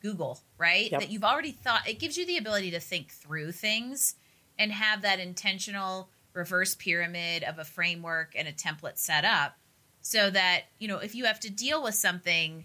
Google, 0.06 0.40
right? 0.56 0.90
Yep. 0.90 1.00
That 1.00 1.10
you've 1.10 1.24
already 1.24 1.50
thought, 1.50 1.88
it 1.88 1.98
gives 1.98 2.16
you 2.16 2.24
the 2.26 2.36
ability 2.36 2.70
to 2.72 2.80
think 2.80 3.10
through 3.10 3.52
things 3.52 4.14
and 4.58 4.70
have 4.70 5.02
that 5.02 5.18
intentional 5.18 6.10
reverse 6.32 6.76
pyramid 6.76 7.42
of 7.42 7.58
a 7.58 7.64
framework 7.64 8.34
and 8.36 8.46
a 8.46 8.52
template 8.52 8.98
set 8.98 9.24
up 9.24 9.56
so 10.02 10.30
that, 10.30 10.62
you 10.78 10.86
know, 10.86 10.98
if 10.98 11.14
you 11.16 11.24
have 11.24 11.40
to 11.40 11.50
deal 11.50 11.82
with 11.82 11.96
something 11.96 12.64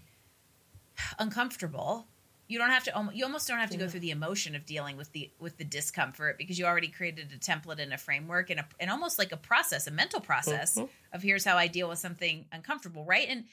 uncomfortable, 1.18 2.06
you 2.46 2.58
don't 2.58 2.70
have 2.70 2.84
to 2.84 3.10
you 3.14 3.24
almost 3.24 3.48
don't 3.48 3.58
have 3.58 3.70
to 3.70 3.78
go 3.78 3.88
through 3.88 4.00
the 4.00 4.10
emotion 4.10 4.54
of 4.54 4.66
dealing 4.66 4.96
with 4.96 5.10
the 5.12 5.30
with 5.40 5.56
the 5.56 5.64
discomfort 5.64 6.36
because 6.36 6.58
you 6.58 6.66
already 6.66 6.88
created 6.88 7.32
a 7.34 7.38
template 7.38 7.80
and 7.80 7.94
a 7.94 7.98
framework 7.98 8.50
and 8.50 8.60
a, 8.60 8.66
and 8.78 8.90
almost 8.90 9.18
like 9.18 9.32
a 9.32 9.38
process 9.38 9.86
a 9.86 9.90
mental 9.90 10.20
process 10.20 10.76
mm-hmm. 10.76 10.84
of 11.14 11.22
here's 11.22 11.46
how 11.46 11.56
i 11.56 11.66
deal 11.66 11.88
with 11.88 11.98
something 11.98 12.44
uncomfortable 12.52 13.06
right 13.06 13.28
and 13.30 13.44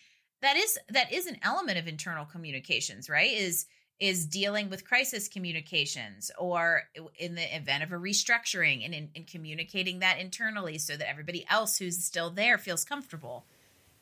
that 0.41 0.57
is 0.57 0.77
that 0.89 1.13
is 1.13 1.27
an 1.27 1.37
element 1.43 1.77
of 1.77 1.87
internal 1.87 2.25
communications 2.25 3.09
right 3.09 3.31
is 3.31 3.67
is 3.99 4.25
dealing 4.25 4.69
with 4.69 4.87
crisis 4.87 5.27
communications 5.27 6.31
or 6.37 6.83
in 7.17 7.35
the 7.35 7.55
event 7.55 7.83
of 7.83 7.91
a 7.91 7.95
restructuring 7.95 8.85
and 8.85 8.93
in, 8.93 9.09
in, 9.13 9.25
communicating 9.25 9.99
that 9.99 10.19
internally 10.19 10.77
so 10.77 10.95
that 10.95 11.09
everybody 11.09 11.45
else 11.49 11.77
who's 11.77 12.03
still 12.03 12.29
there 12.29 12.57
feels 12.57 12.85
comfortable 12.85 13.45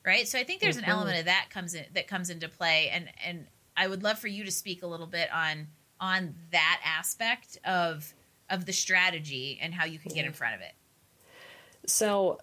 right? 0.07 0.27
So 0.27 0.39
i 0.39 0.43
think 0.43 0.61
there's 0.61 0.77
an 0.77 0.85
element 0.85 1.19
of 1.19 1.25
that 1.25 1.49
comes 1.51 1.75
in 1.75 1.85
that 1.93 2.07
comes 2.07 2.31
into 2.31 2.47
play. 2.47 2.89
And 2.91 3.09
and 3.23 3.45
i 3.75 3.87
would 3.87 4.01
love 4.01 4.17
for 4.17 4.29
you 4.29 4.45
to 4.45 4.51
speak 4.51 4.81
a 4.81 4.87
little 4.87 5.05
bit 5.05 5.31
on 5.31 5.67
on 5.99 6.33
that 6.51 6.81
aspect 6.83 7.59
of 7.65 8.13
of 8.49 8.65
the 8.65 8.73
strategy 8.73 9.59
and 9.61 9.73
how 9.73 9.85
you 9.85 9.99
can 9.99 10.13
get 10.13 10.25
in 10.25 10.31
front 10.31 10.55
of 10.55 10.61
it. 10.61 10.71
So 11.85 12.39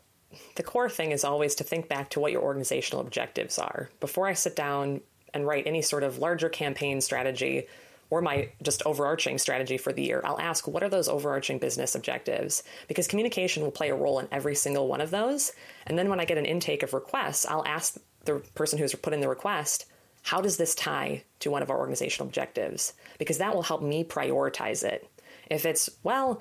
the 0.57 0.62
core 0.62 0.90
thing 0.90 1.12
is 1.12 1.25
always 1.25 1.55
to 1.57 1.64
think 1.64 1.88
back 1.88 2.11
to 2.11 2.21
what 2.21 2.31
your 2.31 2.43
organizational 2.43 3.01
objectives 3.01 3.59
are. 3.59 3.88
Before 4.01 4.27
I 4.27 4.35
sit 4.35 4.55
down 4.55 5.01
and 5.35 5.47
write 5.47 5.66
any 5.66 5.83
sort 5.83 6.03
of 6.03 6.18
larger 6.18 6.49
campaign 6.49 7.01
strategy 7.01 7.66
or 8.11 8.20
my 8.23 8.49
just 8.62 8.83
overarching 8.87 9.38
strategy 9.38 9.77
for 9.77 9.92
the 9.92 10.03
year, 10.03 10.23
I'll 10.25 10.40
ask 10.40 10.68
what 10.68 10.83
are 10.83 10.88
those 10.88 11.09
overarching 11.09 11.59
business 11.59 11.94
objectives? 11.94 12.62
Because 12.87 13.09
communication 13.09 13.62
will 13.62 13.70
play 13.70 13.90
a 13.90 13.94
role 13.97 14.18
in 14.20 14.29
every 14.31 14.55
single 14.55 14.87
one 14.87 15.01
of 15.01 15.11
those. 15.11 15.53
And 15.87 15.99
then 15.99 16.09
when 16.09 16.20
I 16.20 16.25
get 16.25 16.38
an 16.38 16.47
intake 16.47 16.83
of 16.83 16.94
requests, 16.94 17.44
I'll 17.44 17.66
ask 17.66 17.97
the 18.25 18.37
person 18.55 18.79
who's 18.79 18.94
put 18.94 19.12
in 19.12 19.20
the 19.20 19.29
request, 19.29 19.87
how 20.23 20.40
does 20.40 20.57
this 20.57 20.75
tie 20.75 21.25
to 21.40 21.51
one 21.51 21.62
of 21.62 21.70
our 21.70 21.79
organizational 21.79 22.29
objectives? 22.29 22.94
Because 23.18 23.38
that 23.38 23.55
will 23.55 23.62
help 23.62 23.83
me 23.83 24.05
prioritize 24.05 24.83
it. 24.83 25.09
If 25.51 25.66
it's, 25.66 25.90
well, 26.03 26.40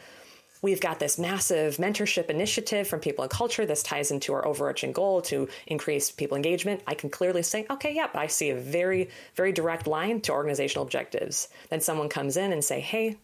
We've 0.63 0.79
got 0.79 0.97
this 0.97 1.19
massive 1.19 1.75
mentorship 1.75 2.29
initiative 2.29 2.87
from 2.87 3.01
People 3.01 3.23
and 3.23 3.29
Culture. 3.29 3.65
This 3.65 3.83
ties 3.83 4.11
into 4.11 4.31
our 4.31 4.47
overarching 4.47 4.93
goal 4.93 5.21
to 5.23 5.49
increase 5.67 6.09
people 6.09 6.37
engagement. 6.37 6.81
I 6.87 6.93
can 6.93 7.09
clearly 7.09 7.43
say, 7.43 7.67
okay, 7.69 7.93
yep, 7.93 8.15
I 8.15 8.27
see 8.27 8.49
a 8.49 8.55
very, 8.55 9.09
very 9.35 9.51
direct 9.51 9.87
line 9.87 10.21
to 10.21 10.31
organizational 10.31 10.83
objectives. 10.83 11.49
Then 11.69 11.81
someone 11.81 12.07
comes 12.07 12.37
in 12.37 12.53
and 12.53 12.63
say, 12.63 12.79
hey, 12.79 13.17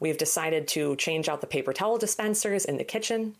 we've 0.00 0.16
decided 0.16 0.68
to 0.68 0.96
change 0.96 1.28
out 1.28 1.42
the 1.42 1.46
paper 1.46 1.74
towel 1.74 1.98
dispensers 1.98 2.64
in 2.64 2.78
the 2.78 2.84
kitchen. 2.84 3.34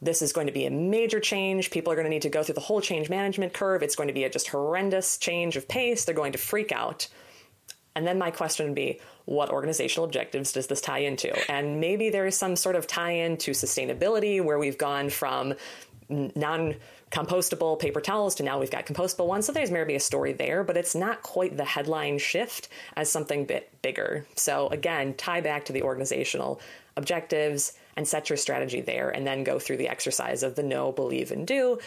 This 0.00 0.22
is 0.22 0.32
going 0.32 0.46
to 0.46 0.52
be 0.52 0.66
a 0.66 0.70
major 0.70 1.18
change. 1.18 1.72
People 1.72 1.92
are 1.92 1.96
going 1.96 2.06
to 2.06 2.10
need 2.10 2.22
to 2.22 2.28
go 2.28 2.44
through 2.44 2.54
the 2.54 2.60
whole 2.60 2.80
change 2.80 3.10
management 3.10 3.52
curve. 3.52 3.82
It's 3.82 3.96
going 3.96 4.08
to 4.08 4.14
be 4.14 4.22
a 4.22 4.30
just 4.30 4.50
horrendous 4.50 5.18
change 5.18 5.56
of 5.56 5.66
pace. 5.66 6.04
They're 6.04 6.14
going 6.14 6.32
to 6.32 6.38
freak 6.38 6.70
out. 6.70 7.08
And 7.96 8.06
then 8.06 8.16
my 8.16 8.30
question 8.30 8.66
would 8.66 8.76
be, 8.76 9.00
what 9.26 9.50
organizational 9.50 10.04
objectives 10.04 10.52
does 10.52 10.68
this 10.68 10.80
tie 10.80 11.00
into? 11.00 11.32
And 11.50 11.80
maybe 11.80 12.10
there 12.10 12.26
is 12.26 12.36
some 12.36 12.56
sort 12.56 12.76
of 12.76 12.86
tie 12.86 13.10
in 13.10 13.36
to 13.38 13.50
sustainability 13.50 14.42
where 14.42 14.58
we've 14.58 14.78
gone 14.78 15.10
from 15.10 15.54
non 16.08 16.76
compostable 17.10 17.78
paper 17.78 18.00
towels 18.00 18.34
to 18.36 18.42
now 18.42 18.58
we've 18.58 18.70
got 18.70 18.86
compostable 18.86 19.26
ones. 19.26 19.46
So 19.46 19.52
there's 19.52 19.70
maybe 19.70 19.94
a 19.94 20.00
story 20.00 20.32
there, 20.32 20.64
but 20.64 20.76
it's 20.76 20.94
not 20.94 21.22
quite 21.22 21.56
the 21.56 21.64
headline 21.64 22.18
shift 22.18 22.68
as 22.96 23.10
something 23.10 23.44
bit 23.44 23.70
bigger. 23.82 24.26
So 24.34 24.68
again, 24.68 25.14
tie 25.14 25.40
back 25.40 25.64
to 25.66 25.72
the 25.72 25.82
organizational 25.82 26.60
objectives 26.96 27.74
and 27.96 28.06
set 28.06 28.28
your 28.28 28.36
strategy 28.36 28.80
there 28.80 29.10
and 29.10 29.26
then 29.26 29.44
go 29.44 29.58
through 29.58 29.76
the 29.76 29.88
exercise 29.88 30.42
of 30.42 30.54
the 30.54 30.62
know, 30.62 30.92
believe, 30.92 31.30
and 31.30 31.46
do 31.46 31.78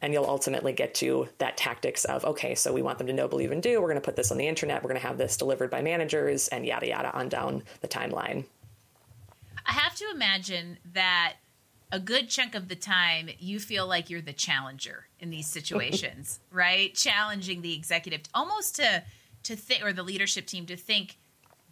and 0.00 0.12
you'll 0.12 0.26
ultimately 0.26 0.72
get 0.72 0.94
to 0.94 1.28
that 1.38 1.56
tactics 1.56 2.04
of 2.04 2.24
okay 2.24 2.54
so 2.54 2.72
we 2.72 2.82
want 2.82 2.98
them 2.98 3.06
to 3.06 3.12
know 3.12 3.28
believe 3.28 3.52
and 3.52 3.62
do. 3.62 3.80
We're 3.80 3.88
going 3.88 4.00
to 4.00 4.04
put 4.04 4.16
this 4.16 4.30
on 4.30 4.38
the 4.38 4.46
internet. 4.46 4.82
We're 4.82 4.90
going 4.90 5.00
to 5.00 5.06
have 5.06 5.18
this 5.18 5.36
delivered 5.36 5.70
by 5.70 5.82
managers 5.82 6.48
and 6.48 6.64
yada 6.64 6.88
yada 6.88 7.16
on 7.16 7.28
down 7.28 7.62
the 7.80 7.88
timeline. 7.88 8.44
I 9.66 9.72
have 9.72 9.94
to 9.96 10.06
imagine 10.14 10.78
that 10.94 11.34
a 11.90 12.00
good 12.00 12.28
chunk 12.28 12.54
of 12.54 12.68
the 12.68 12.76
time 12.76 13.30
you 13.38 13.58
feel 13.58 13.86
like 13.86 14.10
you're 14.10 14.20
the 14.20 14.32
challenger 14.32 15.06
in 15.20 15.30
these 15.30 15.46
situations 15.46 16.40
right? 16.50 16.94
Challenging 16.94 17.62
the 17.62 17.74
executive 17.74 18.22
almost 18.34 18.76
to 18.76 19.02
to 19.44 19.56
think 19.56 19.84
or 19.84 19.92
the 19.92 20.02
leadership 20.02 20.46
team 20.46 20.66
to 20.66 20.76
think 20.76 21.16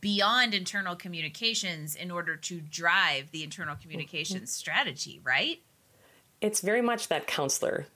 beyond 0.01 0.55
internal 0.55 0.95
communications 0.95 1.95
in 1.95 2.11
order 2.11 2.37
to 2.37 2.61
drive 2.61 3.31
the 3.33 3.43
internal 3.43 3.77
communications 3.77 4.51
mm-hmm. 4.51 4.61
strategy 4.61 5.21
right? 5.25 5.61
It's 6.41 6.61
very 6.61 6.83
much 6.83 7.09
that 7.09 7.27
counselor 7.27 7.87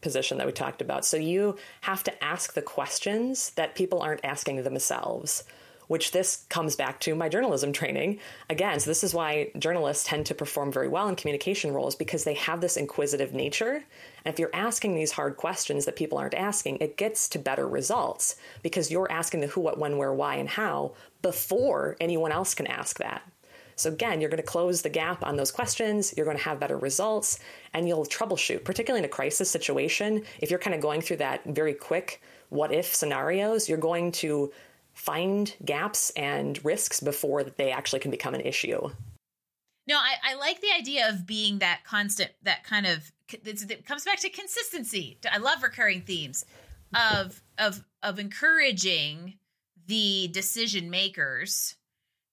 position 0.00 0.38
that 0.38 0.46
we 0.46 0.52
talked 0.52 0.82
about. 0.82 1.04
So 1.04 1.16
you 1.16 1.56
have 1.82 2.04
to 2.04 2.24
ask 2.24 2.54
the 2.54 2.62
questions 2.62 3.50
that 3.50 3.74
people 3.74 4.00
aren't 4.00 4.24
asking 4.24 4.62
themselves, 4.62 5.44
which 5.88 6.12
this 6.12 6.44
comes 6.48 6.76
back 6.76 7.00
to 7.00 7.14
my 7.14 7.28
journalism 7.28 7.72
training. 7.72 8.20
Again, 8.50 8.78
so 8.78 8.90
this 8.90 9.02
is 9.02 9.14
why 9.14 9.50
journalists 9.58 10.04
tend 10.04 10.26
to 10.26 10.34
perform 10.34 10.70
very 10.70 10.88
well 10.88 11.08
in 11.08 11.16
communication 11.16 11.72
roles 11.72 11.96
because 11.96 12.24
they 12.24 12.34
have 12.34 12.60
this 12.60 12.76
inquisitive 12.76 13.32
nature. 13.32 13.84
And 14.24 14.34
if 14.34 14.38
you're 14.38 14.50
asking 14.54 14.94
these 14.94 15.12
hard 15.12 15.36
questions 15.36 15.86
that 15.86 15.96
people 15.96 16.18
aren't 16.18 16.34
asking, 16.34 16.78
it 16.80 16.96
gets 16.96 17.28
to 17.30 17.38
better 17.38 17.66
results 17.66 18.36
because 18.62 18.90
you're 18.90 19.10
asking 19.10 19.40
the 19.40 19.46
who, 19.46 19.62
what, 19.62 19.78
when, 19.78 19.96
where, 19.96 20.12
why, 20.12 20.36
and 20.36 20.48
how 20.48 20.92
before 21.22 21.96
anyone 22.00 22.32
else 22.32 22.54
can 22.54 22.66
ask 22.66 22.98
that. 22.98 23.22
So 23.80 23.90
again, 23.90 24.20
you're 24.20 24.30
going 24.30 24.42
to 24.42 24.46
close 24.46 24.82
the 24.82 24.88
gap 24.88 25.24
on 25.24 25.36
those 25.36 25.50
questions, 25.50 26.14
you're 26.16 26.26
going 26.26 26.36
to 26.36 26.42
have 26.42 26.60
better 26.60 26.76
results, 26.76 27.38
and 27.72 27.86
you'll 27.86 28.06
troubleshoot, 28.06 28.64
particularly 28.64 29.00
in 29.00 29.04
a 29.04 29.12
crisis 29.12 29.50
situation. 29.50 30.22
If 30.40 30.50
you're 30.50 30.58
kind 30.58 30.74
of 30.74 30.80
going 30.80 31.00
through 31.00 31.18
that 31.18 31.44
very 31.44 31.74
quick 31.74 32.20
what 32.50 32.72
if 32.72 32.94
scenarios, 32.94 33.68
you're 33.68 33.78
going 33.78 34.10
to 34.10 34.50
find 34.94 35.54
gaps 35.64 36.10
and 36.16 36.64
risks 36.64 36.98
before 37.00 37.44
they 37.44 37.70
actually 37.70 38.00
can 38.00 38.10
become 38.10 38.34
an 38.34 38.40
issue. 38.40 38.90
No, 39.86 39.96
I, 39.96 40.32
I 40.32 40.34
like 40.34 40.60
the 40.60 40.72
idea 40.76 41.08
of 41.08 41.26
being 41.26 41.58
that 41.58 41.84
constant, 41.84 42.30
that 42.42 42.64
kind 42.64 42.86
of, 42.86 43.12
it 43.30 43.86
comes 43.86 44.04
back 44.04 44.18
to 44.20 44.30
consistency. 44.30 45.18
I 45.30 45.38
love 45.38 45.62
recurring 45.62 46.02
themes. 46.02 46.44
of 46.94 47.42
of 47.58 47.84
of 48.02 48.18
encouraging 48.18 49.34
the 49.86 50.28
decision 50.32 50.90
makers 50.90 51.76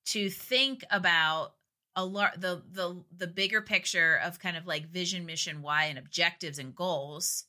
to 0.06 0.30
think 0.30 0.84
about 0.92 1.54
a 1.96 2.06
lot 2.06 2.40
the 2.40 2.62
the 2.72 3.04
the 3.18 3.28
bigger 3.28 3.62
picture 3.62 4.20
of 4.24 4.40
kind 4.40 4.58
of 4.58 4.68
like 4.68 4.90
vision 4.90 5.26
mission 5.26 5.62
why 5.62 5.86
and 5.86 5.98
objectives 5.98 6.60
and 6.60 6.76
goals 6.76 7.46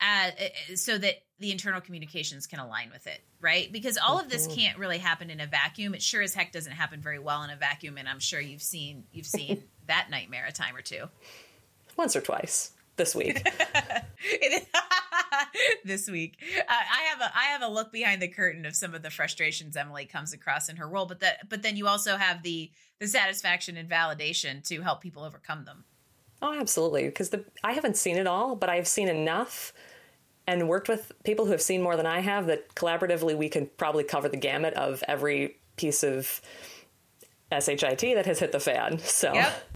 uh, 0.00 0.30
so 0.76 0.96
that 0.96 1.16
the 1.40 1.52
internal 1.52 1.80
communications 1.80 2.46
can 2.46 2.58
align 2.58 2.90
with 2.90 3.06
it 3.06 3.20
right? 3.42 3.72
Because 3.72 3.96
all 3.96 4.18
of 4.18 4.28
this 4.28 4.46
mm-hmm. 4.46 4.60
can't 4.60 4.78
really 4.78 4.98
happen 4.98 5.30
in 5.30 5.40
a 5.40 5.46
vacuum. 5.46 5.94
It 5.94 6.02
sure 6.02 6.20
as 6.20 6.34
heck 6.34 6.52
doesn't 6.52 6.72
happen 6.72 7.00
very 7.00 7.18
well 7.18 7.42
in 7.42 7.50
a 7.50 7.56
vacuum 7.56 7.96
and 7.96 8.08
i'm 8.08 8.20
sure 8.20 8.40
you've 8.40 8.62
seen 8.62 9.04
you've 9.12 9.26
seen 9.26 9.62
that 9.86 10.08
nightmare 10.10 10.46
a 10.46 10.52
time 10.52 10.76
or 10.76 10.82
two. 10.82 11.08
Once 11.96 12.16
or 12.16 12.20
twice 12.20 12.72
this 13.00 13.14
week. 13.14 13.48
this 15.84 16.08
week, 16.08 16.36
uh, 16.58 16.62
I 16.68 17.02
have 17.10 17.20
a 17.20 17.36
I 17.36 17.44
have 17.44 17.62
a 17.62 17.68
look 17.68 17.90
behind 17.90 18.20
the 18.20 18.28
curtain 18.28 18.66
of 18.66 18.76
some 18.76 18.94
of 18.94 19.02
the 19.02 19.10
frustrations 19.10 19.76
Emily 19.76 20.04
comes 20.04 20.32
across 20.32 20.68
in 20.68 20.76
her 20.76 20.86
role, 20.86 21.06
but 21.06 21.20
that 21.20 21.48
but 21.48 21.62
then 21.62 21.76
you 21.76 21.86
also 21.86 22.16
have 22.16 22.42
the 22.42 22.70
the 22.98 23.06
satisfaction 23.06 23.76
and 23.76 23.88
validation 23.88 24.66
to 24.68 24.82
help 24.82 25.00
people 25.00 25.24
overcome 25.24 25.64
them. 25.64 25.84
Oh, 26.42 26.58
absolutely. 26.58 27.04
Because 27.04 27.30
the 27.30 27.44
I 27.64 27.72
haven't 27.72 27.96
seen 27.96 28.16
it 28.16 28.26
all, 28.26 28.54
but 28.54 28.68
I've 28.68 28.88
seen 28.88 29.08
enough 29.08 29.72
and 30.46 30.68
worked 30.68 30.88
with 30.88 31.12
people 31.24 31.46
who 31.46 31.52
have 31.52 31.62
seen 31.62 31.80
more 31.80 31.96
than 31.96 32.06
I 32.06 32.20
have 32.20 32.46
that 32.46 32.74
collaboratively 32.74 33.36
we 33.36 33.48
can 33.48 33.70
probably 33.76 34.04
cover 34.04 34.28
the 34.28 34.36
gamut 34.36 34.74
of 34.74 35.02
every 35.08 35.56
piece 35.76 36.02
of 36.02 36.40
SHIT 37.50 38.00
that 38.00 38.26
has 38.26 38.40
hit 38.40 38.52
the 38.52 38.60
fan. 38.60 38.98
So 38.98 39.32
yep 39.32 39.69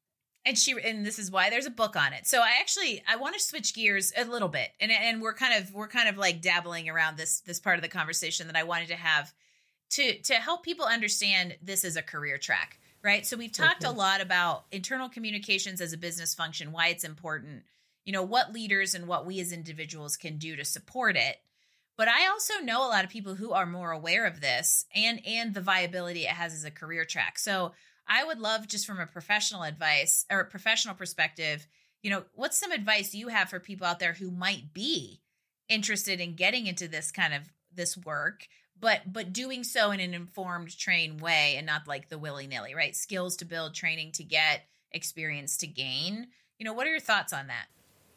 and 0.47 0.59
she 0.59 0.75
and 0.83 1.05
this 1.05 1.19
is 1.19 1.31
why 1.31 1.51
there's 1.51 1.67
a 1.67 1.71
book 1.71 1.97
on 1.97 2.13
it. 2.13 2.27
So 2.27 2.41
i 2.41 2.53
actually 2.61 3.03
i 3.09 3.17
want 3.17 3.35
to 3.35 3.41
switch 3.41 3.75
gears 3.75 4.13
a 4.17 4.25
little 4.25 4.49
bit 4.49 4.71
and 4.81 4.91
and 4.91 5.23
we're 5.23 5.35
kind 5.35 5.63
of 5.63 5.73
we're 5.75 5.89
kind 5.89 6.09
of 6.09 6.17
like 6.17 6.41
dabbling 6.41 6.89
around 6.89 7.17
this 7.17 7.41
this 7.41 7.61
part 7.61 7.77
of 7.77 7.83
the 7.83 7.89
conversation 7.89 8.47
that 8.47 8.57
i 8.57 8.63
wanted 8.63 8.89
to 8.89 8.97
have 8.97 9.33
to 9.91 10.19
to 10.19 10.35
help 10.35 10.63
people 10.63 10.87
understand 10.87 11.57
this 11.63 11.85
is 11.85 11.97
a 11.97 12.03
career 12.03 12.39
track 12.39 12.79
right? 13.05 13.27
So 13.27 13.37
we've 13.37 13.53
talked 13.53 13.83
mm-hmm. 13.83 13.95
a 13.95 13.99
lot 13.99 14.23
about 14.23 14.65
internal 14.73 15.11
communications 15.11 15.83
as 15.83 15.93
a 15.93 15.99
business 15.99 16.35
function 16.35 16.73
why 16.73 16.89
it's 16.89 17.05
important 17.05 17.63
you 18.05 18.13
know 18.13 18.23
what 18.23 18.53
leaders 18.53 18.95
and 18.95 19.07
what 19.07 19.25
we 19.25 19.41
as 19.41 19.53
individuals 19.53 20.17
can 20.17 20.37
do 20.39 20.57
to 20.57 20.65
support 20.65 21.17
it. 21.17 21.37
But 21.97 22.09
i 22.09 22.27
also 22.27 22.55
know 22.61 22.87
a 22.87 22.91
lot 22.91 23.05
of 23.05 23.11
people 23.11 23.35
who 23.35 23.53
are 23.53 23.67
more 23.67 23.93
aware 23.93 24.27
of 24.27 24.41
this 24.41 24.87
and 24.95 25.21
and 25.27 25.55
the 25.55 25.61
viability 25.61 26.25
it 26.25 26.31
has 26.31 26.53
as 26.53 26.65
a 26.65 26.71
career 26.71 27.05
track. 27.05 27.39
So 27.39 27.73
I 28.07 28.25
would 28.25 28.39
love 28.39 28.69
just 28.69 28.87
from 28.87 29.01
a 29.01 29.07
professional 29.07 29.63
advice 29.63 30.27
or 30.31 30.45
professional 30.45 30.95
perspective, 30.95 31.67
you 32.03 32.11
know, 32.11 32.25
what's 32.35 32.59
some 32.59 32.73
advice 32.73 33.15
you 33.15 33.29
have 33.29 33.49
for 33.49 33.61
people 33.61 33.87
out 33.87 33.99
there 33.99 34.13
who 34.13 34.31
might 34.31 34.75
be 34.75 35.21
interested 35.69 36.21
in 36.21 36.35
getting 36.35 36.67
into 36.67 36.87
this 36.87 37.11
kind 37.11 37.33
of 37.33 37.43
this 37.75 37.97
work, 37.97 38.47
but 38.79 39.01
but 39.11 39.33
doing 39.33 39.65
so 39.65 39.91
in 39.91 40.01
an 40.01 40.15
informed, 40.15 40.77
trained 40.77 41.21
way 41.21 41.55
and 41.57 41.67
not 41.67 41.89
like 41.89 42.09
the 42.09 42.19
willy-nilly, 42.19 42.75
right? 42.75 42.95
Skills 42.95 43.37
to 43.37 43.45
build, 43.45 43.75
training 43.75 44.13
to 44.13 44.23
get, 44.23 44.63
experience 44.93 45.57
to 45.59 45.67
gain. 45.67 46.29
You 46.59 46.65
know, 46.65 46.73
what 46.73 46.87
are 46.87 46.91
your 46.91 47.01
thoughts 47.01 47.33
on 47.33 47.47
that? 47.47 47.67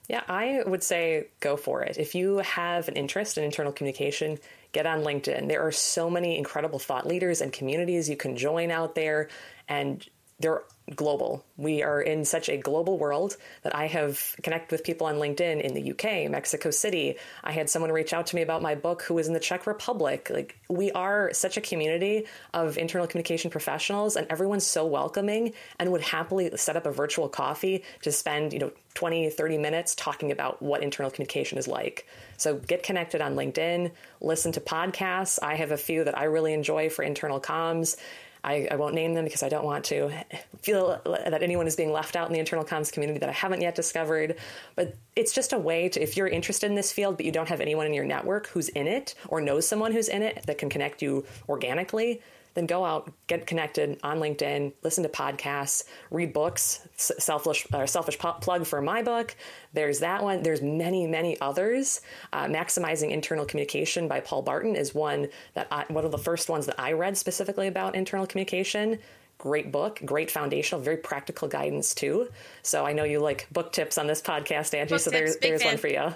Yeah, 0.09 0.23
I 0.27 0.63
would 0.65 0.83
say 0.83 1.27
go 1.41 1.57
for 1.57 1.83
it. 1.83 1.97
If 1.97 2.15
you 2.15 2.37
have 2.37 2.87
an 2.87 2.95
interest 2.95 3.37
in 3.37 3.43
internal 3.43 3.73
communication, 3.73 4.37
get 4.71 4.85
on 4.85 5.03
LinkedIn. 5.03 5.49
There 5.49 5.65
are 5.65 5.71
so 5.71 6.09
many 6.09 6.37
incredible 6.37 6.79
thought 6.79 7.05
leaders 7.05 7.41
and 7.41 7.51
communities 7.51 8.09
you 8.09 8.15
can 8.15 8.37
join 8.37 8.71
out 8.71 8.95
there 8.95 9.27
and 9.67 10.07
they're 10.39 10.61
global. 10.95 11.43
We 11.57 11.81
are 11.81 11.99
in 11.99 12.23
such 12.23 12.47
a 12.47 12.57
global 12.57 12.97
world 12.97 13.35
that 13.63 13.75
I 13.75 13.87
have 13.87 14.35
connected 14.43 14.71
with 14.71 14.83
people 14.83 15.07
on 15.07 15.15
LinkedIn 15.15 15.61
in 15.61 15.73
the 15.73 15.91
UK, 15.91 16.29
Mexico 16.31 16.69
City. 16.69 17.15
I 17.43 17.51
had 17.51 17.69
someone 17.69 17.91
reach 17.91 18.13
out 18.13 18.27
to 18.27 18.35
me 18.35 18.43
about 18.43 18.61
my 18.61 18.75
book 18.75 19.01
who 19.01 19.15
was 19.15 19.27
in 19.27 19.33
the 19.33 19.39
Czech 19.39 19.67
Republic. 19.67 20.29
Like 20.31 20.57
we 20.69 20.91
are 20.91 21.33
such 21.33 21.57
a 21.57 21.61
community 21.61 22.25
of 22.53 22.77
internal 22.77 23.07
communication 23.07 23.49
professionals 23.49 24.15
and 24.15 24.27
everyone's 24.29 24.65
so 24.65 24.85
welcoming 24.85 25.53
and 25.79 25.91
would 25.91 26.01
happily 26.01 26.55
set 26.55 26.77
up 26.77 26.85
a 26.85 26.91
virtual 26.91 27.27
coffee 27.27 27.83
to 28.03 28.11
spend, 28.11 28.53
you 28.53 28.59
know, 28.59 28.71
20, 28.93 29.29
30 29.29 29.57
minutes 29.57 29.93
talking 29.95 30.31
about 30.31 30.61
what 30.61 30.83
internal 30.83 31.11
communication 31.11 31.57
is 31.57 31.67
like. 31.67 32.07
So 32.37 32.55
get 32.55 32.83
connected 32.83 33.21
on 33.21 33.35
LinkedIn, 33.35 33.91
listen 34.21 34.51
to 34.53 34.61
podcasts. 34.61 35.37
I 35.41 35.55
have 35.55 35.71
a 35.71 35.77
few 35.77 36.03
that 36.03 36.17
I 36.17 36.23
really 36.25 36.53
enjoy 36.53 36.89
for 36.89 37.03
internal 37.03 37.41
comms 37.41 37.97
I, 38.43 38.67
I, 38.71 38.75
won't 38.75 38.95
name 38.95 39.13
them 39.13 39.25
because 39.25 39.43
I 39.43 39.49
don't 39.49 39.65
want 39.65 39.85
to 39.85 40.11
feel 40.61 41.01
that 41.05 41.43
anyone 41.43 41.67
is 41.67 41.75
being 41.75 41.91
left 41.91 42.15
out 42.15 42.27
in 42.27 42.33
the 42.33 42.39
internal 42.39 42.63
comms 42.63 42.91
community 42.91 43.19
that 43.19 43.29
I 43.29 43.33
haven't 43.33 43.61
yet 43.61 43.75
discovered. 43.75 44.37
But 44.75 44.95
it's 45.15 45.33
just 45.33 45.53
a 45.53 45.57
way 45.57 45.89
to, 45.89 46.01
if 46.01 46.17
you're 46.17 46.27
interested 46.27 46.69
in 46.69 46.75
this 46.75 46.91
field, 46.91 47.17
but 47.17 47.25
you 47.25 47.31
don't 47.31 47.49
have 47.49 47.61
anyone 47.61 47.85
in 47.85 47.93
your 47.93 48.05
network 48.05 48.47
who's 48.47 48.69
in 48.69 48.87
it 48.87 49.15
or 49.27 49.41
knows 49.41 49.67
someone 49.67 49.91
who's 49.91 50.07
in 50.07 50.21
it 50.21 50.43
that 50.45 50.57
can 50.57 50.69
connect 50.69 51.01
you 51.01 51.25
organically, 51.49 52.21
then 52.57 52.65
go 52.65 52.83
out, 52.83 53.13
get 53.27 53.45
connected 53.45 53.99
on 54.01 54.19
LinkedIn, 54.19 54.73
listen 54.81 55.03
to 55.03 55.09
podcasts, 55.09 55.83
read 56.09 56.33
books. 56.33 56.85
Selfish, 56.97 57.67
uh, 57.71 57.85
selfish 57.85 58.17
plug 58.17 58.65
for 58.65 58.81
my 58.81 59.03
book. 59.03 59.35
There's 59.73 59.99
that 59.99 60.23
one. 60.23 60.41
There's 60.41 60.63
many, 60.63 61.05
many 61.05 61.39
others. 61.39 62.01
Uh, 62.33 62.45
Maximizing 62.45 63.11
Internal 63.11 63.45
Communication 63.45 64.07
by 64.07 64.21
Paul 64.21 64.41
Barton 64.41 64.75
is 64.75 64.95
one 64.95 65.27
that 65.53 65.67
I, 65.71 65.85
one 65.89 66.03
of 66.03 66.11
the 66.11 66.17
first 66.17 66.49
ones 66.49 66.65
that 66.65 66.79
I 66.79 66.93
read 66.93 67.15
specifically 67.15 67.67
about 67.67 67.95
internal 67.95 68.25
communication 68.25 68.97
great 69.37 69.71
book, 69.71 70.01
great 70.03 70.31
foundational, 70.31 70.81
very 70.81 70.97
practical 70.97 71.47
guidance 71.47 71.93
too. 71.93 72.27
So 72.63 72.85
I 72.85 72.93
know 72.93 73.03
you 73.03 73.19
like 73.19 73.47
book 73.51 73.71
tips 73.71 73.99
on 73.99 74.07
this 74.07 74.19
podcast, 74.19 74.73
Angie. 74.73 74.95
Book 74.95 75.01
so 75.01 75.11
tips, 75.11 75.11
there's 75.11 75.37
there's 75.37 75.61
fan. 75.61 75.73
one 75.73 75.77
for 75.77 75.87
you. 75.87 76.13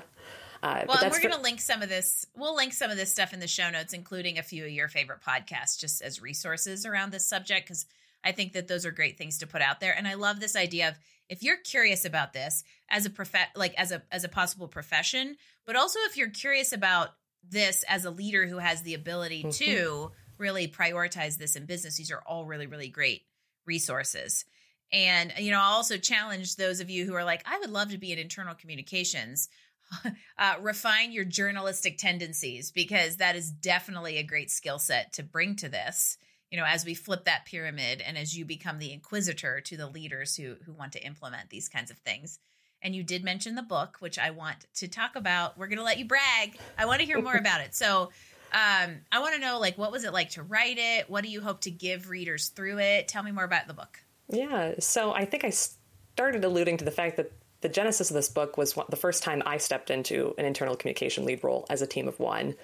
Uh, 0.64 0.84
well, 0.88 0.98
we're 1.10 1.20
going 1.20 1.34
to 1.34 1.42
link 1.42 1.60
some 1.60 1.82
of 1.82 1.90
this. 1.90 2.26
We'll 2.36 2.56
link 2.56 2.74
some 2.74 2.92
of 2.92 2.98
this 2.98 3.12
stuff 3.12 3.34
in 3.34 3.40
the 3.40 3.48
show 3.48 3.70
notes, 3.72 3.94
including 3.94 4.38
a 4.38 4.44
few 4.44 4.64
of 4.64 4.72
your 4.72 4.88
favorite 4.88 5.22
podcasts, 5.26 5.80
just 5.80 6.02
as 6.02 6.22
resources 6.22 6.86
around 6.86 7.12
this 7.12 7.28
subject, 7.28 7.68
because 7.68 7.86
I 8.24 8.32
think 8.32 8.54
that 8.54 8.68
those 8.68 8.86
are 8.86 8.92
great 8.92 9.18
things 9.18 9.40
to 9.40 9.48
put 9.48 9.62
out 9.62 9.80
there. 9.80 9.96
And 9.98 10.08
I 10.08 10.14
love 10.14 10.40
this 10.40 10.56
idea 10.56 10.90
of 10.90 11.00
if 11.30 11.42
you're 11.42 11.58
curious 11.58 12.06
about 12.06 12.34
this 12.34 12.64
as 12.90 13.06
a 13.06 13.10
prof, 13.10 13.34
like 13.56 13.74
as 13.76 13.92
a 13.92 14.04
as 14.12 14.24
a 14.24 14.30
possible 14.30 14.68
profession, 14.68 15.38
but 15.66 15.76
also 15.76 16.00
if 16.06 16.18
you're 16.18 16.30
curious 16.30 16.74
about 16.74 17.10
this 17.50 17.84
as 17.88 18.06
a 18.06 18.12
leader 18.12 18.46
who 18.46 18.60
has 18.60 18.84
the 18.84 18.94
ability 18.94 19.44
mm-hmm. 19.44 19.50
to 19.50 20.12
really 20.38 20.68
prioritize 20.68 21.38
this 21.38 21.56
in 21.56 21.66
business, 21.66 21.98
these 21.98 22.12
are 22.12 22.22
all 22.28 22.46
really 22.46 22.68
really 22.68 22.90
great 22.90 23.24
resources. 23.66 24.46
And 24.92 25.34
you 25.40 25.52
know, 25.52 25.60
I'll 25.60 25.78
also 25.78 25.98
challenge 25.98 26.56
those 26.56 26.82
of 26.82 26.90
you 26.90 27.06
who 27.06 27.16
are 27.16 27.24
like, 27.24 27.42
I 27.46 27.58
would 27.60 27.72
love 27.72 27.92
to 27.92 27.98
be 27.98 28.12
in 28.12 28.20
internal 28.20 28.54
communications. 28.54 29.50
uh, 30.38 30.56
refine 30.62 31.12
your 31.12 31.26
journalistic 31.26 31.98
tendencies 31.98 32.72
because 32.72 33.18
that 33.18 33.36
is 33.36 33.52
definitely 33.52 34.18
a 34.18 34.24
great 34.24 34.52
skill 34.52 34.80
set 34.80 35.14
to 35.14 35.24
bring 35.24 35.56
to 35.56 35.70
this 35.70 36.18
you 36.52 36.58
know 36.58 36.66
as 36.66 36.86
we 36.86 36.94
flip 36.94 37.26
that 37.26 37.46
pyramid 37.46 38.02
and 38.06 38.18
as 38.18 38.38
you 38.38 38.46
become 38.46 38.78
the 38.78 38.92
inquisitor 38.92 39.62
to 39.62 39.78
the 39.78 39.88
leaders 39.88 40.36
who 40.36 40.56
who 40.66 40.74
want 40.74 40.94
to 40.94 41.04
implement 41.04 41.50
these 41.50 41.70
kinds 41.70 41.90
of 41.90 41.98
things. 41.98 42.38
And 42.84 42.96
you 42.96 43.04
did 43.04 43.24
mention 43.24 43.56
the 43.56 43.62
book 43.62 43.98
which 44.00 44.20
i 44.20 44.32
want 44.32 44.66
to 44.76 44.88
talk 44.88 45.16
about. 45.16 45.58
We're 45.58 45.68
going 45.68 45.78
to 45.78 45.84
let 45.84 45.98
you 45.98 46.06
brag. 46.06 46.58
I 46.78 46.86
want 46.86 47.00
to 47.00 47.06
hear 47.06 47.22
more 47.22 47.36
about 47.36 47.62
it. 47.62 47.74
So 47.74 48.12
um, 48.54 48.98
i 49.12 49.20
want 49.20 49.34
to 49.36 49.42
know 49.42 49.60
like 49.60 49.78
what 49.78 49.92
was 49.92 50.04
it 50.04 50.14
like 50.14 50.32
to 50.32 50.44
write 50.44 50.78
it? 50.78 51.10
What 51.10 51.24
do 51.24 51.30
you 51.30 51.42
hope 51.42 51.62
to 51.62 51.72
give 51.72 52.10
readers 52.10 52.50
through 52.50 52.80
it? 52.80 53.08
Tell 53.08 53.24
me 53.24 53.32
more 53.32 53.46
about 53.46 53.68
the 53.68 53.74
book. 53.74 54.00
Yeah. 54.30 54.76
So 54.80 55.14
i 55.14 55.26
think 55.26 55.44
i 55.46 55.50
started 55.50 56.44
alluding 56.44 56.78
to 56.78 56.86
the 56.86 56.92
fact 56.92 57.18
that 57.18 57.32
the 57.62 57.70
genesis 57.70 58.10
of 58.10 58.16
this 58.16 58.30
book 58.30 58.58
was 58.58 58.76
the 58.90 58.96
first 58.96 59.24
time 59.24 59.42
I 59.46 59.58
stepped 59.58 59.90
into 59.90 60.34
an 60.38 60.46
internal 60.46 60.76
communication 60.76 61.26
lead 61.26 61.44
role 61.44 61.66
as 61.70 61.82
a 61.82 61.88
team 61.88 62.08
of 62.08 62.20
one. 62.20 62.56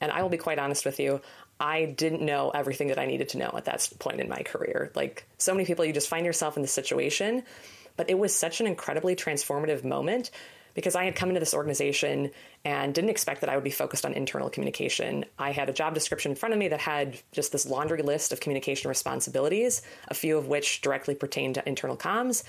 And 0.00 0.12
I 0.12 0.22
will 0.22 0.28
be 0.28 0.36
quite 0.36 0.58
honest 0.58 0.84
with 0.84 1.00
you, 1.00 1.20
I 1.58 1.86
didn't 1.86 2.22
know 2.22 2.50
everything 2.50 2.88
that 2.88 2.98
I 2.98 3.06
needed 3.06 3.30
to 3.30 3.38
know 3.38 3.52
at 3.56 3.66
that 3.66 3.88
point 3.98 4.20
in 4.20 4.28
my 4.28 4.42
career. 4.42 4.90
Like 4.94 5.26
so 5.38 5.54
many 5.54 5.64
people, 5.64 5.84
you 5.84 5.92
just 5.92 6.08
find 6.08 6.26
yourself 6.26 6.56
in 6.56 6.62
this 6.62 6.72
situation. 6.72 7.44
But 7.96 8.10
it 8.10 8.18
was 8.18 8.34
such 8.34 8.60
an 8.60 8.66
incredibly 8.66 9.14
transformative 9.14 9.84
moment 9.84 10.30
because 10.74 10.96
I 10.96 11.04
had 11.04 11.14
come 11.14 11.28
into 11.28 11.40
this 11.40 11.54
organization 11.54 12.30
and 12.64 12.94
didn't 12.94 13.10
expect 13.10 13.42
that 13.42 13.50
I 13.50 13.56
would 13.56 13.64
be 13.64 13.70
focused 13.70 14.06
on 14.06 14.14
internal 14.14 14.48
communication. 14.48 15.24
I 15.38 15.52
had 15.52 15.68
a 15.68 15.72
job 15.72 15.94
description 15.94 16.32
in 16.32 16.36
front 16.36 16.54
of 16.54 16.58
me 16.58 16.68
that 16.68 16.80
had 16.80 17.18
just 17.32 17.52
this 17.52 17.66
laundry 17.66 18.02
list 18.02 18.32
of 18.32 18.40
communication 18.40 18.88
responsibilities, 18.88 19.82
a 20.08 20.14
few 20.14 20.38
of 20.38 20.48
which 20.48 20.80
directly 20.80 21.14
pertained 21.14 21.56
to 21.56 21.68
internal 21.68 21.96
comms, 21.96 22.42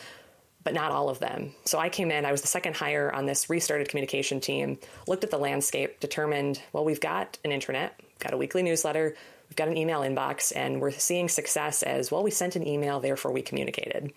but 0.64 0.74
not 0.74 0.92
all 0.92 1.10
of 1.10 1.20
them. 1.20 1.52
So 1.66 1.80
I 1.80 1.90
came 1.90 2.12
in, 2.12 2.26
I 2.26 2.32
was 2.32 2.42
the 2.42 2.48
second 2.48 2.76
hire 2.76 3.12
on 3.14 3.26
this 3.26 3.50
restarted 3.50 3.90
communication 3.90 4.40
team, 4.40 4.78
looked 5.08 5.24
at 5.24 5.32
the 5.32 5.38
landscape, 5.38 6.00
determined, 6.00 6.62
well, 6.72 6.86
we've 6.86 7.02
got 7.02 7.38
an 7.44 7.52
intranet, 7.52 7.92
got 8.20 8.34
a 8.34 8.38
weekly 8.38 8.64
newsletter, 8.64 9.16
we've 9.50 9.56
got 9.56 9.68
an 9.68 9.78
email 9.78 10.02
inbox, 10.02 10.54
and 10.56 10.82
we're 10.82 10.92
seeing 10.92 11.28
success 11.28 11.84
as, 11.84 12.12
well, 12.12 12.24
we 12.24 12.32
sent 12.32 12.56
an 12.56 12.68
email, 12.68 13.00
therefore 13.00 13.32
we 13.32 13.42
communicated. 13.42 14.14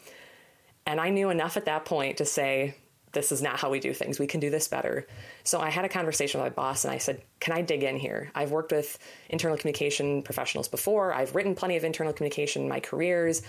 And 0.87 1.01
I 1.01 1.11
knew 1.11 1.31
enough 1.31 1.57
at 1.57 1.65
that 1.65 1.85
point 1.85 2.19
to 2.19 2.25
say, 2.25 2.77
this 3.17 3.33
is 3.33 3.41
not 3.41 3.59
how 3.59 3.71
we 3.71 3.81
do 3.81 3.95
things. 3.95 4.19
We 4.19 4.27
can 4.27 4.41
do 4.41 4.51
this 4.51 4.69
better. 4.69 5.07
So 5.43 5.59
I 5.59 5.71
had 5.71 5.85
a 5.85 5.89
conversation 5.89 6.41
with 6.41 6.53
my 6.53 6.55
boss 6.55 6.85
and 6.85 6.93
I 6.93 6.99
said, 6.99 7.23
Can 7.41 7.55
I 7.55 7.63
dig 7.63 7.83
in 7.83 7.97
here? 7.97 8.31
I've 8.35 8.51
worked 8.51 8.73
with 8.73 8.99
internal 9.31 9.57
communication 9.57 10.23
professionals 10.23 10.69
before. 10.69 11.15
I've 11.15 11.35
written 11.35 11.55
plenty 11.55 11.77
of 11.77 11.85
internal 11.85 12.13
communication 12.13 12.63
in 12.63 12.69
my 12.69 12.79
careers. 12.79 13.43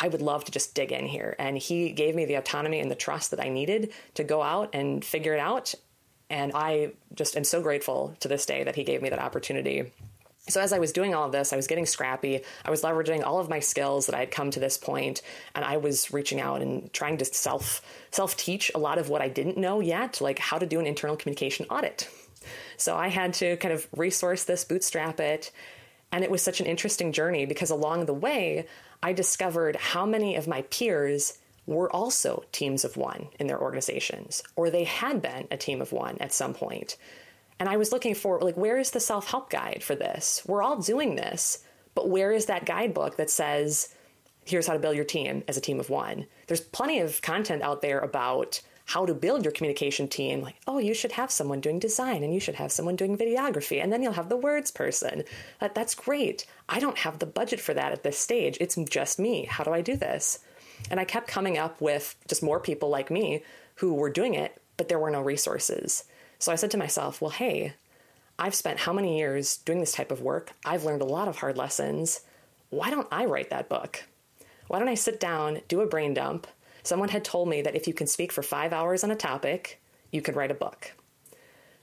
I 0.00 0.08
would 0.08 0.22
love 0.22 0.44
to 0.44 0.52
just 0.52 0.74
dig 0.74 0.92
in 0.92 1.06
here. 1.06 1.34
And 1.38 1.58
he 1.58 1.90
gave 1.90 2.14
me 2.14 2.24
the 2.24 2.36
autonomy 2.36 2.80
and 2.80 2.90
the 2.90 2.94
trust 2.94 3.32
that 3.32 3.40
I 3.40 3.48
needed 3.48 3.92
to 4.14 4.24
go 4.24 4.42
out 4.42 4.70
and 4.74 5.04
figure 5.04 5.34
it 5.34 5.40
out 5.40 5.74
And 6.30 6.52
I 6.54 6.92
just 7.14 7.36
am 7.36 7.44
so 7.44 7.62
grateful 7.62 8.14
to 8.20 8.28
this 8.28 8.44
day 8.44 8.64
that 8.64 8.76
he 8.76 8.84
gave 8.84 9.00
me 9.02 9.08
that 9.08 9.18
opportunity. 9.18 9.92
So 10.48 10.60
as 10.60 10.72
I 10.72 10.78
was 10.78 10.92
doing 10.92 11.14
all 11.14 11.26
of 11.26 11.32
this, 11.32 11.52
I 11.52 11.56
was 11.56 11.66
getting 11.66 11.86
scrappy. 11.86 12.40
I 12.64 12.70
was 12.70 12.82
leveraging 12.82 13.24
all 13.24 13.38
of 13.38 13.50
my 13.50 13.60
skills 13.60 14.06
that 14.06 14.14
I 14.14 14.20
had 14.20 14.30
come 14.30 14.50
to 14.50 14.60
this 14.60 14.78
point, 14.78 15.20
and 15.54 15.64
I 15.64 15.76
was 15.76 16.12
reaching 16.12 16.40
out 16.40 16.62
and 16.62 16.90
trying 16.92 17.18
to 17.18 17.24
self 17.24 17.82
self 18.10 18.36
teach 18.36 18.70
a 18.74 18.78
lot 18.78 18.98
of 18.98 19.10
what 19.10 19.20
I 19.20 19.28
didn't 19.28 19.58
know 19.58 19.80
yet, 19.80 20.20
like 20.20 20.38
how 20.38 20.58
to 20.58 20.66
do 20.66 20.80
an 20.80 20.86
internal 20.86 21.16
communication 21.16 21.66
audit. 21.70 22.08
So 22.78 22.96
I 22.96 23.08
had 23.08 23.34
to 23.34 23.56
kind 23.58 23.74
of 23.74 23.86
resource 23.94 24.44
this, 24.44 24.64
bootstrap 24.64 25.20
it, 25.20 25.50
and 26.12 26.24
it 26.24 26.30
was 26.30 26.40
such 26.42 26.60
an 26.60 26.66
interesting 26.66 27.12
journey 27.12 27.44
because 27.44 27.70
along 27.70 28.06
the 28.06 28.14
way, 28.14 28.66
I 29.02 29.12
discovered 29.12 29.76
how 29.76 30.04
many 30.06 30.36
of 30.36 30.48
my 30.48 30.62
peers 30.62 31.38
were 31.66 31.94
also 31.94 32.44
teams 32.50 32.84
of 32.84 32.96
one 32.96 33.28
in 33.38 33.46
their 33.46 33.60
organizations, 33.60 34.42
or 34.56 34.70
they 34.70 34.84
had 34.84 35.20
been 35.20 35.46
a 35.50 35.56
team 35.56 35.80
of 35.80 35.92
one 35.92 36.16
at 36.18 36.32
some 36.32 36.54
point. 36.54 36.96
And 37.60 37.68
I 37.68 37.76
was 37.76 37.92
looking 37.92 38.14
for, 38.14 38.40
like, 38.40 38.56
where 38.56 38.78
is 38.78 38.90
the 38.90 39.00
self 39.00 39.30
help 39.30 39.50
guide 39.50 39.82
for 39.82 39.94
this? 39.94 40.42
We're 40.46 40.62
all 40.62 40.80
doing 40.80 41.16
this, 41.16 41.64
but 41.94 42.08
where 42.08 42.32
is 42.32 42.46
that 42.46 42.64
guidebook 42.64 43.16
that 43.16 43.30
says, 43.30 43.94
here's 44.44 44.66
how 44.66 44.72
to 44.72 44.78
build 44.78 44.96
your 44.96 45.04
team 45.04 45.44
as 45.46 45.56
a 45.56 45.60
team 45.60 45.78
of 45.78 45.90
one? 45.90 46.26
There's 46.46 46.60
plenty 46.60 47.00
of 47.00 47.20
content 47.20 47.62
out 47.62 47.82
there 47.82 47.98
about 47.98 48.60
how 48.88 49.04
to 49.04 49.12
build 49.12 49.44
your 49.44 49.52
communication 49.52 50.08
team. 50.08 50.40
Like, 50.40 50.56
oh, 50.66 50.78
you 50.78 50.94
should 50.94 51.12
have 51.12 51.30
someone 51.30 51.60
doing 51.60 51.78
design 51.78 52.22
and 52.24 52.32
you 52.32 52.40
should 52.40 52.54
have 52.54 52.72
someone 52.72 52.96
doing 52.96 53.18
videography, 53.18 53.82
and 53.82 53.92
then 53.92 54.02
you'll 54.02 54.14
have 54.14 54.30
the 54.30 54.36
words 54.36 54.70
person. 54.70 55.24
That, 55.60 55.74
that's 55.74 55.94
great. 55.94 56.46
I 56.70 56.80
don't 56.80 56.96
have 56.96 57.18
the 57.18 57.26
budget 57.26 57.60
for 57.60 57.74
that 57.74 57.92
at 57.92 58.02
this 58.02 58.18
stage. 58.18 58.56
It's 58.62 58.76
just 58.88 59.18
me. 59.18 59.44
How 59.44 59.62
do 59.62 59.72
I 59.72 59.82
do 59.82 59.94
this? 59.94 60.38
And 60.90 60.98
I 60.98 61.04
kept 61.04 61.28
coming 61.28 61.58
up 61.58 61.82
with 61.82 62.16
just 62.28 62.42
more 62.42 62.60
people 62.60 62.88
like 62.88 63.10
me 63.10 63.42
who 63.74 63.92
were 63.92 64.08
doing 64.08 64.32
it, 64.32 64.58
but 64.78 64.88
there 64.88 64.98
were 64.98 65.10
no 65.10 65.20
resources. 65.20 66.04
So 66.38 66.50
I 66.50 66.56
said 66.56 66.70
to 66.70 66.78
myself, 66.78 67.20
well, 67.20 67.30
hey, 67.30 67.74
I've 68.38 68.54
spent 68.54 68.78
how 68.80 68.94
many 68.94 69.18
years 69.18 69.58
doing 69.58 69.80
this 69.80 69.92
type 69.92 70.10
of 70.10 70.22
work? 70.22 70.52
I've 70.64 70.84
learned 70.84 71.02
a 71.02 71.04
lot 71.04 71.28
of 71.28 71.36
hard 71.36 71.58
lessons. 71.58 72.22
Why 72.70 72.88
don't 72.88 73.08
I 73.12 73.26
write 73.26 73.50
that 73.50 73.68
book? 73.68 74.04
Why 74.68 74.78
don't 74.78 74.88
I 74.88 74.94
sit 74.94 75.20
down, 75.20 75.60
do 75.68 75.82
a 75.82 75.86
brain 75.86 76.14
dump? 76.14 76.46
Someone 76.82 77.08
had 77.08 77.24
told 77.24 77.48
me 77.48 77.62
that 77.62 77.74
if 77.74 77.86
you 77.86 77.94
can 77.94 78.06
speak 78.06 78.32
for 78.32 78.42
five 78.42 78.72
hours 78.72 79.04
on 79.04 79.10
a 79.10 79.16
topic, 79.16 79.80
you 80.10 80.22
can 80.22 80.34
write 80.34 80.50
a 80.50 80.54
book. 80.54 80.92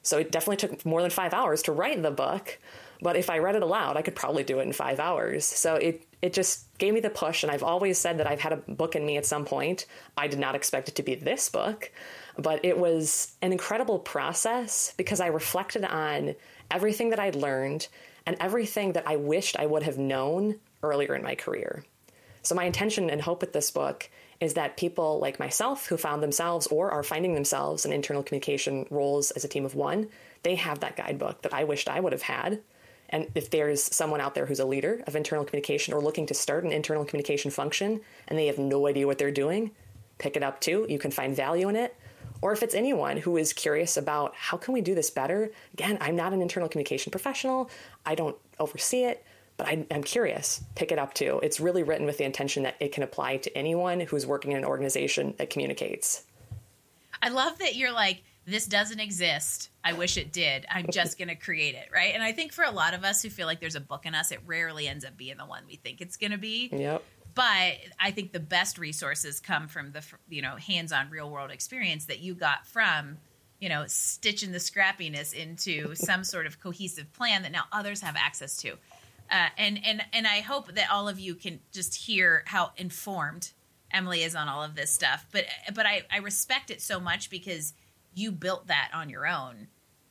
So 0.01 0.19
it 0.19 0.31
definitely 0.31 0.57
took 0.57 0.85
more 0.85 1.01
than 1.01 1.09
five 1.09 1.33
hours 1.33 1.63
to 1.63 1.71
write 1.71 2.01
the 2.01 2.11
book, 2.11 2.59
but 3.01 3.15
if 3.15 3.29
I 3.29 3.39
read 3.39 3.55
it 3.55 3.63
aloud, 3.63 3.97
I 3.97 4.03
could 4.03 4.15
probably 4.15 4.43
do 4.43 4.59
it 4.59 4.63
in 4.63 4.71
five 4.71 4.99
hours. 4.99 5.45
So 5.45 5.75
it 5.75 6.05
it 6.21 6.33
just 6.33 6.65
gave 6.77 6.93
me 6.93 6.99
the 6.99 7.09
push, 7.09 7.43
and 7.43 7.51
I've 7.51 7.63
always 7.63 7.97
said 7.97 8.19
that 8.19 8.27
I've 8.27 8.39
had 8.39 8.53
a 8.53 8.57
book 8.57 8.95
in 8.95 9.05
me 9.05 9.17
at 9.17 9.25
some 9.25 9.45
point. 9.45 9.85
I 10.17 10.27
did 10.27 10.39
not 10.39 10.55
expect 10.55 10.89
it 10.89 10.95
to 10.95 11.03
be 11.03 11.15
this 11.15 11.49
book, 11.49 11.91
but 12.37 12.63
it 12.63 12.77
was 12.77 13.35
an 13.41 13.51
incredible 13.51 13.99
process 13.99 14.93
because 14.97 15.19
I 15.19 15.27
reflected 15.27 15.83
on 15.85 16.35
everything 16.71 17.09
that 17.09 17.19
I'd 17.19 17.35
learned 17.35 17.87
and 18.25 18.37
everything 18.39 18.93
that 18.93 19.07
I 19.07 19.17
wished 19.17 19.57
I 19.59 19.65
would 19.65 19.83
have 19.83 19.97
known 19.97 20.55
earlier 20.81 21.15
in 21.15 21.23
my 21.23 21.35
career. 21.35 21.83
So, 22.41 22.55
my 22.55 22.63
intention 22.63 23.09
and 23.09 23.21
hope 23.21 23.41
with 23.41 23.53
this 23.53 23.71
book 23.71 24.09
is 24.39 24.55
that 24.55 24.77
people 24.77 25.19
like 25.19 25.39
myself 25.39 25.87
who 25.87 25.97
found 25.97 26.21
themselves 26.21 26.67
or 26.67 26.91
are 26.91 27.03
finding 27.03 27.33
themselves 27.35 27.85
in 27.85 27.93
internal 27.93 28.23
communication 28.23 28.85
roles 28.89 29.31
as 29.31 29.43
a 29.43 29.47
team 29.47 29.65
of 29.65 29.75
one, 29.75 30.09
they 30.43 30.55
have 30.55 30.79
that 30.81 30.95
guidebook 30.95 31.41
that 31.41 31.53
I 31.53 31.63
wished 31.63 31.89
I 31.89 31.99
would 31.99 32.13
have 32.13 32.21
had 32.21 32.61
and 33.09 33.27
if 33.35 33.49
there's 33.49 33.83
someone 33.83 34.21
out 34.21 34.35
there 34.35 34.45
who's 34.45 34.59
a 34.59 34.65
leader 34.65 35.03
of 35.07 35.15
internal 35.15 35.45
communication 35.45 35.93
or 35.93 36.01
looking 36.01 36.25
to 36.27 36.33
start 36.33 36.63
an 36.63 36.71
internal 36.71 37.05
communication 37.05 37.51
function 37.51 38.01
and 38.27 38.37
they 38.37 38.47
have 38.47 38.57
no 38.57 38.87
idea 38.87 39.05
what 39.05 39.17
they're 39.17 39.31
doing, 39.31 39.71
pick 40.17 40.35
it 40.35 40.43
up 40.43 40.59
too. 40.59 40.85
You 40.89 40.99
can 40.99 41.11
find 41.11 41.35
value 41.35 41.69
in 41.69 41.75
it. 41.75 41.95
Or 42.41 42.51
if 42.51 42.63
it's 42.63 42.75
anyone 42.75 43.17
who 43.17 43.37
is 43.37 43.53
curious 43.53 43.95
about 43.95 44.33
how 44.35 44.57
can 44.57 44.73
we 44.73 44.81
do 44.81 44.95
this 44.95 45.09
better, 45.09 45.51
again, 45.73 45.97
I'm 46.01 46.15
not 46.15 46.33
an 46.33 46.41
internal 46.41 46.67
communication 46.67 47.11
professional. 47.11 47.69
I 48.05 48.15
don't 48.15 48.35
oversee 48.59 49.03
it, 49.05 49.23
but 49.57 49.67
I, 49.67 49.85
am 49.89 50.03
curious. 50.03 50.61
Pick 50.75 50.91
it 50.91 50.99
up 50.99 51.13
too. 51.13 51.39
It's 51.41 51.59
really 51.59 51.83
written 51.83 52.05
with 52.05 52.17
the 52.17 52.25
intention 52.25 52.63
that 52.63 52.75
it 52.79 52.91
can 52.91 53.03
apply 53.03 53.37
to 53.37 53.57
anyone 53.57 54.01
who's 54.01 54.25
working 54.25 54.51
in 54.51 54.57
an 54.57 54.65
organization 54.65 55.33
that 55.37 55.49
communicates. 55.49 56.23
I 57.21 57.29
love 57.29 57.59
that 57.59 57.75
you're 57.75 57.93
like, 57.93 58.23
this 58.45 58.67
doesn't 58.67 58.99
exist. 58.99 59.69
I 59.83 59.93
wish 59.93 60.17
it 60.17 60.31
did. 60.31 60.65
I'm 60.69 60.87
just 60.91 61.17
going 61.17 61.29
to 61.29 61.35
create 61.35 61.75
it, 61.75 61.89
right? 61.93 62.13
And 62.13 62.21
I 62.21 62.31
think 62.31 62.53
for 62.53 62.63
a 62.63 62.71
lot 62.71 62.93
of 62.93 63.03
us 63.03 63.21
who 63.21 63.29
feel 63.29 63.47
like 63.47 63.59
there's 63.59 63.75
a 63.75 63.81
book 63.81 64.05
in 64.05 64.13
us, 64.13 64.31
it 64.31 64.39
rarely 64.45 64.87
ends 64.87 65.05
up 65.05 65.17
being 65.17 65.37
the 65.37 65.45
one 65.45 65.63
we 65.67 65.75
think 65.75 66.01
it's 66.01 66.17
going 66.17 66.31
to 66.31 66.37
be. 66.37 66.69
Yep. 66.71 67.03
But 67.33 67.73
I 67.99 68.11
think 68.11 68.31
the 68.31 68.39
best 68.39 68.77
resources 68.77 69.41
come 69.41 69.67
from 69.67 69.91
the 69.91 70.01
you 70.29 70.41
know 70.41 70.55
hands-on 70.55 71.09
real-world 71.09 71.51
experience 71.51 72.05
that 72.05 72.19
you 72.19 72.33
got 72.33 72.65
from 72.65 73.17
you 73.59 73.67
know 73.67 73.83
stitching 73.87 74.53
the 74.53 74.57
scrappiness 74.57 75.33
into 75.33 75.95
some 75.95 76.23
sort 76.23 76.45
of 76.45 76.61
cohesive 76.61 77.11
plan 77.11 77.41
that 77.41 77.51
now 77.51 77.63
others 77.73 78.01
have 78.01 78.15
access 78.15 78.55
to. 78.57 78.77
Uh, 79.31 79.47
and 79.57 79.79
and 79.83 80.03
and 80.13 80.27
I 80.27 80.41
hope 80.41 80.73
that 80.73 80.91
all 80.91 81.07
of 81.07 81.19
you 81.19 81.35
can 81.35 81.59
just 81.71 81.95
hear 81.95 82.43
how 82.45 82.71
informed 82.77 83.51
Emily 83.91 84.23
is 84.23 84.35
on 84.35 84.47
all 84.47 84.63
of 84.63 84.75
this 84.75 84.91
stuff. 84.91 85.25
But 85.31 85.45
but 85.73 85.85
I, 85.85 86.03
I 86.11 86.17
respect 86.17 86.69
it 86.69 86.81
so 86.81 86.99
much 86.99 87.29
because 87.29 87.73
you 88.13 88.31
built 88.31 88.67
that 88.67 88.91
on 88.93 89.09
your 89.09 89.27
own 89.27 89.67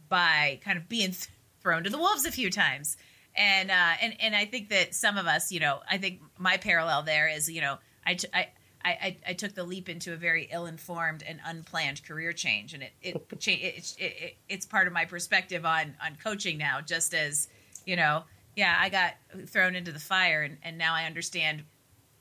by 0.09 0.61
kind 0.65 0.79
of 0.79 0.89
being 0.89 1.15
thrown 1.61 1.85
to 1.85 1.91
the 1.91 1.99
wolves 1.99 2.25
a 2.27 2.33
few 2.33 2.51
times. 2.51 2.97
And 3.37 3.71
uh, 3.71 3.95
and 4.01 4.15
and 4.21 4.35
I 4.35 4.45
think 4.45 4.69
that 4.69 4.95
some 4.95 5.17
of 5.17 5.27
us, 5.27 5.51
you 5.51 5.61
know, 5.61 5.81
I 5.91 5.99
think 5.99 6.21
my 6.39 6.57
parallel 6.57 7.03
there 7.03 7.29
is, 7.29 7.51
you 7.51 7.61
know, 7.61 7.79
I, 8.07 8.17
I 8.33 8.49
I, 8.85 9.17
I, 9.27 9.33
took 9.33 9.55
the 9.55 9.65
leap 9.65 9.89
into 9.89 10.13
a 10.13 10.17
very 10.17 10.47
ill-informed 10.53 11.25
and 11.27 11.41
unplanned 11.45 12.05
career 12.05 12.35
change, 12.35 12.75
and 12.75 12.83
it 12.83 12.93
it, 13.03 13.17
it, 13.33 13.47
it, 13.49 13.97
it, 13.99 14.37
it's 14.49 14.67
part 14.67 14.87
of 14.87 14.93
my 14.93 15.05
perspective 15.05 15.65
on 15.65 15.95
on 16.05 16.17
coaching 16.23 16.59
now. 16.59 16.81
Just 16.81 17.15
as 17.15 17.49
you 17.87 17.97
know, 17.97 18.25
yeah, 18.57 18.77
I 18.79 18.89
got 18.89 19.15
thrown 19.47 19.75
into 19.75 19.93
the 19.93 19.99
fire, 19.99 20.43
and, 20.43 20.59
and 20.63 20.79
now 20.79 20.95
I 20.95 21.05
understand 21.05 21.63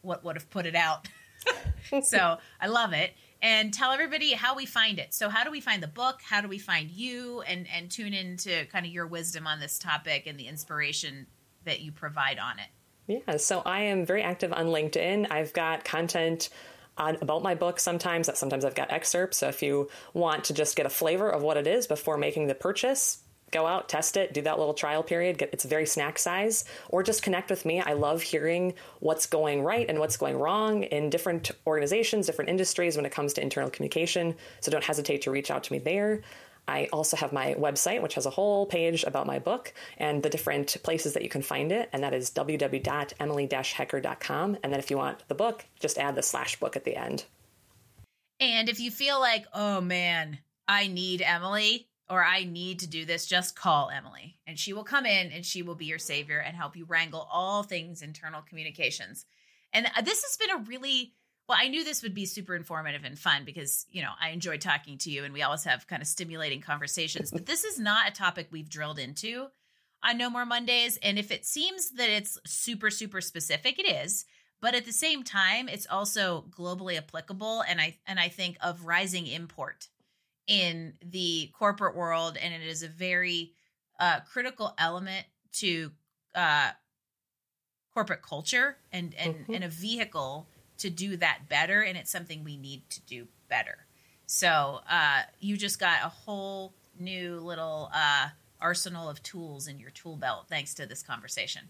what 0.01 0.23
would 0.23 0.35
have 0.35 0.49
put 0.49 0.65
it 0.65 0.75
out. 0.75 1.07
so 2.03 2.37
I 2.59 2.67
love 2.67 2.93
it, 2.93 3.11
and 3.41 3.73
tell 3.73 3.91
everybody 3.91 4.31
how 4.31 4.55
we 4.55 4.65
find 4.65 4.99
it. 4.99 5.13
So, 5.13 5.29
how 5.29 5.43
do 5.43 5.51
we 5.51 5.61
find 5.61 5.83
the 5.83 5.87
book? 5.87 6.21
How 6.23 6.41
do 6.41 6.47
we 6.47 6.57
find 6.57 6.89
you? 6.89 7.41
And 7.41 7.67
and 7.73 7.91
tune 7.91 8.13
into 8.13 8.65
kind 8.65 8.85
of 8.85 8.91
your 8.91 9.07
wisdom 9.07 9.47
on 9.47 9.59
this 9.59 9.77
topic 9.77 10.27
and 10.27 10.39
the 10.39 10.47
inspiration 10.47 11.27
that 11.65 11.81
you 11.81 11.91
provide 11.91 12.39
on 12.39 12.59
it. 12.59 12.67
Yeah, 13.07 13.37
so 13.37 13.61
I 13.65 13.81
am 13.83 14.05
very 14.05 14.23
active 14.23 14.53
on 14.53 14.67
LinkedIn. 14.67 15.27
I've 15.29 15.51
got 15.51 15.83
content 15.83 16.49
on, 16.97 17.17
about 17.21 17.43
my 17.43 17.55
book 17.55 17.79
sometimes. 17.79 18.29
Sometimes 18.37 18.63
I've 18.63 18.75
got 18.75 18.91
excerpts. 18.91 19.37
So 19.37 19.49
if 19.49 19.61
you 19.61 19.89
want 20.13 20.45
to 20.45 20.53
just 20.53 20.75
get 20.75 20.85
a 20.85 20.89
flavor 20.89 21.29
of 21.29 21.41
what 21.41 21.57
it 21.57 21.67
is 21.67 21.87
before 21.87 22.17
making 22.17 22.47
the 22.47 22.55
purchase, 22.55 23.22
go 23.53 23.65
out, 23.65 23.87
test 23.87 24.17
it, 24.17 24.33
do 24.33 24.41
that 24.41 24.59
little 24.59 24.73
trial 24.73 25.03
period. 25.03 25.37
Get, 25.37 25.51
it's 25.53 25.63
very 25.63 25.85
snack 25.85 26.19
size, 26.19 26.65
or 26.89 27.03
just 27.03 27.23
connect 27.23 27.49
with 27.49 27.65
me. 27.65 27.79
I 27.79 27.93
love 27.93 28.21
hearing 28.21 28.73
what's 28.99 29.25
going 29.25 29.61
right 29.61 29.89
and 29.89 29.99
what's 29.99 30.17
going 30.17 30.37
wrong 30.37 30.83
in 30.83 31.09
different 31.09 31.51
organizations, 31.65 32.25
different 32.25 32.49
industries 32.49 32.97
when 32.97 33.05
it 33.05 33.11
comes 33.11 33.33
to 33.33 33.41
internal 33.41 33.69
communication. 33.69 34.35
So 34.59 34.71
don't 34.71 34.83
hesitate 34.83 35.21
to 35.23 35.31
reach 35.31 35.51
out 35.51 35.63
to 35.63 35.71
me 35.71 35.79
there. 35.79 36.21
I 36.67 36.89
also 36.93 37.17
have 37.17 37.33
my 37.33 37.55
website, 37.55 38.01
which 38.01 38.13
has 38.15 38.25
a 38.25 38.29
whole 38.29 38.65
page 38.65 39.03
about 39.03 39.27
my 39.27 39.37
book 39.39 39.73
and 39.97 40.23
the 40.23 40.29
different 40.29 40.77
places 40.83 41.11
that 41.13 41.23
you 41.23 41.29
can 41.29 41.41
find 41.41 41.73
it. 41.73 41.89
And 41.91 42.01
that 42.03 42.13
is 42.13 42.31
www.emily-hecker.com. 42.31 44.57
And 44.63 44.71
then 44.71 44.79
if 44.79 44.89
you 44.89 44.95
want 44.97 45.27
the 45.27 45.35
book, 45.35 45.65
just 45.79 45.97
add 45.97 46.15
the 46.15 46.23
slash 46.23 46.57
book 46.59 46.77
at 46.77 46.85
the 46.85 46.95
end. 46.95 47.25
And 48.39 48.69
if 48.69 48.79
you 48.79 48.91
feel 48.91 49.19
like, 49.19 49.45
oh 49.53 49.81
man, 49.81 50.37
I 50.67 50.87
need 50.87 51.21
Emily, 51.21 51.87
or 52.09 52.23
I 52.23 52.43
need 52.43 52.79
to 52.79 52.87
do 52.87 53.05
this, 53.05 53.25
just 53.25 53.55
call 53.55 53.89
Emily 53.89 54.39
and 54.45 54.59
she 54.59 54.73
will 54.73 54.83
come 54.83 55.05
in 55.05 55.31
and 55.31 55.45
she 55.45 55.61
will 55.61 55.75
be 55.75 55.85
your 55.85 55.99
savior 55.99 56.39
and 56.39 56.55
help 56.55 56.75
you 56.75 56.85
wrangle 56.85 57.27
all 57.31 57.63
things 57.63 58.01
internal 58.01 58.41
communications. 58.41 59.25
And 59.71 59.87
uh, 59.87 60.01
this 60.01 60.21
has 60.23 60.37
been 60.37 60.55
a 60.55 60.63
really 60.63 61.13
well, 61.47 61.57
I 61.59 61.67
knew 61.67 61.83
this 61.83 62.03
would 62.03 62.13
be 62.13 62.25
super 62.25 62.55
informative 62.55 63.03
and 63.03 63.19
fun 63.19 63.43
because, 63.43 63.85
you 63.91 64.01
know, 64.01 64.11
I 64.21 64.29
enjoy 64.29 64.57
talking 64.57 64.97
to 64.99 65.11
you 65.11 65.25
and 65.25 65.33
we 65.33 65.41
always 65.41 65.65
have 65.65 65.87
kind 65.87 66.01
of 66.01 66.07
stimulating 66.07 66.61
conversations, 66.61 67.31
but 67.31 67.45
this 67.45 67.65
is 67.65 67.77
not 67.77 68.07
a 68.07 68.13
topic 68.13 68.47
we've 68.49 68.69
drilled 68.69 68.97
into 68.97 69.47
on 70.01 70.17
No 70.17 70.29
More 70.29 70.45
Mondays. 70.45 70.97
And 71.03 71.19
if 71.19 71.31
it 71.31 71.45
seems 71.45 71.91
that 71.91 72.09
it's 72.09 72.37
super, 72.45 72.89
super 72.89 73.19
specific, 73.19 73.77
it 73.77 73.89
is. 73.89 74.25
But 74.61 74.75
at 74.75 74.85
the 74.85 74.93
same 74.93 75.23
time, 75.23 75.67
it's 75.67 75.87
also 75.89 76.45
globally 76.49 76.97
applicable 76.97 77.63
and 77.67 77.81
I 77.81 77.97
and 78.07 78.17
I 78.17 78.29
think 78.29 78.57
of 78.61 78.85
rising 78.85 79.27
import 79.27 79.89
in 80.47 80.93
the 81.03 81.49
corporate 81.57 81.95
world, 81.95 82.37
and 82.41 82.53
it 82.53 82.61
is 82.61 82.83
a 82.83 82.87
very 82.87 83.53
uh, 83.99 84.19
critical 84.21 84.73
element 84.77 85.25
to 85.53 85.91
uh, 86.35 86.71
corporate 87.93 88.21
culture 88.21 88.77
and 88.91 89.13
and, 89.15 89.35
mm-hmm. 89.35 89.53
and 89.53 89.63
a 89.63 89.69
vehicle 89.69 90.47
to 90.79 90.89
do 90.89 91.17
that 91.17 91.47
better. 91.47 91.81
And 91.81 91.97
it's 91.97 92.11
something 92.11 92.43
we 92.43 92.57
need 92.57 92.89
to 92.89 93.01
do 93.01 93.27
better. 93.49 93.85
So 94.25 94.81
uh, 94.89 95.21
you 95.39 95.57
just 95.57 95.79
got 95.79 95.99
a 96.03 96.09
whole 96.09 96.73
new 96.99 97.39
little 97.39 97.89
uh, 97.93 98.29
arsenal 98.59 99.09
of 99.09 99.21
tools 99.21 99.67
in 99.67 99.79
your 99.79 99.91
tool 99.91 100.15
belt 100.15 100.45
thanks 100.49 100.73
to 100.75 100.85
this 100.85 101.03
conversation. 101.03 101.69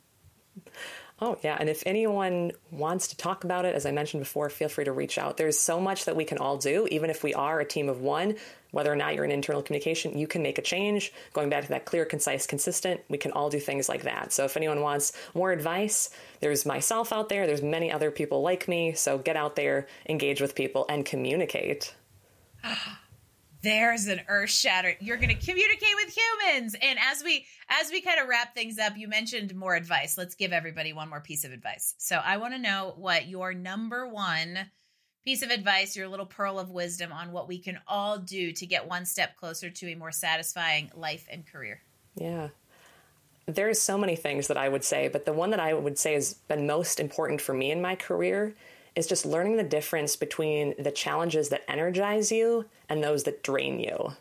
Oh, 1.20 1.38
yeah. 1.44 1.58
And 1.60 1.70
if 1.70 1.84
anyone 1.86 2.52
wants 2.70 3.08
to 3.08 3.18
talk 3.18 3.44
about 3.44 3.66
it, 3.66 3.76
as 3.76 3.86
I 3.86 3.92
mentioned 3.92 4.22
before, 4.22 4.50
feel 4.50 4.70
free 4.70 4.86
to 4.86 4.92
reach 4.92 5.18
out. 5.18 5.38
There's 5.38 5.58
so 5.58 5.80
much 5.80 6.06
that 6.06 6.16
we 6.16 6.26
can 6.26 6.38
all 6.38 6.58
do, 6.58 6.88
even 6.92 7.10
if 7.10 7.24
we 7.24 7.34
are 7.34 7.60
a 7.60 7.66
team 7.66 7.90
of 7.90 8.02
one, 8.02 8.36
whether 8.74 8.92
or 8.92 8.96
not 8.96 9.14
you're 9.14 9.24
in 9.24 9.30
internal 9.30 9.62
communication, 9.62 10.18
you 10.18 10.26
can 10.26 10.42
make 10.42 10.58
a 10.58 10.62
change. 10.64 11.14
Going 11.32 11.48
back 11.50 11.64
to 11.64 11.70
that 11.70 11.86
clear, 11.86 12.06
concise, 12.06 12.48
consistent, 12.48 13.02
we 13.08 13.20
can 13.20 13.32
all 13.32 13.52
do 13.52 13.60
things 13.60 13.88
like 13.88 14.02
that. 14.02 14.34
So 14.34 14.46
if 14.46 14.58
anyone 14.58 14.82
wants 14.82 15.14
more 15.36 15.52
advice, 15.52 16.10
there's 16.40 16.66
myself 16.66 17.14
out 17.14 17.30
there, 17.30 17.46
there's 17.46 17.62
many 17.62 17.92
other 17.92 18.10
people 18.10 18.42
like 18.42 18.68
me. 18.68 18.94
So 18.94 19.20
get 19.20 19.38
out 19.38 19.56
there, 19.56 19.86
engage 20.10 20.42
with 20.42 20.56
people, 20.56 20.88
and 20.90 21.06
communicate. 21.06 21.94
there's 23.62 24.08
an 24.08 24.20
earth 24.28 24.50
shatter 24.50 24.94
you're 25.00 25.18
going 25.18 25.30
to 25.30 25.46
communicate 25.46 25.96
with 25.96 26.18
humans 26.18 26.76
and 26.82 27.00
as 27.00 27.24
we 27.24 27.46
as 27.70 27.90
we 27.92 28.02
kind 28.02 28.20
of 28.20 28.28
wrap 28.28 28.54
things 28.54 28.78
up 28.78 28.98
you 28.98 29.08
mentioned 29.08 29.56
more 29.56 29.74
advice 29.74 30.18
let's 30.18 30.36
give 30.36 30.52
everybody 30.52 30.92
one 30.92 31.10
more 31.10 31.22
piece 31.22 31.46
of 31.46 31.54
advice 31.54 31.96
so 31.98 32.18
i 32.26 32.36
want 32.36 32.54
to 32.54 32.60
know 32.60 32.94
what 32.98 33.26
your 33.26 33.54
number 33.54 34.06
one 34.06 34.60
piece 35.24 35.42
of 35.42 35.50
advice 35.50 35.96
your 35.96 36.08
little 36.08 36.26
pearl 36.26 36.60
of 36.60 36.70
wisdom 36.70 37.12
on 37.12 37.32
what 37.32 37.48
we 37.48 37.58
can 37.58 37.80
all 37.88 38.18
do 38.18 38.52
to 38.52 38.66
get 38.66 38.88
one 38.88 39.06
step 39.06 39.36
closer 39.38 39.70
to 39.70 39.88
a 39.92 39.96
more 39.96 40.12
satisfying 40.12 40.92
life 40.96 41.28
and 41.32 41.46
career 41.46 41.82
yeah 42.16 42.50
there's 43.46 43.82
so 43.82 43.98
many 43.98 44.16
things 44.16 44.48
that 44.48 44.58
i 44.58 44.70
would 44.70 44.84
say 44.84 45.08
but 45.08 45.26
the 45.26 45.34
one 45.34 45.50
that 45.52 45.60
i 45.60 45.74
would 45.74 45.98
say 45.98 46.14
has 46.14 46.34
been 46.48 46.68
most 46.68 47.00
important 47.00 47.42
for 47.42 47.54
me 47.54 47.72
in 47.72 47.82
my 47.82 47.96
career 47.96 48.56
is 48.96 49.08
just 49.08 49.26
learning 49.26 49.58
the 49.58 49.64
difference 49.64 50.16
between 50.16 50.76
the 50.78 50.92
challenges 50.92 51.50
that 51.50 51.64
energize 51.68 52.32
you 52.32 52.66
and 52.90 53.04
those 53.04 53.24
that 53.24 53.44
drain 53.44 53.80
you. 53.80 54.14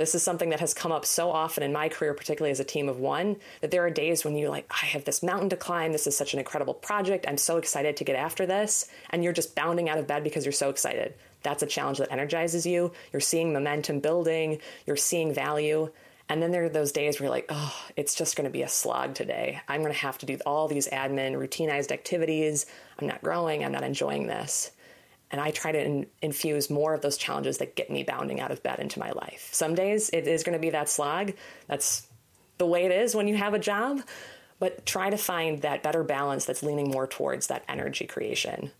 This 0.00 0.14
is 0.14 0.22
something 0.22 0.48
that 0.48 0.60
has 0.60 0.72
come 0.72 0.92
up 0.92 1.04
so 1.04 1.30
often 1.30 1.62
in 1.62 1.74
my 1.74 1.90
career, 1.90 2.14
particularly 2.14 2.52
as 2.52 2.58
a 2.58 2.64
team 2.64 2.88
of 2.88 3.00
one, 3.00 3.36
that 3.60 3.70
there 3.70 3.84
are 3.84 3.90
days 3.90 4.24
when 4.24 4.34
you're 4.34 4.48
like, 4.48 4.64
I 4.70 4.86
have 4.86 5.04
this 5.04 5.22
mountain 5.22 5.50
to 5.50 5.58
climb. 5.58 5.92
This 5.92 6.06
is 6.06 6.16
such 6.16 6.32
an 6.32 6.38
incredible 6.38 6.72
project. 6.72 7.26
I'm 7.28 7.36
so 7.36 7.58
excited 7.58 7.98
to 7.98 8.04
get 8.04 8.16
after 8.16 8.46
this. 8.46 8.88
And 9.10 9.22
you're 9.22 9.34
just 9.34 9.54
bounding 9.54 9.90
out 9.90 9.98
of 9.98 10.06
bed 10.06 10.24
because 10.24 10.46
you're 10.46 10.52
so 10.52 10.70
excited. 10.70 11.12
That's 11.42 11.62
a 11.62 11.66
challenge 11.66 11.98
that 11.98 12.10
energizes 12.10 12.64
you. 12.64 12.92
You're 13.12 13.20
seeing 13.20 13.52
momentum 13.52 14.00
building, 14.00 14.60
you're 14.86 14.96
seeing 14.96 15.34
value. 15.34 15.90
And 16.30 16.42
then 16.42 16.50
there 16.50 16.64
are 16.64 16.70
those 16.70 16.92
days 16.92 17.20
where 17.20 17.26
you're 17.26 17.36
like, 17.36 17.50
oh, 17.50 17.76
it's 17.94 18.14
just 18.14 18.36
going 18.36 18.46
to 18.46 18.50
be 18.50 18.62
a 18.62 18.68
slog 18.68 19.12
today. 19.12 19.60
I'm 19.68 19.82
going 19.82 19.92
to 19.92 19.98
have 19.98 20.16
to 20.18 20.26
do 20.26 20.38
all 20.46 20.66
these 20.66 20.88
admin, 20.88 21.34
routinized 21.34 21.92
activities. 21.92 22.64
I'm 22.98 23.06
not 23.06 23.20
growing. 23.20 23.66
I'm 23.66 23.72
not 23.72 23.84
enjoying 23.84 24.28
this. 24.28 24.70
And 25.30 25.40
I 25.40 25.50
try 25.50 25.72
to 25.72 25.82
in- 25.82 26.06
infuse 26.22 26.70
more 26.70 26.94
of 26.94 27.02
those 27.02 27.16
challenges 27.16 27.58
that 27.58 27.76
get 27.76 27.90
me 27.90 28.02
bounding 28.02 28.40
out 28.40 28.50
of 28.50 28.62
bed 28.62 28.80
into 28.80 28.98
my 28.98 29.10
life. 29.12 29.48
Some 29.52 29.74
days 29.74 30.10
it 30.12 30.26
is 30.26 30.42
going 30.42 30.54
to 30.54 30.60
be 30.60 30.70
that 30.70 30.88
slog. 30.88 31.32
That's 31.66 32.06
the 32.58 32.66
way 32.66 32.84
it 32.84 32.92
is 32.92 33.14
when 33.14 33.28
you 33.28 33.36
have 33.36 33.54
a 33.54 33.58
job. 33.58 34.02
But 34.58 34.84
try 34.84 35.08
to 35.08 35.16
find 35.16 35.62
that 35.62 35.82
better 35.82 36.04
balance 36.04 36.44
that's 36.44 36.62
leaning 36.62 36.90
more 36.90 37.06
towards 37.06 37.46
that 37.46 37.64
energy 37.68 38.06
creation. 38.06 38.72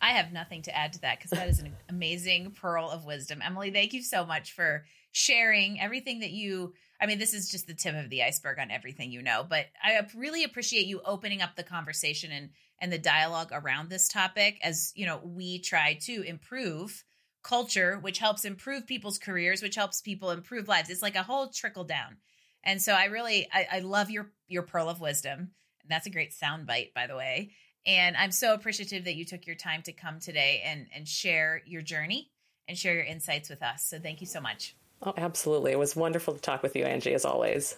I 0.00 0.10
have 0.10 0.32
nothing 0.32 0.62
to 0.62 0.76
add 0.76 0.92
to 0.94 1.00
that 1.02 1.18
because 1.18 1.30
that 1.32 1.48
is 1.48 1.60
an 1.60 1.74
amazing 1.88 2.52
pearl 2.52 2.90
of 2.90 3.04
wisdom. 3.04 3.40
Emily, 3.42 3.70
thank 3.70 3.92
you 3.92 4.02
so 4.02 4.24
much 4.24 4.52
for 4.52 4.84
sharing 5.12 5.80
everything 5.80 6.20
that 6.20 6.30
you 6.30 6.74
I 7.00 7.06
mean, 7.06 7.18
this 7.18 7.34
is 7.34 7.50
just 7.50 7.66
the 7.66 7.74
tip 7.74 7.94
of 7.94 8.08
the 8.08 8.22
iceberg 8.22 8.58
on 8.58 8.70
everything 8.70 9.10
you 9.10 9.20
know, 9.20 9.44
but 9.46 9.66
I 9.82 10.06
really 10.14 10.44
appreciate 10.44 10.86
you 10.86 11.00
opening 11.04 11.42
up 11.42 11.56
the 11.56 11.62
conversation 11.62 12.30
and 12.32 12.50
and 12.80 12.92
the 12.92 12.98
dialogue 12.98 13.50
around 13.52 13.88
this 13.88 14.08
topic 14.08 14.58
as, 14.62 14.92
you 14.94 15.06
know, 15.06 15.20
we 15.22 15.58
try 15.58 15.94
to 16.02 16.22
improve 16.22 17.04
culture, 17.42 17.98
which 18.00 18.18
helps 18.18 18.44
improve 18.44 18.86
people's 18.86 19.18
careers, 19.18 19.62
which 19.62 19.76
helps 19.76 20.00
people 20.00 20.30
improve 20.30 20.68
lives. 20.68 20.90
It's 20.90 21.02
like 21.02 21.16
a 21.16 21.22
whole 21.22 21.48
trickle 21.48 21.84
down. 21.84 22.16
And 22.64 22.80
so 22.80 22.92
I 22.92 23.04
really 23.06 23.46
I, 23.52 23.66
I 23.72 23.78
love 23.80 24.10
your 24.10 24.32
your 24.48 24.62
pearl 24.62 24.88
of 24.88 25.00
wisdom. 25.00 25.38
And 25.82 25.90
that's 25.90 26.06
a 26.06 26.10
great 26.10 26.32
sound 26.32 26.66
bite, 26.66 26.94
by 26.94 27.06
the 27.06 27.16
way. 27.16 27.50
And 27.86 28.16
I'm 28.16 28.32
so 28.32 28.54
appreciative 28.54 29.04
that 29.04 29.16
you 29.16 29.26
took 29.26 29.46
your 29.46 29.56
time 29.56 29.82
to 29.82 29.92
come 29.92 30.18
today 30.18 30.62
and 30.64 30.86
and 30.94 31.06
share 31.06 31.62
your 31.66 31.82
journey 31.82 32.30
and 32.66 32.76
share 32.78 32.94
your 32.94 33.04
insights 33.04 33.50
with 33.50 33.62
us. 33.62 33.84
So 33.84 33.98
thank 33.98 34.20
you 34.22 34.26
so 34.26 34.40
much. 34.40 34.74
Oh, 35.02 35.12
absolutely. 35.16 35.72
It 35.72 35.78
was 35.78 35.94
wonderful 35.94 36.34
to 36.34 36.40
talk 36.40 36.62
with 36.62 36.74
you, 36.74 36.84
Angie, 36.84 37.12
as 37.12 37.26
always. 37.26 37.76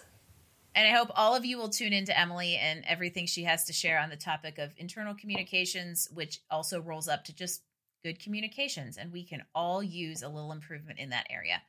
And 0.77 0.87
I 0.87 0.95
hope 0.95 1.09
all 1.15 1.35
of 1.35 1.43
you 1.43 1.57
will 1.57 1.69
tune 1.69 1.91
into 1.91 2.17
Emily 2.17 2.55
and 2.55 2.83
everything 2.85 3.25
she 3.25 3.45
has 3.45 3.63
to 3.63 3.73
share 3.73 3.99
on 3.99 4.09
the 4.09 4.15
topic 4.15 4.59
of 4.59 4.75
internal 4.77 5.15
communications, 5.15 6.07
which 6.13 6.41
also 6.51 6.79
rolls 6.79 7.07
up 7.07 7.23
to 7.25 7.35
just 7.35 7.63
good 8.03 8.19
communications. 8.19 8.95
And 8.95 9.11
we 9.11 9.23
can 9.23 9.43
all 9.55 9.81
use 9.81 10.21
a 10.21 10.29
little 10.29 10.51
improvement 10.51 10.99
in 10.99 11.09
that 11.09 11.25
area. 11.31 11.63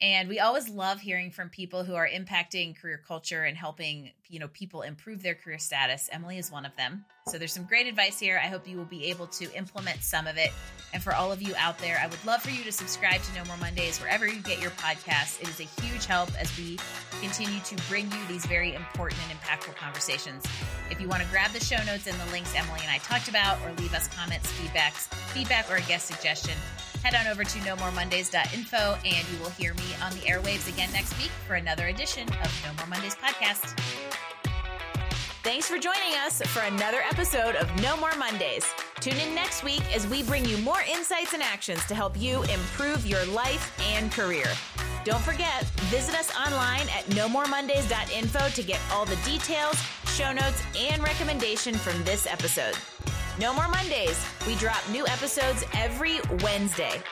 And 0.00 0.28
we 0.28 0.40
always 0.40 0.68
love 0.68 1.00
hearing 1.00 1.30
from 1.30 1.48
people 1.48 1.84
who 1.84 1.94
are 1.94 2.08
impacting 2.08 2.76
career 2.76 3.00
culture 3.06 3.44
and 3.44 3.56
helping, 3.56 4.10
you 4.28 4.38
know, 4.38 4.48
people 4.48 4.82
improve 4.82 5.22
their 5.22 5.34
career 5.34 5.58
status. 5.58 6.10
Emily 6.12 6.36
is 6.36 6.50
one 6.50 6.66
of 6.66 6.76
them. 6.76 7.04
So 7.28 7.38
there's 7.38 7.52
some 7.52 7.64
great 7.64 7.86
advice 7.86 8.18
here. 8.18 8.38
I 8.42 8.48
hope 8.48 8.68
you 8.68 8.76
will 8.76 8.84
be 8.84 9.06
able 9.06 9.28
to 9.28 9.50
implement 9.54 10.02
some 10.02 10.26
of 10.26 10.36
it. 10.36 10.50
And 10.92 11.02
for 11.02 11.14
all 11.14 11.32
of 11.32 11.40
you 11.40 11.54
out 11.56 11.78
there, 11.78 11.98
I 12.02 12.06
would 12.06 12.22
love 12.26 12.42
for 12.42 12.50
you 12.50 12.62
to 12.64 12.72
subscribe 12.72 13.22
to 13.22 13.34
No 13.34 13.44
More 13.46 13.56
Mondays 13.56 13.98
wherever 13.98 14.26
you 14.26 14.40
get 14.42 14.60
your 14.60 14.72
podcasts. 14.72 15.40
It 15.40 15.48
is 15.48 15.60
a 15.60 15.80
huge 15.80 16.04
help 16.04 16.28
as 16.38 16.54
we 16.58 16.78
continue 17.20 17.60
to 17.60 17.76
bring 17.88 18.04
you 18.12 18.18
these 18.28 18.44
very 18.44 18.74
important 18.74 19.20
and 19.30 19.38
impactful 19.40 19.76
conversations. 19.76 20.44
If 20.90 21.00
you 21.00 21.08
want 21.08 21.22
to 21.22 21.28
grab 21.30 21.52
the 21.52 21.60
show 21.60 21.82
notes 21.86 22.06
and 22.08 22.18
the 22.20 22.30
links 22.30 22.52
Emily 22.54 22.80
and 22.82 22.90
I 22.90 22.98
talked 22.98 23.28
about, 23.28 23.58
or 23.64 23.72
leave 23.80 23.94
us 23.94 24.08
comments, 24.08 24.52
feedbacks, 24.52 25.06
feedback, 25.32 25.70
or 25.70 25.76
a 25.76 25.82
guest 25.82 26.08
suggestion, 26.08 26.54
head 27.04 27.14
on 27.14 27.30
over 27.30 27.44
to 27.44 27.58
nomoremondays.info 27.58 28.96
and 29.04 29.28
you 29.28 29.38
will 29.38 29.50
hear 29.50 29.74
me 29.74 29.84
on 30.02 30.10
the 30.12 30.20
airwaves 30.20 30.72
again 30.72 30.90
next 30.94 31.16
week 31.18 31.30
for 31.46 31.56
another 31.56 31.88
edition 31.88 32.26
of 32.42 32.64
No 32.64 32.72
More 32.78 32.86
Mondays 32.86 33.14
podcast. 33.14 33.78
Thanks 35.42 35.68
for 35.68 35.76
joining 35.76 36.14
us 36.24 36.40
for 36.40 36.60
another 36.60 37.00
episode 37.10 37.56
of 37.56 37.70
No 37.82 37.94
More 37.98 38.16
Mondays. 38.16 38.64
Tune 39.00 39.18
in 39.18 39.34
next 39.34 39.62
week 39.62 39.82
as 39.94 40.06
we 40.06 40.22
bring 40.22 40.46
you 40.46 40.56
more 40.58 40.80
insights 40.90 41.34
and 41.34 41.42
actions 41.42 41.84
to 41.86 41.94
help 41.94 42.18
you 42.18 42.42
improve 42.44 43.04
your 43.04 43.26
life 43.26 43.78
and 43.92 44.10
career. 44.10 44.46
Don't 45.04 45.20
forget, 45.20 45.64
visit 45.90 46.14
us 46.14 46.34
online 46.34 46.88
at 46.88 47.04
nomoremondays.info 47.10 48.48
to 48.48 48.62
get 48.62 48.80
all 48.90 49.04
the 49.04 49.16
details, 49.16 49.76
show 50.06 50.32
notes, 50.32 50.62
and 50.78 51.02
recommendation 51.02 51.74
from 51.74 52.02
this 52.04 52.26
episode. 52.26 52.74
No 53.38 53.52
More 53.52 53.68
Mondays. 53.68 54.24
We 54.46 54.54
drop 54.56 54.80
new 54.90 55.06
episodes 55.08 55.64
every 55.74 56.20
Wednesday. 56.42 57.02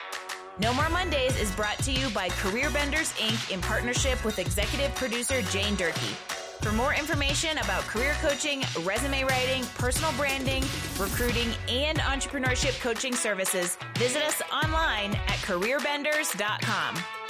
No 0.59 0.73
More 0.73 0.89
Mondays 0.89 1.37
is 1.37 1.51
brought 1.51 1.77
to 1.79 1.91
you 1.91 2.09
by 2.11 2.29
Career 2.29 2.69
Benders 2.69 3.11
Inc. 3.13 3.51
in 3.51 3.59
partnership 3.59 4.23
with 4.23 4.39
executive 4.39 4.95
producer 4.95 5.41
Jane 5.43 5.75
Durkee. 5.75 6.15
For 6.61 6.71
more 6.71 6.93
information 6.93 7.57
about 7.57 7.81
career 7.83 8.15
coaching, 8.21 8.63
resume 8.83 9.23
writing, 9.23 9.65
personal 9.77 10.13
branding, 10.13 10.63
recruiting, 10.97 11.49
and 11.67 11.97
entrepreneurship 11.99 12.79
coaching 12.79 13.13
services, 13.13 13.77
visit 13.97 14.23
us 14.23 14.41
online 14.49 15.15
at 15.15 15.39
careerbenders.com. 15.39 17.22